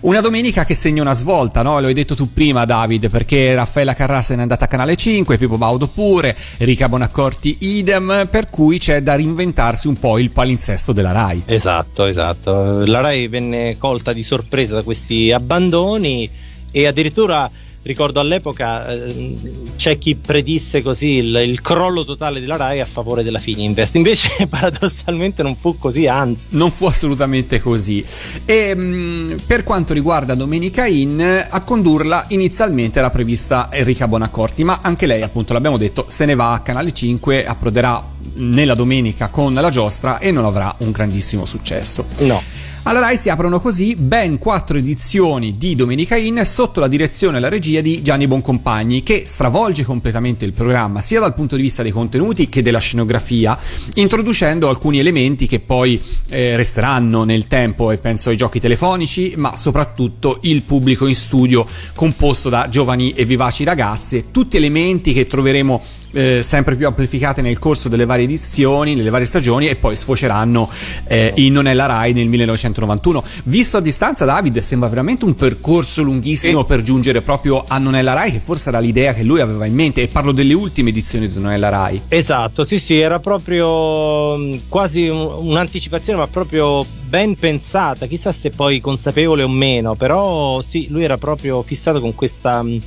Una 0.00 0.20
domenica 0.20 0.66
che 0.66 0.74
segna 0.74 1.00
una 1.00 1.14
svolta, 1.14 1.62
no? 1.62 1.80
Lo 1.80 1.86
hai 1.86 1.94
detto 1.94 2.14
tu 2.14 2.30
prima 2.30 2.66
David, 2.66 3.08
perché 3.08 3.54
Raffaella 3.54 3.94
Carrà 3.94 4.20
se 4.20 4.36
n'è 4.36 4.42
andata 4.42 4.66
a 4.66 4.68
Canale 4.68 4.94
5, 4.94 5.38
Pippo 5.38 5.56
Baudo 5.56 5.86
pure, 5.86 6.36
Rica 6.58 6.90
Bonaccorti 6.90 7.56
idem, 7.60 8.28
per 8.30 8.50
cui 8.50 8.76
c'è 8.76 9.00
da 9.00 9.14
reinventarsi 9.14 9.88
un 9.88 9.98
po' 9.98 10.18
il 10.18 10.30
palinsesto 10.30 10.92
della 10.92 11.12
RAI. 11.12 11.44
Esatto, 11.46 12.04
esatto. 12.04 12.84
La 12.84 13.00
RAI 13.00 13.28
venne 13.28 13.78
colta 13.78 14.12
di 14.12 14.22
sorpresa 14.22 14.74
da 14.74 14.82
questi 14.82 15.32
abbandoni 15.32 16.28
e 16.70 16.86
addirittura 16.86 17.50
ricordo 17.88 18.20
all'epoca 18.20 18.86
eh, 18.86 19.36
c'è 19.76 19.96
chi 19.96 20.14
predisse 20.14 20.82
così 20.82 21.14
il, 21.14 21.34
il, 21.46 21.60
crollo 21.62 22.04
totale 22.04 22.38
della 22.38 22.56
RAI 22.56 22.80
a 22.80 22.84
favore 22.84 23.22
della 23.22 23.38
Fininvest. 23.38 23.94
Invece 23.94 24.46
paradossalmente 24.46 25.42
non 25.42 25.56
fu 25.56 25.78
così 25.78 26.06
anzi. 26.06 26.48
Non 26.50 26.70
fu 26.70 26.84
assolutamente 26.84 27.60
così. 27.60 28.04
E 28.44 28.74
mh, 28.74 28.82
mm, 28.82 29.36
per 29.46 29.64
quanto 29.64 29.94
riguarda 29.94 30.34
Domenica 30.34 30.86
In 30.86 31.46
a 31.48 31.60
condurla 31.62 32.26
inizialmente 32.28 32.98
era 32.98 33.08
prevista 33.08 33.68
Enrica 33.72 34.06
Bonaccorti 34.06 34.64
ma 34.64 34.80
anche 34.82 35.06
lei 35.06 35.22
appunto 35.22 35.54
l'abbiamo 35.54 35.78
detto 35.78 36.04
se 36.08 36.26
ne 36.26 36.34
va 36.34 36.52
a 36.52 36.60
Canale 36.60 36.92
5 36.92 37.46
approderà 37.46 38.04
nella 38.34 38.74
domenica 38.74 39.28
con 39.28 39.54
la 39.54 39.70
giostra 39.70 40.18
e 40.18 40.30
non 40.30 40.44
avrà 40.44 40.74
un 40.78 40.90
grandissimo 40.90 41.46
successo. 41.46 42.04
No 42.18 42.67
alla 42.88 43.00
Rai 43.00 43.18
si 43.18 43.28
aprono 43.28 43.60
così 43.60 43.96
ben 43.96 44.38
quattro 44.38 44.78
edizioni 44.78 45.58
di 45.58 45.76
Domenica 45.76 46.16
In 46.16 46.40
sotto 46.46 46.80
la 46.80 46.88
direzione 46.88 47.36
e 47.36 47.40
la 47.40 47.50
regia 47.50 47.82
di 47.82 48.00
Gianni 48.00 48.26
Boncompagni, 48.26 49.02
che 49.02 49.24
stravolge 49.26 49.84
completamente 49.84 50.46
il 50.46 50.54
programma 50.54 51.02
sia 51.02 51.20
dal 51.20 51.34
punto 51.34 51.54
di 51.54 51.60
vista 51.60 51.82
dei 51.82 51.92
contenuti 51.92 52.48
che 52.48 52.62
della 52.62 52.78
scenografia, 52.78 53.58
introducendo 53.96 54.70
alcuni 54.70 55.00
elementi 55.00 55.46
che 55.46 55.60
poi 55.60 56.00
eh, 56.30 56.56
resteranno 56.56 57.24
nel 57.24 57.46
tempo 57.46 57.90
e 57.90 57.98
penso 57.98 58.30
ai 58.30 58.38
giochi 58.38 58.58
telefonici, 58.58 59.34
ma 59.36 59.54
soprattutto 59.54 60.38
il 60.42 60.62
pubblico 60.62 61.06
in 61.06 61.14
studio 61.14 61.66
composto 61.94 62.48
da 62.48 62.70
giovani 62.70 63.12
e 63.12 63.26
vivaci 63.26 63.64
ragazze, 63.64 64.30
tutti 64.30 64.56
elementi 64.56 65.12
che 65.12 65.26
troveremo 65.26 65.82
eh, 66.18 66.42
sempre 66.42 66.74
più 66.74 66.86
amplificate 66.88 67.42
nel 67.42 67.60
corso 67.60 67.88
delle 67.88 68.04
varie 68.04 68.24
edizioni, 68.24 68.96
nelle 68.96 69.10
varie 69.10 69.24
stagioni 69.24 69.68
e 69.68 69.76
poi 69.76 69.94
sfoceranno 69.94 70.68
eh, 71.06 71.32
in 71.36 71.52
Non 71.52 71.68
è 71.68 71.74
la 71.74 71.86
Rai 71.86 72.12
nel 72.12 72.26
1991. 72.26 73.22
Visto 73.44 73.76
a 73.76 73.80
distanza, 73.80 74.24
David, 74.24 74.58
sembra 74.58 74.88
veramente 74.88 75.24
un 75.24 75.36
percorso 75.36 76.02
lunghissimo 76.02 76.62
e... 76.62 76.64
per 76.64 76.82
giungere 76.82 77.22
proprio 77.22 77.64
a 77.66 77.78
Non 77.78 77.94
è 77.94 78.02
la 78.02 78.14
Rai, 78.14 78.32
che 78.32 78.40
forse 78.40 78.70
era 78.70 78.80
l'idea 78.80 79.14
che 79.14 79.22
lui 79.22 79.40
aveva 79.40 79.64
in 79.64 79.74
mente, 79.74 80.02
e 80.02 80.08
parlo 80.08 80.32
delle 80.32 80.54
ultime 80.54 80.90
edizioni 80.90 81.28
di 81.28 81.38
Non 81.38 81.52
è 81.52 81.56
la 81.56 81.68
Rai. 81.68 82.02
Esatto, 82.08 82.64
sì, 82.64 82.78
sì, 82.80 82.98
era 82.98 83.20
proprio 83.20 84.36
mm, 84.36 84.54
quasi 84.68 85.06
un, 85.06 85.20
un'anticipazione, 85.20 86.18
ma 86.18 86.26
proprio 86.26 86.84
ben 87.06 87.36
pensata, 87.36 88.06
chissà 88.06 88.32
se 88.32 88.50
poi 88.50 88.80
consapevole 88.80 89.44
o 89.44 89.48
meno, 89.48 89.94
però 89.94 90.60
sì, 90.62 90.88
lui 90.90 91.04
era 91.04 91.16
proprio 91.16 91.62
fissato 91.62 92.00
con 92.00 92.14
questa 92.14 92.62
mm, 92.62 92.78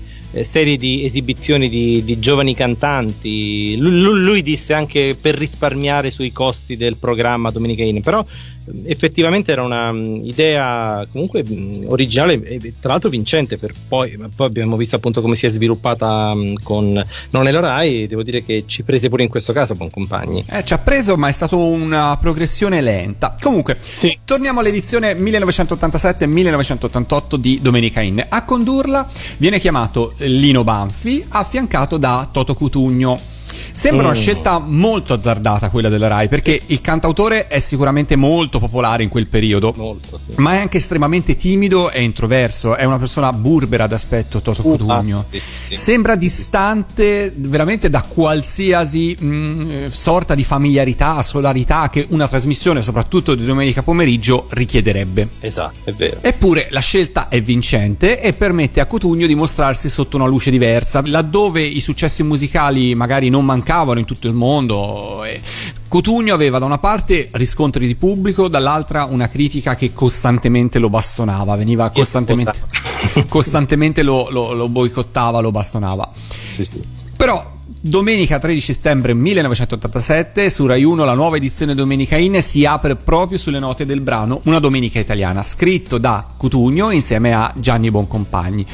serie 0.41 0.77
di 0.77 1.03
esibizioni 1.03 1.69
di, 1.69 2.03
di 2.03 2.19
giovani 2.19 2.55
cantanti. 2.55 3.75
Lui, 3.77 3.99
lui, 3.99 4.41
disse 4.41 4.73
anche 4.73 5.15
per 5.19 5.35
risparmiare 5.35 6.09
sui 6.09 6.31
costi 6.31 6.77
del 6.77 6.95
programma 6.97 7.51
Domenica 7.51 7.83
In, 7.83 8.01
però 8.01 8.25
effettivamente 8.85 9.51
era 9.51 9.63
un'idea 9.63 10.99
mm, 10.99 11.11
comunque 11.11 11.43
mm, 11.47 11.83
originale 11.87 12.41
e 12.43 12.73
tra 12.79 12.91
l'altro 12.91 13.09
vincente 13.09 13.57
per 13.57 13.73
poi, 13.87 14.17
poi 14.35 14.47
abbiamo 14.47 14.77
visto 14.77 14.95
appunto 14.95 15.21
come 15.21 15.35
si 15.35 15.45
è 15.45 15.49
sviluppata 15.49 16.33
mm, 16.35 16.55
con 16.63 17.05
Non 17.31 17.47
è 17.47 17.51
la 17.51 17.59
Rai 17.59 18.07
devo 18.07 18.23
dire 18.23 18.43
che 18.43 18.63
ci 18.65 18.83
prese 18.83 19.09
pure 19.09 19.23
in 19.23 19.29
questo 19.29 19.53
caso 19.53 19.75
buon 19.75 19.89
compagni. 19.89 20.43
Eh, 20.49 20.63
ci 20.63 20.73
ha 20.73 20.77
preso 20.77 21.17
ma 21.17 21.27
è 21.27 21.31
stata 21.31 21.55
una 21.55 22.15
progressione 22.17 22.81
lenta. 22.81 23.35
Comunque 23.39 23.77
sì. 23.79 24.17
torniamo 24.25 24.59
all'edizione 24.59 25.13
1987-1988 25.13 27.35
di 27.35 27.59
Domenica 27.61 28.01
In. 28.01 28.23
A 28.27 28.43
condurla 28.45 29.07
viene 29.37 29.59
chiamato 29.59 30.13
Lino 30.17 30.63
Banfi 30.63 31.23
affiancato 31.29 31.97
da 31.97 32.27
Toto 32.31 32.53
Cutugno 32.53 33.30
Sembra 33.71 34.07
una 34.07 34.17
mm. 34.17 34.21
scelta 34.21 34.59
molto 34.59 35.13
azzardata 35.13 35.69
quella 35.69 35.89
della 35.89 36.07
Rai, 36.07 36.27
perché 36.27 36.61
sì. 36.65 36.73
il 36.73 36.81
cantautore 36.81 37.47
è 37.47 37.59
sicuramente 37.59 38.15
molto 38.15 38.59
popolare 38.59 39.03
in 39.03 39.09
quel 39.09 39.27
periodo, 39.27 39.73
molto, 39.75 40.19
sì. 40.23 40.33
ma 40.37 40.53
è 40.53 40.59
anche 40.59 40.77
estremamente 40.77 41.35
timido 41.35 41.89
e 41.89 42.03
introverso, 42.03 42.75
è 42.75 42.83
una 42.83 42.97
persona 42.97 43.31
burbera 43.31 43.87
d'aspetto 43.87 44.41
Toto 44.41 44.61
uh, 44.61 44.77
Codugno. 44.77 45.19
Ah, 45.19 45.37
sì, 45.37 45.75
Sembra 45.75 46.15
distante 46.15 47.33
veramente 47.35 47.89
da 47.89 48.01
qualsiasi 48.01 49.15
mh, 49.17 49.25
mm, 49.25 49.87
sorta 49.87 50.35
di 50.35 50.43
familiarità, 50.43 51.21
solarità 51.21 51.89
che 51.89 52.05
una 52.09 52.27
trasmissione, 52.27 52.81
soprattutto 52.81 53.35
di 53.35 53.45
domenica 53.45 53.83
pomeriggio, 53.83 54.47
richiederebbe. 54.49 55.29
Esatto, 55.39 55.79
è 55.85 55.93
vero. 55.93 56.17
Eppure 56.21 56.67
la 56.71 56.81
scelta 56.81 57.29
è 57.29 57.41
vincente 57.41 58.21
e 58.21 58.33
permette 58.33 58.79
a 58.81 58.85
Cotugno 58.85 59.25
di 59.25 59.35
mostrarsi 59.35 59.89
sotto 59.89 60.17
una 60.17 60.25
luce 60.27 60.51
diversa, 60.51 61.01
laddove 61.05 61.61
i 61.61 61.79
successi 61.79 62.23
musicali 62.23 62.93
magari 62.95 63.29
non 63.29 63.45
mancano 63.45 63.60
mancavano 63.61 63.99
in 63.99 64.05
tutto 64.05 64.27
il 64.27 64.33
mondo. 64.33 65.23
E 65.23 65.39
Cotugno 65.87 66.33
aveva 66.33 66.57
da 66.57 66.65
una 66.65 66.79
parte 66.79 67.29
riscontri 67.33 67.85
di 67.85 67.95
pubblico, 67.95 68.47
dall'altra 68.47 69.05
una 69.05 69.27
critica 69.27 69.75
che 69.75 69.93
costantemente 69.93 70.79
lo 70.79 70.89
bastonava, 70.89 71.55
veniva 71.55 71.89
costantemente, 71.91 72.59
costantemente 73.29 74.01
lo, 74.01 74.29
lo, 74.31 74.53
lo, 74.53 74.67
boicottava, 74.67 75.39
lo 75.39 75.51
bastonava. 75.51 76.09
Sì, 76.51 76.63
sì. 76.63 76.81
Però 77.15 77.59
Domenica 77.83 78.37
13 78.37 78.73
settembre 78.73 79.13
1987 79.13 80.49
su 80.49 80.65
Rai 80.65 80.83
1 80.83 81.03
la 81.03 81.13
nuova 81.13 81.37
edizione 81.37 81.73
Domenica 81.73 82.15
In 82.17 82.41
si 82.41 82.65
apre 82.65 82.95
proprio 82.95 83.37
sulle 83.37 83.59
note 83.59 83.85
del 83.85 84.01
brano 84.01 84.41
Una 84.45 84.59
Domenica 84.59 84.99
Italiana, 84.99 85.41
scritto 85.41 85.97
da 85.97 86.25
Cutugno 86.35 86.91
insieme 86.91 87.33
a 87.33 87.51
Gianni 87.55 87.89
Boncompagni. 87.89 88.65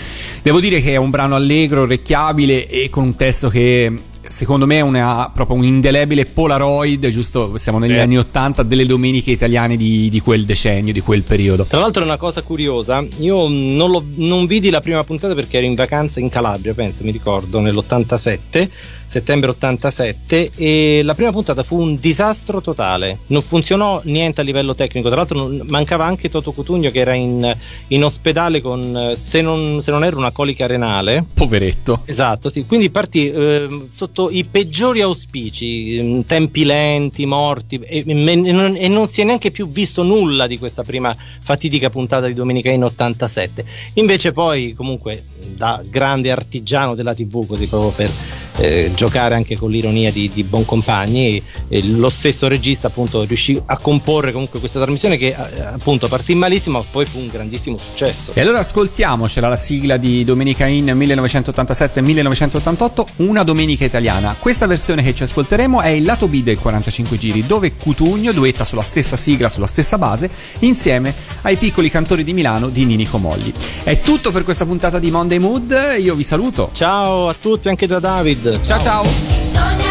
Devo 0.42 0.60
dire 0.60 0.82
che 0.82 0.94
è 0.94 0.98
un 0.98 1.10
brano 1.10 1.36
allegro, 1.36 1.82
orecchiabile 1.82 2.68
e 2.68 2.90
con 2.90 3.04
un 3.04 3.16
testo 3.16 3.50
che 3.50 3.94
secondo 4.28 4.66
me 4.66 4.78
è 4.78 4.82
una, 4.82 5.32
proprio 5.34 5.58
un 5.58 5.64
indelebile 5.64 6.26
Polaroid, 6.26 7.08
giusto? 7.08 7.58
Siamo 7.58 7.80
negli 7.80 7.94
eh. 7.94 8.00
anni 8.00 8.18
Ottanta, 8.18 8.64
delle 8.64 8.86
domeniche 8.86 9.32
italiane 9.32 9.78
di, 9.78 10.10
di, 10.10 10.20
quel 10.20 10.46
decennio, 10.46 10.94
di 10.94 11.02
quel 11.02 11.24
periodo. 11.24 11.66
Tra 11.66 11.80
l'altro, 11.80 12.04
una 12.04 12.18
cosa 12.18 12.42
curiosa: 12.42 13.06
io 13.20 13.48
non, 13.48 13.92
lo, 13.92 14.04
non 14.16 14.46
vidi 14.46 14.70
la 14.70 14.80
prima 14.80 15.04
puntata 15.04 15.34
perché 15.34 15.58
ero 15.58 15.66
in 15.66 15.76
vacanza 15.76 16.20
in 16.20 16.30
Calabria, 16.30 16.74
penso, 16.74 17.04
mi 17.04 17.12
ricordo, 17.12 17.60
nell'87 17.60 18.70
settembre 19.08 19.50
87 19.52 20.52
e 20.56 21.02
la 21.04 21.16
prima 21.16 21.32
puntata 21.32 21.64
fu 21.64 21.80
un 21.80 21.96
disastro 21.96 22.62
totale. 22.62 23.20
Non 23.28 23.42
funzionò 23.42 24.02
niente 24.04 24.42
a 24.42 24.44
livello 24.44 24.76
tecnico. 24.76 25.08
Tra 25.08 25.18
l'altro 25.18 25.50
mancava 25.70 26.06
anche 26.06 26.30
Toto 26.30 26.52
Cutugno 26.52 26.92
che 26.92 27.00
era 27.00 27.14
in, 27.14 27.56
in 27.88 28.04
ospedale 28.04 28.62
con 28.62 29.14
se 29.16 29.42
non, 29.42 29.82
se 29.82 29.92
non, 29.92 30.04
era 30.04 30.18
una 30.18 30.32
colica 30.32 30.68
renale. 30.68 31.26
Poveretto. 31.34 32.00
Esatto 32.06 32.50
sì. 32.50 32.66
Quindi 32.66 32.90
partì 32.90 33.32
eh, 33.32 33.68
sotto 33.90 34.30
i 34.30 34.44
peggiori 34.44 35.02
auspici 35.02 36.24
tempi 36.26 36.66
lenti 36.66 37.26
morti 37.26 37.80
e, 37.80 38.04
e, 38.06 38.14
non, 38.14 38.76
e, 38.76 38.88
non, 38.88 39.08
si 39.08 39.22
è 39.22 39.24
neanche 39.24 39.52
più 39.52 39.68
visto 39.68 40.04
nulla 40.04 40.48
di 40.48 40.58
questa 40.58 40.84
prima 40.84 41.16
fatidica 41.42 41.90
puntata 41.90 42.28
di 42.28 42.34
Domenica 42.34 42.70
in 42.70 42.84
87 42.84 43.66
invece 43.94 44.34
poi 44.34 44.74
comunque 44.74 45.24
da 45.56 45.82
grande 45.90 46.32
artigiano 46.32 46.96
della 46.96 47.16
tv 47.16 47.46
così 47.46 47.68
proprio 47.68 47.92
per 47.92 48.12
eh, 48.58 48.92
giocare 48.94 49.36
anche 49.36 49.56
con 49.56 49.70
l'ironia 49.70 50.12
di, 50.12 50.30
di 50.34 50.44
Boncompagni. 50.44 51.42
E, 51.68 51.84
lo 51.84 52.10
stesso 52.10 52.48
regista 52.48 52.88
appunto 52.88 53.24
riuscì 53.24 53.62
a 53.66 53.78
comporre 53.78 54.32
comunque 54.32 54.60
questa 54.60 54.80
trasmissione 54.80 55.18
che 55.18 55.28
eh, 55.28 55.62
appunto 55.62 56.08
partì 56.08 56.34
malissimo 56.36 56.80
ma 56.80 56.86
poi 56.90 57.06
fu 57.06 57.20
un 57.20 57.30
grandissimo 57.30 57.78
successo. 57.78 58.32
E 58.34 58.42
allora 58.42 58.58
ascoltiamocela 58.60 59.48
la 59.48 59.56
sigla 59.56 59.98
di 59.98 60.24
Domenica 60.24 60.66
in 60.66 60.86
1987-1988 60.86 63.06
una 63.18 63.44
domenica 63.44 63.86
italiana. 63.86 64.36
Questa 64.38 64.68
versione 64.68 65.04
che 65.04 65.14
ci 65.14 65.24
ascolteremo 65.24 65.82
è 65.82 65.90
il 65.90 66.04
lato 66.04 66.28
B 66.28 66.42
del 66.42 66.60
45 66.60 67.18
giri 67.18 67.46
dove 67.46 67.76
Cutugno 67.76 68.32
duetta 68.32 68.64
sulla 68.64 68.82
stessa 68.82 69.16
sigla 69.16 69.50
sulla 69.50 69.68
stessa 69.68 69.98
base 69.98 70.30
insieme 70.60 71.14
ai 71.42 71.58
piccoli 71.58 71.90
cantori 71.90 72.24
di 72.24 72.34
Milano 72.34 72.70
di 72.70 72.86
Nini 72.86 73.08
Comolli. 73.08 73.52
È 73.84 74.00
tutto 74.02 74.32
per 74.32 74.44
questa 74.44 74.66
puntata 74.66 75.00
di 75.00 75.12
Monday 75.12 75.40
Mood 75.40 75.76
io 76.00 76.16
vi 76.16 76.24
saluto. 76.24 76.70
Ciao 76.74 77.28
a 77.28 77.36
tutti 77.40 77.70
anche 77.70 77.88
da 77.88 78.00
David 78.00 78.47
Ciao 78.64 78.80
ciao. 78.80 79.04
sulla 79.04 79.87